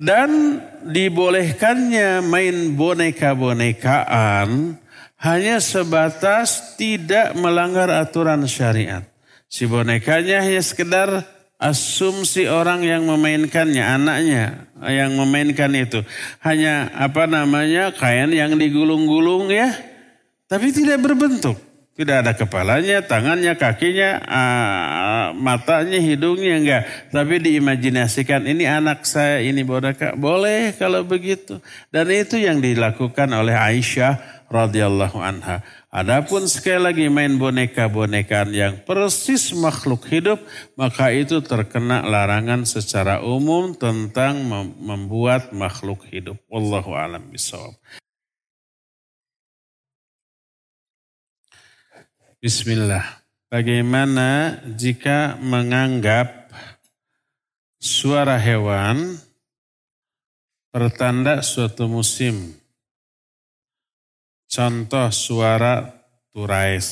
Dan 0.00 0.56
dibolehkannya 0.88 2.24
main 2.24 2.72
boneka-bonekaan 2.72 4.80
hanya 5.20 5.56
sebatas 5.60 6.80
tidak 6.80 7.36
melanggar 7.36 7.92
aturan 7.92 8.48
syariat. 8.48 9.04
Si 9.50 9.68
bonekanya 9.68 10.40
hanya 10.40 10.62
sekedar 10.64 11.08
asumsi 11.60 12.48
orang 12.48 12.80
yang 12.80 13.04
memainkannya, 13.04 13.84
anaknya 13.84 14.64
yang 14.80 15.12
memainkan 15.12 15.70
itu. 15.76 16.00
Hanya 16.40 16.88
apa 16.96 17.28
namanya, 17.28 17.92
kain 17.92 18.32
yang 18.32 18.56
digulung-gulung 18.56 19.52
ya, 19.52 19.68
tapi 20.48 20.72
tidak 20.72 21.04
berbentuk. 21.04 21.60
Tidak 22.00 22.24
ada 22.24 22.32
kepalanya, 22.32 23.04
tangannya, 23.04 23.60
kakinya, 23.60 24.24
uh, 24.24 25.26
matanya, 25.36 26.00
hidungnya 26.00 26.56
enggak. 26.56 26.82
Tapi 27.12 27.44
diimajinasikan 27.44 28.48
ini 28.48 28.64
anak 28.64 29.04
saya, 29.04 29.44
ini 29.44 29.60
boneka. 29.60 30.16
Boleh 30.16 30.72
kalau 30.80 31.04
begitu. 31.04 31.60
Dan 31.92 32.08
itu 32.08 32.40
yang 32.40 32.56
dilakukan 32.56 33.28
oleh 33.36 33.52
Aisyah 33.52 34.39
radhiyallahu 34.50 35.22
anha. 35.22 35.62
Adapun 35.94 36.50
sekali 36.50 36.82
lagi 36.82 37.06
main 37.06 37.38
boneka-bonekaan 37.38 38.50
yang 38.50 38.74
persis 38.82 39.54
makhluk 39.54 40.04
hidup, 40.10 40.42
maka 40.74 41.14
itu 41.14 41.38
terkena 41.40 42.02
larangan 42.02 42.66
secara 42.66 43.22
umum 43.22 43.72
tentang 43.78 44.42
membuat 44.76 45.54
makhluk 45.54 46.02
hidup. 46.10 46.36
Wallahu 46.50 46.92
alam 46.98 47.30
bisawab. 47.30 47.78
Bismillah. 52.42 53.22
Bagaimana 53.50 54.62
jika 54.78 55.34
menganggap 55.42 56.54
suara 57.82 58.38
hewan 58.38 59.18
pertanda 60.70 61.42
suatu 61.42 61.90
musim? 61.90 62.59
Contoh 64.50 65.14
suara 65.14 65.86
turais, 66.34 66.90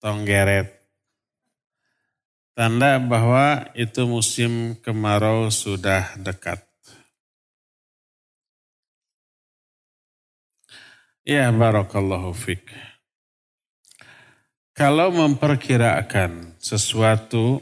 tonggeret. 0.00 0.72
Tanda 2.56 2.96
bahwa 2.96 3.68
itu 3.76 4.08
musim 4.08 4.80
kemarau 4.80 5.52
sudah 5.52 6.16
dekat. 6.16 6.64
Ya 11.28 11.52
barakallahu 11.52 12.32
fiqh. 12.32 12.72
Kalau 14.72 15.12
memperkirakan 15.12 16.56
sesuatu 16.56 17.60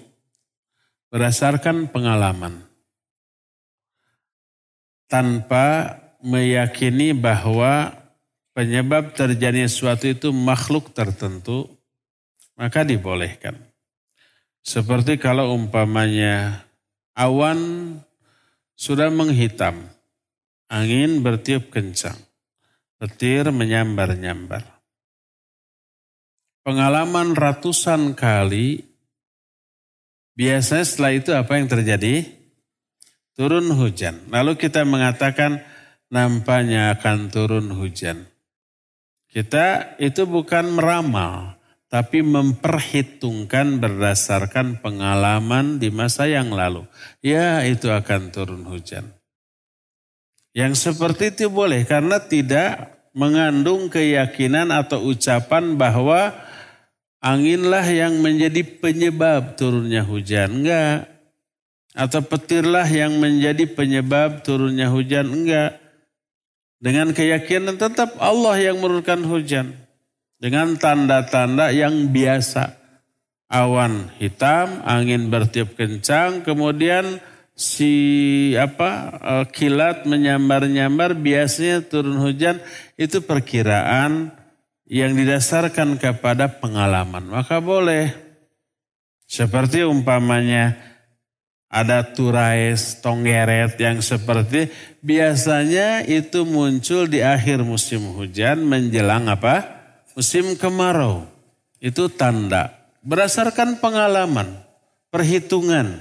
berdasarkan 1.11 1.91
pengalaman 1.91 2.63
tanpa 5.11 5.99
meyakini 6.23 7.11
bahwa 7.11 8.04
penyebab 8.55 9.13
terjadinya 9.13 9.67
sesuatu 9.67 10.07
itu 10.07 10.31
makhluk 10.31 10.95
tertentu, 10.95 11.69
maka 12.55 12.87
dibolehkan. 12.87 13.59
Seperti 14.65 15.21
kalau 15.21 15.53
umpamanya 15.53 16.65
awan 17.13 18.01
sudah 18.79 19.13
menghitam, 19.13 19.91
angin 20.73 21.21
bertiup 21.21 21.69
kencang, 21.69 22.17
petir 22.97 23.51
menyambar-nyambar. 23.53 24.65
Pengalaman 26.65 27.37
ratusan 27.37 28.17
kali, 28.17 28.89
biasanya 30.33 30.85
setelah 30.89 31.13
itu 31.13 31.31
apa 31.37 31.61
yang 31.61 31.69
terjadi? 31.69 32.25
Turun 33.37 33.69
hujan. 33.77 34.33
Lalu 34.33 34.57
kita 34.57 34.87
mengatakan 34.89 35.61
nampaknya 36.09 36.97
akan 36.97 37.29
turun 37.29 37.69
hujan. 37.75 38.25
Kita 39.35 39.99
itu 39.99 40.31
bukan 40.31 40.79
meramal, 40.79 41.59
tapi 41.91 42.23
memperhitungkan 42.23 43.83
berdasarkan 43.83 44.79
pengalaman 44.79 45.83
di 45.83 45.91
masa 45.91 46.31
yang 46.31 46.55
lalu. 46.55 46.87
Ya, 47.19 47.67
itu 47.67 47.91
akan 47.91 48.31
turun 48.31 48.63
hujan. 48.63 49.11
Yang 50.55 50.87
seperti 50.87 51.35
itu 51.35 51.51
boleh 51.51 51.83
karena 51.83 52.23
tidak 52.23 52.95
mengandung 53.11 53.91
keyakinan 53.91 54.71
atau 54.71 55.03
ucapan 55.03 55.75
bahwa 55.75 56.31
anginlah 57.19 57.83
yang 57.91 58.23
menjadi 58.23 58.63
penyebab 58.79 59.59
turunnya 59.59 60.07
hujan. 60.07 60.63
Enggak. 60.63 61.11
Atau 61.91 62.23
petirlah 62.23 62.87
yang 62.87 63.19
menjadi 63.19 63.67
penyebab 63.67 64.47
turunnya 64.47 64.91
hujan. 64.95 65.27
Enggak. 65.27 65.84
Dengan 66.85 67.17
keyakinan 67.17 67.81
tetap 67.81 68.21
Allah 68.21 68.61
yang 68.61 68.77
menurunkan 68.85 69.25
hujan. 69.25 69.73
Dengan 70.37 70.77
tanda-tanda 70.77 71.73
yang 71.73 72.13
biasa. 72.13 72.77
Awan 73.49 74.13
hitam, 74.21 74.85
angin 74.85 75.33
bertiup 75.33 75.73
kencang, 75.79 76.45
kemudian 76.45 77.25
si 77.55 77.95
apa 78.59 78.91
eh, 79.15 79.45
kilat 79.55 80.05
menyambar-nyambar 80.05 81.15
biasanya 81.17 81.87
turun 81.87 82.19
hujan 82.19 82.59
itu 82.99 83.23
perkiraan 83.23 84.35
yang 84.91 85.15
didasarkan 85.15 85.97
kepada 85.97 86.61
pengalaman 86.61 87.25
maka 87.31 87.63
boleh 87.63 88.11
seperti 89.25 89.87
umpamanya 89.87 90.77
ada 91.75 92.07
turais, 92.07 93.03
tonggeret 93.03 93.75
yang 93.83 93.99
seperti 93.99 94.71
biasanya 95.03 96.07
itu 96.07 96.47
muncul 96.47 97.11
di 97.11 97.19
akhir 97.19 97.67
musim 97.67 98.15
hujan 98.15 98.63
menjelang 98.63 99.27
apa? 99.27 99.67
Musim 100.15 100.55
kemarau. 100.55 101.27
Itu 101.83 102.07
tanda. 102.07 102.71
Berdasarkan 103.03 103.83
pengalaman, 103.83 104.55
perhitungan. 105.11 105.99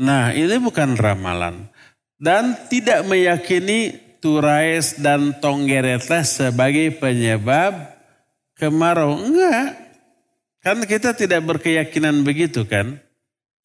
Nah 0.00 0.32
ini 0.32 0.56
bukan 0.56 0.96
ramalan. 0.96 1.68
Dan 2.16 2.56
tidak 2.72 3.04
meyakini 3.04 3.94
turais 4.24 4.96
dan 4.98 5.36
tonggeretlah 5.38 6.24
sebagai 6.24 6.96
penyebab 6.96 7.94
kemarau. 8.56 9.20
Enggak. 9.20 9.76
Kan 10.64 10.82
kita 10.82 11.14
tidak 11.14 11.44
berkeyakinan 11.44 12.24
begitu 12.26 12.66
kan. 12.66 12.98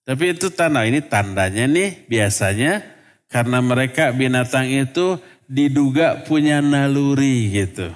Tapi 0.04 0.36
itu 0.36 0.52
tanda, 0.52 0.84
ini 0.84 1.00
tandanya 1.00 1.64
nih 1.64 2.04
biasanya 2.12 2.84
karena 3.32 3.64
mereka 3.64 4.12
binatang 4.12 4.68
itu 4.68 5.16
diduga 5.48 6.28
punya 6.28 6.60
naluri 6.60 7.50
gitu. 7.56 7.88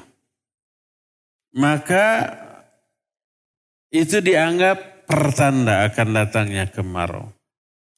Maka 1.51 2.32
itu 3.91 4.24
dianggap 4.24 5.08
pertanda 5.08 5.88
akan 5.88 6.08
datangnya 6.16 6.72
kemarau. 6.72 7.32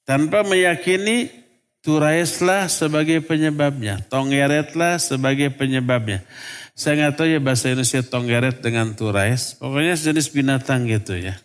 Tanpa 0.05 0.41
meyakini 0.41 1.29
turaislah 1.85 2.65
sebagai 2.65 3.21
penyebabnya, 3.21 4.01
tongeretlah 4.09 4.97
sebagai 4.97 5.53
penyebabnya. 5.53 6.25
Saya 6.73 6.95
nggak 6.95 7.15
tahu 7.19 7.27
ya 7.27 7.39
bahasa 7.43 7.69
Indonesia 7.69 8.01
tonggeret 8.01 8.63
dengan 8.63 8.95
turais, 8.95 9.53
pokoknya 9.59 9.99
jenis 9.99 10.31
binatang 10.31 10.87
gitu 10.87 11.19
ya. 11.19 11.35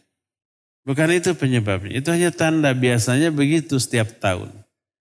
Bukan 0.84 1.08
itu 1.16 1.32
penyebabnya. 1.32 1.96
Itu 1.96 2.12
hanya 2.12 2.28
tanda 2.28 2.76
biasanya 2.76 3.32
begitu 3.32 3.80
setiap 3.80 4.20
tahun. 4.20 4.52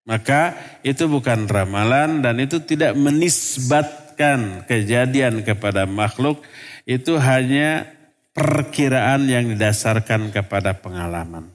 Maka 0.04 0.56
itu 0.84 1.08
bukan 1.08 1.48
ramalan 1.48 2.24
dan 2.24 2.40
itu 2.40 2.60
tidak 2.64 2.96
menisbatkan 2.96 4.64
kejadian 4.68 5.44
kepada 5.44 5.84
makhluk. 5.84 6.44
Itu 6.88 7.20
hanya 7.20 7.88
perkiraan 8.32 9.28
yang 9.28 9.52
didasarkan 9.52 10.32
kepada 10.32 10.76
pengalaman. 10.80 11.54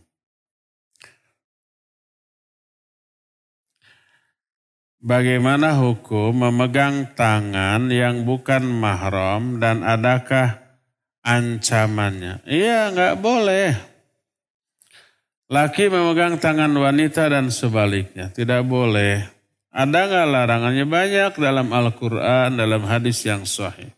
bagaimana 5.09 5.79
hukum 5.79 6.35
memegang 6.35 7.15
tangan 7.15 7.89
yang 7.89 8.27
bukan 8.27 8.67
mahram 8.67 9.63
dan 9.63 9.87
adakah 9.87 10.59
ancamannya? 11.23 12.43
Iya, 12.45 12.93
nggak 12.93 13.17
boleh. 13.23 13.88
Laki 15.49 15.89
memegang 15.89 16.37
tangan 16.37 16.69
wanita 16.77 17.25
dan 17.33 17.49
sebaliknya, 17.49 18.29
tidak 18.29 18.69
boleh. 18.69 19.25
Ada 19.73 20.01
nggak 20.05 20.27
larangannya? 20.29 20.85
Banyak 20.85 21.33
dalam 21.41 21.73
Al-Quran, 21.73 22.61
dalam 22.61 22.85
hadis 22.85 23.25
yang 23.25 23.49
sahih. 23.49 23.89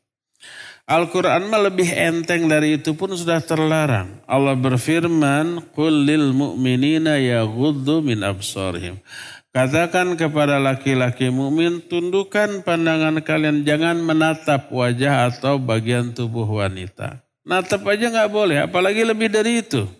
Al-Quran 0.87 1.51
mah 1.51 1.59
lebih 1.67 1.91
enteng 1.91 2.47
dari 2.47 2.79
itu 2.79 2.95
pun 2.95 3.15
sudah 3.19 3.43
terlarang. 3.43 4.23
Allah 4.31 4.55
berfirman, 4.55 5.75
Qul 5.75 6.07
lil 6.07 6.31
mu'minina 6.31 7.19
yaghuddu 7.19 7.99
min 7.99 8.23
absarihim. 8.23 9.03
Katakan 9.51 10.15
kepada 10.15 10.63
laki-laki 10.63 11.35
mukmin, 11.35 11.83
tundukkan 11.83 12.63
pandangan 12.63 13.19
kalian, 13.27 13.67
jangan 13.67 13.99
menatap 13.99 14.71
wajah 14.71 15.35
atau 15.35 15.59
bagian 15.59 16.15
tubuh 16.15 16.47
wanita. 16.47 17.27
Natap 17.43 17.83
aja 17.91 18.07
nggak 18.07 18.31
boleh, 18.31 18.63
apalagi 18.63 19.03
lebih 19.03 19.27
dari 19.27 19.67
itu. 19.67 19.91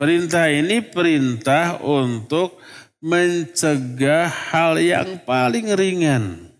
Perintah 0.00 0.48
ini 0.48 0.80
perintah 0.80 1.76
untuk 1.84 2.56
mencegah 3.04 4.32
hal 4.32 4.80
yang 4.80 5.20
paling 5.28 5.76
ringan 5.76 6.50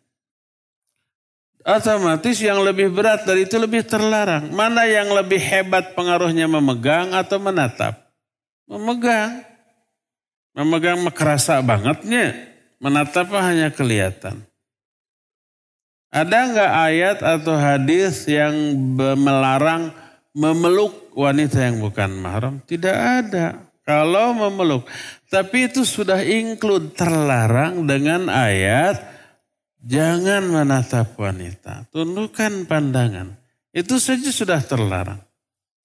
otomatis 1.65 2.41
yang 2.41 2.61
lebih 2.65 2.93
berat 2.93 3.25
dari 3.29 3.45
itu 3.45 3.57
lebih 3.61 3.85
terlarang. 3.85 4.49
Mana 4.53 4.89
yang 4.89 5.13
lebih 5.13 5.41
hebat 5.41 5.93
pengaruhnya 5.93 6.49
memegang 6.49 7.13
atau 7.13 7.37
menatap? 7.41 8.11
Memegang. 8.67 9.45
Memegang 10.57 11.01
kerasa 11.13 11.61
bangetnya. 11.61 12.35
Menatap 12.81 13.29
hanya 13.37 13.69
kelihatan. 13.71 14.41
Ada 16.11 16.39
nggak 16.51 16.73
ayat 16.91 17.19
atau 17.23 17.55
hadis 17.55 18.27
yang 18.27 18.75
melarang 19.15 19.95
memeluk 20.37 21.15
wanita 21.17 21.65
yang 21.65 21.83
bukan 21.83 22.11
mahram? 22.19 22.55
Tidak 22.65 22.97
ada. 22.97 23.67
Kalau 23.87 24.37
memeluk. 24.37 24.87
Tapi 25.27 25.71
itu 25.71 25.83
sudah 25.83 26.23
include 26.23 26.95
terlarang 26.95 27.87
dengan 27.87 28.31
ayat 28.31 29.11
Jangan 29.81 30.45
menatap 30.45 31.17
wanita, 31.17 31.89
tundukkan 31.89 32.69
pandangan. 32.69 33.41
Itu 33.73 33.97
saja 33.97 34.29
sudah 34.29 34.61
terlarang. 34.61 35.25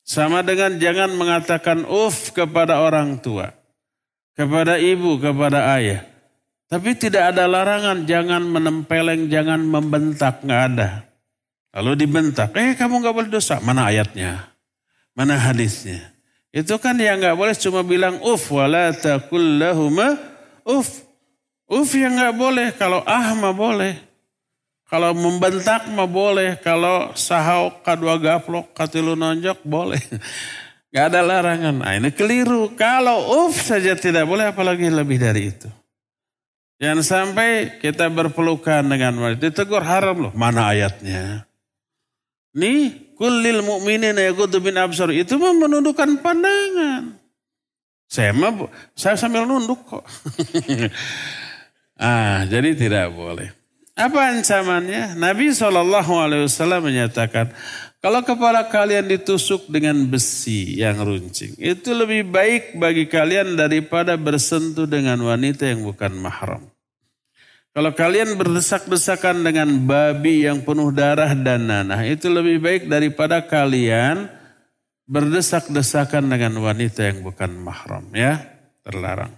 Sama 0.03 0.43
dengan 0.43 0.75
jangan 0.75 1.15
mengatakan 1.15 1.87
uf 1.87 2.35
kepada 2.35 2.83
orang 2.83 3.23
tua, 3.23 3.55
kepada 4.35 4.75
ibu, 4.83 5.15
kepada 5.15 5.79
ayah. 5.79 6.03
Tapi 6.67 6.91
tidak 6.99 7.33
ada 7.33 7.47
larangan, 7.47 8.03
jangan 8.03 8.43
menempeleng, 8.43 9.31
jangan 9.31 9.63
membentak, 9.63 10.43
nggak 10.43 10.63
ada. 10.75 10.89
Lalu 11.75 12.07
dibentak, 12.07 12.55
eh 12.55 12.71
kamu 12.71 13.03
nggak 13.03 13.15
boleh 13.15 13.29
dosa. 13.29 13.59
Mana 13.59 13.91
ayatnya? 13.91 14.47
Mana 15.11 15.35
hadisnya? 15.35 16.15
Itu 16.55 16.79
kan 16.79 16.95
yang 16.95 17.19
nggak 17.19 17.35
boleh 17.35 17.51
cuma 17.59 17.83
bilang 17.83 18.15
uf 18.23 18.47
wala 18.47 18.95
takullahuma 18.95 20.15
uf. 20.63 21.03
Uf 21.67 21.89
yang 21.91 22.15
nggak 22.15 22.35
boleh, 22.39 22.67
kalau 22.79 23.03
ah 23.03 23.35
mah 23.35 23.51
boleh. 23.51 23.99
Kalau 24.87 25.11
membentak 25.11 25.89
mah 25.91 26.07
boleh, 26.07 26.55
kalau 26.61 27.11
sahau 27.17 27.73
kadua 27.83 28.15
gaplok, 28.21 28.71
katilu 28.71 29.17
nonjok 29.17 29.59
boleh. 29.65 29.99
Gak 30.95 31.11
ada 31.11 31.27
larangan. 31.27 31.83
Nah, 31.83 31.91
ini 31.99 32.07
keliru. 32.07 32.71
Kalau 32.79 33.43
uf 33.43 33.59
saja 33.59 33.99
tidak 33.99 34.23
boleh, 34.23 34.47
apalagi 34.47 34.87
lebih 34.87 35.19
dari 35.19 35.51
itu. 35.51 35.67
Jangan 36.79 37.03
sampai 37.03 37.83
kita 37.83 38.07
berpelukan 38.07 38.79
dengan 38.79 39.11
wanita. 39.19 39.51
Ditegur 39.51 39.83
haram 39.83 40.29
loh. 40.29 40.31
Mana 40.31 40.71
ayatnya? 40.71 41.43
Nih, 42.55 43.11
kulil 43.19 43.59
mu'minin 43.61 44.15
yagudu 44.15 44.63
bin 44.63 44.79
absar. 44.79 45.11
Itu 45.11 45.35
mah 45.35 45.51
menundukkan 45.51 46.23
pandangan. 46.23 47.19
Saya 48.07 48.31
mah, 48.31 48.71
saya 48.95 49.19
sambil 49.19 49.43
nunduk 49.43 49.83
kok. 49.85 50.03
Ah, 51.95 52.43
jadi 52.51 52.75
tidak 52.75 53.15
boleh. 53.15 53.55
Apa 53.95 54.35
ancamannya? 54.35 55.15
Nabi 55.15 55.55
SAW 55.55 56.83
menyatakan, 56.83 57.55
kalau 58.03 58.19
kepala 58.19 58.67
kalian 58.67 59.07
ditusuk 59.07 59.71
dengan 59.71 60.03
besi 60.03 60.75
yang 60.75 60.99
runcing, 60.99 61.55
itu 61.55 61.95
lebih 61.95 62.27
baik 62.27 62.75
bagi 62.75 63.07
kalian 63.07 63.55
daripada 63.55 64.19
bersentuh 64.19 64.83
dengan 64.83 65.23
wanita 65.23 65.71
yang 65.71 65.87
bukan 65.87 66.11
mahram. 66.19 66.74
Kalau 67.75 67.91
kalian 67.91 68.39
berdesak-desakan 68.39 69.43
dengan 69.43 69.67
babi 69.83 70.47
yang 70.47 70.63
penuh 70.63 70.95
darah 70.95 71.35
dan 71.35 71.67
nanah, 71.67 72.07
itu 72.07 72.31
lebih 72.31 72.63
baik 72.63 72.83
daripada 72.87 73.43
kalian 73.43 74.31
berdesak-desakan 75.03 76.23
dengan 76.23 76.55
wanita 76.63 77.03
yang 77.03 77.19
bukan 77.19 77.51
mahram. 77.51 78.07
Ya, 78.15 78.47
terlarang. 78.79 79.35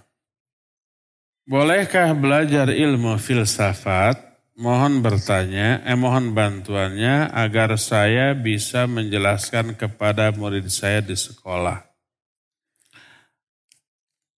Bolehkah 1.50 2.14
belajar 2.14 2.70
ilmu 2.70 3.18
filsafat? 3.18 4.22
Mohon 4.54 5.02
bertanya, 5.02 5.82
eh 5.82 5.98
mohon 5.98 6.30
bantuannya 6.30 7.34
agar 7.34 7.74
saya 7.74 8.38
bisa 8.38 8.86
menjelaskan 8.86 9.74
kepada 9.74 10.30
murid 10.30 10.70
saya 10.70 11.02
di 11.02 11.18
sekolah. 11.18 11.87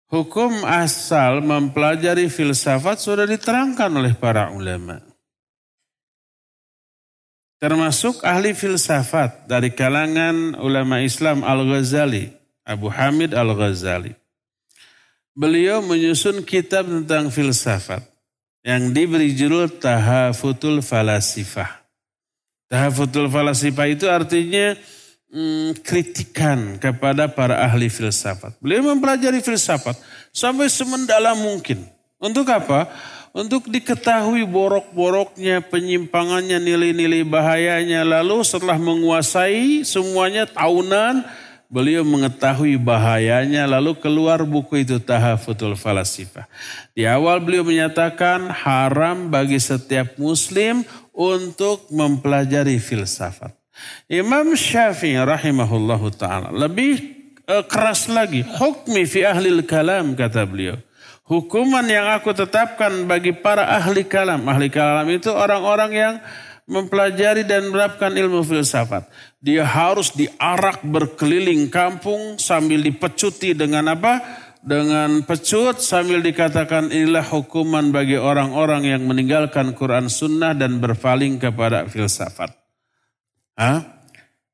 Hukum 0.09 0.64
asal 0.64 1.44
mempelajari 1.44 2.32
filsafat 2.32 2.96
sudah 2.96 3.28
diterangkan 3.28 3.92
oleh 3.92 4.16
para 4.16 4.48
ulama. 4.48 5.04
Termasuk 7.61 8.24
ahli 8.24 8.56
filsafat 8.56 9.44
dari 9.44 9.68
kalangan 9.68 10.56
ulama 10.64 11.04
Islam 11.04 11.44
Al-Ghazali, 11.44 12.32
Abu 12.64 12.88
Hamid 12.88 13.36
Al-Ghazali. 13.36 14.16
Beliau 15.36 15.84
menyusun 15.84 16.40
kitab 16.40 16.88
tentang 16.88 17.28
filsafat 17.28 18.00
yang 18.64 18.96
diberi 18.96 19.36
judul 19.36 19.68
Tahafutul 19.68 20.80
Falasifah. 20.80 21.84
Tahafutul 22.72 23.28
Falasifah 23.28 23.86
itu 23.92 24.09
artinya 24.09 24.72
hmm, 25.33 25.81
kritikan 25.85 26.76
kepada 26.81 27.29
para 27.29 27.61
ahli 27.64 27.89
filsafat. 27.89 28.57
Beliau 28.61 28.93
mempelajari 28.93 29.41
filsafat 29.45 29.97
sampai 30.33 30.68
semendalam 30.68 31.39
mungkin. 31.39 31.85
Untuk 32.18 32.49
apa? 32.51 32.91
Untuk 33.31 33.70
diketahui 33.70 34.43
borok-boroknya, 34.49 35.62
penyimpangannya, 35.62 36.59
nilai-nilai 36.59 37.22
bahayanya. 37.22 38.03
Lalu 38.03 38.43
setelah 38.43 38.81
menguasai 38.81 39.87
semuanya 39.87 40.49
tahunan, 40.49 41.22
beliau 41.68 42.03
mengetahui 42.03 42.81
bahayanya 42.81 43.68
lalu 43.68 43.93
keluar 44.01 44.43
buku 44.43 44.83
itu 44.83 44.97
Tahafutul 44.99 45.76
Falasifah. 45.76 46.49
Di 46.97 47.05
awal 47.05 47.45
beliau 47.45 47.62
menyatakan 47.62 48.49
haram 48.49 49.29
bagi 49.29 49.61
setiap 49.61 50.16
muslim 50.16 50.83
untuk 51.12 51.87
mempelajari 51.93 52.81
filsafat. 52.81 53.53
Imam 54.09 54.57
Syafi'i 54.57 55.20
rahimahullahu 55.20 56.09
taala 56.16 56.49
lebih 56.55 57.01
uh, 57.49 57.64
keras 57.64 58.09
lagi 58.09 58.45
hukmi 58.45 59.05
fi 59.09 59.24
ahli 59.24 59.53
kalam 59.64 60.16
kata 60.16 60.45
beliau. 60.45 60.76
Hukuman 61.29 61.85
yang 61.85 62.09
aku 62.09 62.33
tetapkan 62.33 63.05
bagi 63.05 63.37
para 63.37 63.68
ahli 63.68 64.09
kalam. 64.09 64.49
Ahli 64.49 64.72
kalam 64.72 65.05
itu 65.12 65.29
orang-orang 65.29 65.93
yang 65.93 66.14
mempelajari 66.64 67.45
dan 67.45 67.68
menerapkan 67.68 68.16
ilmu 68.16 68.45
filsafat. 68.45 69.09
Dia 69.41 69.64
harus 69.64 70.12
diarak 70.16 70.85
berkeliling 70.85 71.68
kampung 71.72 72.41
sambil 72.41 72.81
dipecuti 72.81 73.53
dengan 73.53 73.93
apa? 73.93 74.20
Dengan 74.59 75.22
pecut 75.24 75.81
sambil 75.81 76.20
dikatakan 76.20 76.91
inilah 76.93 77.24
hukuman 77.24 77.95
bagi 77.95 78.20
orang-orang 78.20 78.91
yang 78.91 79.07
meninggalkan 79.07 79.72
Quran 79.72 80.12
Sunnah 80.12 80.53
dan 80.53 80.83
berpaling 80.83 81.41
kepada 81.41 81.87
filsafat. 81.87 82.57
Hah? 83.59 83.82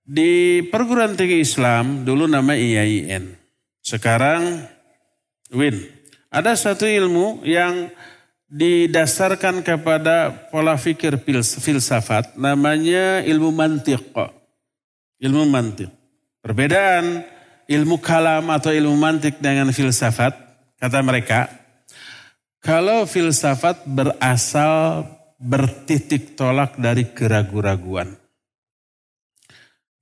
Di 0.05 0.65
perguruan 0.73 1.13
tinggi 1.13 1.45
Islam 1.45 2.09
dulu 2.09 2.25
nama 2.25 2.57
IAIN. 2.57 3.37
Sekarang 3.85 4.65
WIN. 5.53 5.77
Ada 6.33 6.57
satu 6.57 6.89
ilmu 6.89 7.45
yang 7.45 7.93
didasarkan 8.49 9.61
kepada 9.61 10.49
pola 10.49 10.81
fikir 10.81 11.21
filsafat 11.61 12.33
namanya 12.41 13.21
ilmu 13.29 13.53
mantiq. 13.53 14.01
Ilmu 15.21 15.45
mantiq. 15.53 15.93
Perbedaan 16.41 17.25
ilmu 17.69 18.01
kalam 18.01 18.49
atau 18.53 18.73
ilmu 18.73 18.97
mantik 18.97 19.41
dengan 19.41 19.73
filsafat, 19.73 20.37
kata 20.81 21.01
mereka, 21.01 21.49
kalau 22.61 23.05
filsafat 23.05 23.85
berasal 23.85 25.09
bertitik 25.41 26.37
tolak 26.37 26.77
dari 26.81 27.09
keraguan-raguan. 27.13 28.24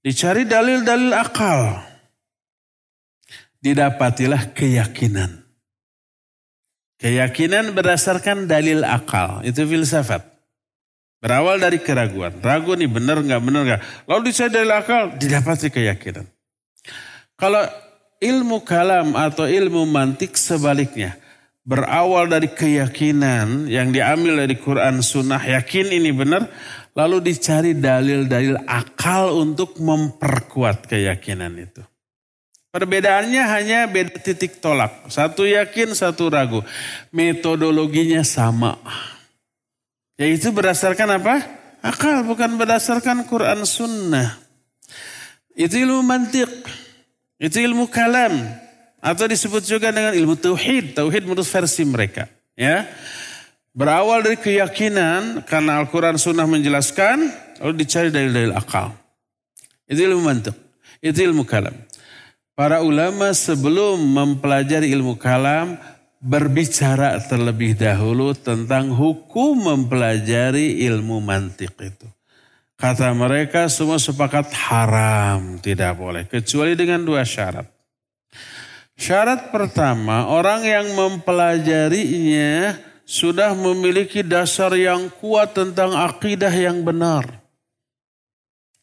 Dicari 0.03 0.43
dalil-dalil 0.43 1.15
akal. 1.15 1.79
Didapatilah 3.63 4.51
keyakinan. 4.51 5.47
Keyakinan 6.99 7.75
berdasarkan 7.75 8.51
dalil 8.51 8.83
akal, 8.83 9.47
itu 9.47 9.63
filsafat. 9.63 10.27
Berawal 11.23 11.63
dari 11.63 11.79
keraguan. 11.79 12.35
Ragu 12.43 12.75
nih 12.75 12.91
benar 12.91 13.23
nggak 13.23 13.43
benar 13.47 13.63
nggak. 13.63 13.83
Lalu 14.11 14.21
dicari 14.31 14.51
dalil 14.51 14.75
akal, 14.75 15.03
didapati 15.15 15.71
keyakinan. 15.71 16.27
Kalau 17.39 17.63
ilmu 18.19 18.63
kalam 18.67 19.15
atau 19.15 19.47
ilmu 19.47 19.87
mantik 19.87 20.35
sebaliknya. 20.35 21.19
Berawal 21.63 22.27
dari 22.27 22.51
keyakinan 22.51 23.71
yang 23.71 23.95
diambil 23.95 24.43
dari 24.43 24.59
Quran 24.59 24.99
Sunnah. 24.99 25.39
Yakin 25.39 25.95
ini 25.95 26.11
benar. 26.11 26.51
Lalu 26.93 27.33
dicari 27.33 27.73
dalil-dalil 27.73 28.69
akal 28.69 29.33
untuk 29.41 29.81
memperkuat 29.81 30.85
keyakinan 30.93 31.57
itu. 31.57 31.81
Perbedaannya 32.73 33.43
hanya 33.53 33.85
beda 33.85 34.17
titik 34.21 34.61
tolak. 34.61 35.09
Satu 35.13 35.45
yakin, 35.45 35.93
satu 35.93 36.33
ragu. 36.33 36.65
Metodologinya 37.13 38.25
sama. 38.25 38.81
Yaitu 40.17 40.53
berdasarkan 40.53 41.21
apa? 41.21 41.37
Akal, 41.85 42.25
bukan 42.25 42.57
berdasarkan 42.57 43.29
Quran 43.29 43.65
Sunnah. 43.69 44.41
Itu 45.53 45.77
ilmu 45.81 46.01
mantik. 46.01 46.49
Itu 47.37 47.61
ilmu 47.61 47.93
kalam. 47.93 48.41
Atau 49.05 49.29
disebut 49.29 49.69
juga 49.69 49.93
dengan 49.93 50.17
ilmu 50.17 50.37
tauhid. 50.41 50.97
Tauhid 50.97 51.29
menurut 51.29 51.45
versi 51.45 51.85
mereka. 51.85 52.25
Ya. 52.57 52.89
Berawal 53.73 54.21
dari 54.21 54.37
keyakinan 54.37 55.49
karena 55.49 55.81
Al-Quran 55.81 56.21
Sunnah 56.21 56.45
menjelaskan. 56.45 57.25
Lalu 57.65 57.73
dicari 57.81 58.13
dalil-dalil 58.13 58.53
akal. 58.53 58.93
Itu 59.89 60.05
ilmu 60.05 60.21
mantik. 60.21 60.57
Itu 61.01 61.25
ilmu 61.25 61.49
kalam. 61.49 61.73
Para 62.53 62.85
ulama 62.85 63.33
sebelum 63.33 63.97
mempelajari 63.97 64.93
ilmu 64.93 65.17
kalam 65.17 65.81
berbicara 66.21 67.17
terlebih 67.25 67.75
dahulu 67.75 68.37
tentang 68.37 68.93
hukum 68.93 69.57
mempelajari 69.57 70.85
ilmu 70.87 71.19
mantik 71.25 71.73
itu. 71.81 72.07
Kata 72.77 73.15
mereka 73.15 73.73
semua 73.73 73.97
sepakat 73.97 74.53
haram, 74.53 75.57
tidak 75.65 75.97
boleh. 75.97 76.29
Kecuali 76.29 76.77
dengan 76.77 77.03
dua 77.03 77.25
syarat. 77.25 77.67
Syarat 78.99 79.49
pertama, 79.55 80.29
orang 80.29 80.63
yang 80.67 80.87
mempelajarinya 80.93 82.75
sudah 83.13 83.53
memiliki 83.53 84.25
dasar 84.25 84.73
yang 84.73 85.13
kuat 85.21 85.53
tentang 85.53 85.93
akidah 85.93 86.49
yang 86.49 86.81
benar. 86.81 87.29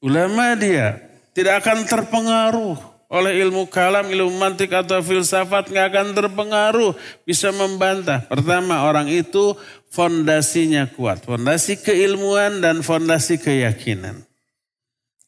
Ulama 0.05 0.53
dia 0.53 1.01
tidak 1.33 1.65
akan 1.65 1.89
terpengaruh 1.89 2.77
oleh 3.09 3.41
ilmu 3.41 3.65
kalam, 3.65 4.05
ilmu 4.05 4.37
mantik 4.37 4.69
atau 4.69 5.01
filsafat 5.01 5.73
nggak 5.73 5.87
akan 5.89 6.07
terpengaruh, 6.13 6.93
bisa 7.25 7.49
membantah. 7.49 8.21
Pertama, 8.29 8.85
orang 8.85 9.09
itu 9.09 9.57
fondasinya 9.89 10.85
kuat, 10.93 11.25
fondasi 11.25 11.81
keilmuan 11.81 12.61
dan 12.61 12.85
fondasi 12.85 13.41
keyakinan. 13.41 14.29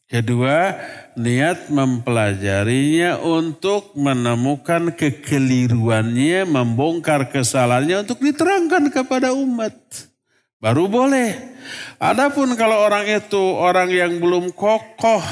Kedua, 0.06 0.78
niat 1.18 1.68
mempelajarinya 1.68 3.20
untuk 3.20 3.92
menemukan 3.98 4.94
kekeliruannya, 4.94 6.48
membongkar 6.48 7.28
kesalahannya 7.28 8.06
untuk 8.06 8.20
diterangkan 8.20 8.88
kepada 8.88 9.36
umat. 9.36 9.74
Baru 10.62 10.86
boleh. 10.86 11.34
Adapun 11.98 12.54
kalau 12.54 12.82
orang 12.86 13.06
itu 13.10 13.42
orang 13.58 13.90
yang 13.90 14.22
belum 14.22 14.54
kokoh 14.54 15.22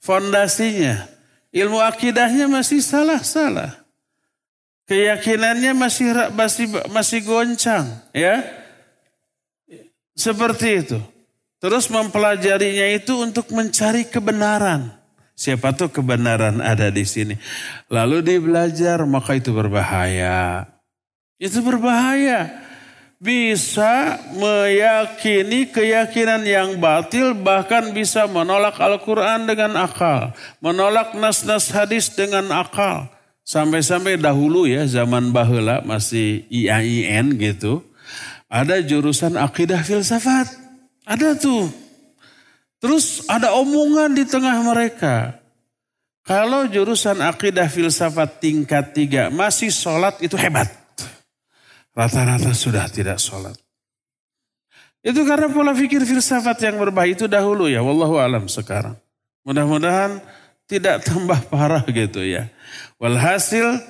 fondasinya, 0.00 1.14
Ilmu 1.54 1.78
akidahnya 1.78 2.50
masih 2.50 2.82
salah-salah. 2.82 3.78
Keyakinannya 4.90 5.70
masih 5.72 6.10
masih 6.34 6.66
masih 6.90 7.20
goncang, 7.22 7.86
ya. 8.10 8.42
Seperti 10.18 10.82
itu. 10.82 10.98
Terus 11.62 11.88
mempelajarinya 11.88 12.90
itu 12.92 13.16
untuk 13.16 13.48
mencari 13.54 14.04
kebenaran. 14.04 15.03
Siapa 15.34 15.74
tuh 15.74 15.90
kebenaran 15.90 16.62
ada 16.62 16.88
di 16.94 17.02
sini. 17.02 17.34
Lalu 17.90 18.22
dia 18.22 18.38
belajar, 18.38 19.02
maka 19.02 19.34
itu 19.34 19.50
berbahaya. 19.50 20.70
Itu 21.42 21.58
berbahaya 21.60 22.64
bisa 23.24 24.20
meyakini 24.36 25.72
keyakinan 25.72 26.44
yang 26.44 26.76
batil 26.76 27.32
bahkan 27.32 27.96
bisa 27.96 28.28
menolak 28.28 28.76
Al-Quran 28.76 29.48
dengan 29.48 29.80
akal. 29.80 30.36
Menolak 30.60 31.16
nas-nas 31.16 31.72
hadis 31.72 32.12
dengan 32.12 32.52
akal. 32.52 33.08
Sampai-sampai 33.44 34.20
dahulu 34.20 34.68
ya 34.68 34.84
zaman 34.84 35.32
bahula 35.32 35.80
masih 35.84 36.44
IAIN 36.52 37.36
gitu. 37.40 37.84
Ada 38.48 38.84
jurusan 38.84 39.40
akidah 39.40 39.80
filsafat. 39.80 40.48
Ada 41.08 41.36
tuh. 41.36 41.83
Terus 42.84 43.24
ada 43.32 43.56
omongan 43.56 44.12
di 44.12 44.28
tengah 44.28 44.60
mereka. 44.60 45.40
Kalau 46.20 46.68
jurusan 46.68 47.24
akidah 47.24 47.64
filsafat 47.64 48.44
tingkat 48.44 48.92
tiga 48.92 49.32
masih 49.32 49.72
sholat 49.72 50.20
itu 50.20 50.36
hebat. 50.36 50.68
Rata-rata 51.96 52.52
sudah 52.52 52.84
tidak 52.92 53.16
sholat. 53.16 53.56
Itu 55.00 55.24
karena 55.24 55.48
pola 55.48 55.72
pikir 55.72 56.04
filsafat 56.04 56.60
yang 56.60 56.76
berbahaya 56.76 57.16
itu 57.16 57.24
dahulu 57.24 57.72
ya. 57.72 57.80
Wallahu 57.80 58.20
alam 58.20 58.52
sekarang. 58.52 59.00
Mudah-mudahan 59.48 60.20
tidak 60.68 61.08
tambah 61.08 61.40
parah 61.52 61.88
gitu 61.88 62.20
ya. 62.20 62.52
Walhasil 63.00 63.80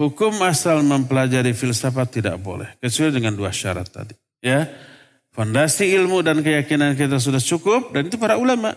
hukum 0.00 0.32
asal 0.40 0.80
mempelajari 0.80 1.52
filsafat 1.52 2.16
tidak 2.16 2.40
boleh. 2.40 2.72
Kecuali 2.80 3.12
dengan 3.12 3.36
dua 3.36 3.52
syarat 3.52 3.92
tadi. 3.92 4.16
Ya. 4.40 4.72
Fondasi 5.38 5.94
ilmu 5.94 6.26
dan 6.26 6.42
keyakinan 6.42 6.98
kita 6.98 7.22
sudah 7.22 7.38
cukup. 7.38 7.94
Dan 7.94 8.10
itu 8.10 8.18
para 8.18 8.34
ulama. 8.34 8.74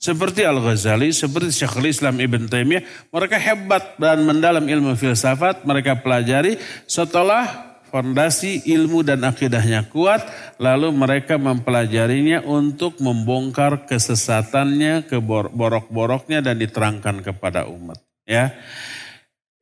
Seperti 0.00 0.42
Al-Ghazali, 0.42 1.14
seperti 1.14 1.54
Syekhul 1.54 1.86
Islam 1.86 2.18
Ibn 2.18 2.50
Taimiyah. 2.50 2.82
Mereka 3.14 3.38
hebat 3.38 3.94
dan 3.94 4.26
mendalam 4.26 4.66
ilmu 4.66 4.98
filsafat. 4.98 5.62
Mereka 5.62 6.02
pelajari 6.02 6.58
setelah 6.90 7.70
fondasi 7.94 8.64
ilmu 8.70 9.06
dan 9.06 9.22
akidahnya 9.26 9.86
kuat, 9.86 10.22
lalu 10.62 10.94
mereka 10.94 11.36
mempelajarinya 11.36 12.46
untuk 12.46 13.02
membongkar 13.02 13.84
kesesatannya, 13.90 15.10
keborok-boroknya 15.10 16.42
dan 16.42 16.58
diterangkan 16.58 17.22
kepada 17.22 17.66
umat. 17.66 17.98
Ya, 18.24 18.54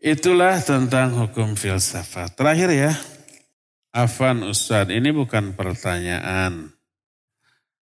itulah 0.00 0.60
tentang 0.60 1.12
hukum 1.16 1.56
filsafat. 1.56 2.36
Terakhir 2.36 2.68
ya, 2.68 2.92
Afan 3.98 4.46
Ustadz, 4.46 4.94
ini 4.94 5.10
bukan 5.10 5.58
pertanyaan. 5.58 6.70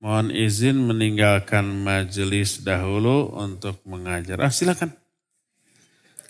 Mohon 0.02 0.34
izin 0.34 0.82
meninggalkan 0.82 1.62
majelis 1.62 2.66
dahulu 2.66 3.30
untuk 3.38 3.78
mengajar. 3.86 4.42
Ah 4.42 4.50
silakan. 4.50 4.90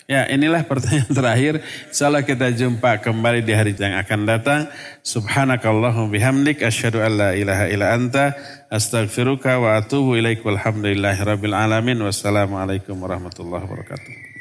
Ya 0.05 0.29
inilah 0.29 0.61
pertanyaan 0.69 1.09
terakhir. 1.09 1.65
Insyaallah 1.89 2.21
kita 2.21 2.53
jumpa 2.53 3.01
kembali 3.01 3.41
di 3.41 3.53
hari 3.57 3.73
yang 3.73 3.97
akan 3.97 4.29
datang. 4.29 4.69
Subhanakallahum 5.01 6.13
bihamdik. 6.13 6.61
Asyhadu 6.61 7.01
an 7.01 7.17
la 7.17 7.29
ilaha 7.33 7.65
illa 7.65 7.97
anta. 7.97 8.37
Astaghfiruka 8.69 9.57
wa 9.57 9.81
atubu 9.81 10.21
ilaik. 10.21 10.45
Walhamdulillahi 10.45 11.17
rabbil 11.17 11.57
alamin. 11.57 11.97
Wassalamualaikum 11.97 12.93
warahmatullahi 12.93 13.65
wabarakatuh. 13.65 14.23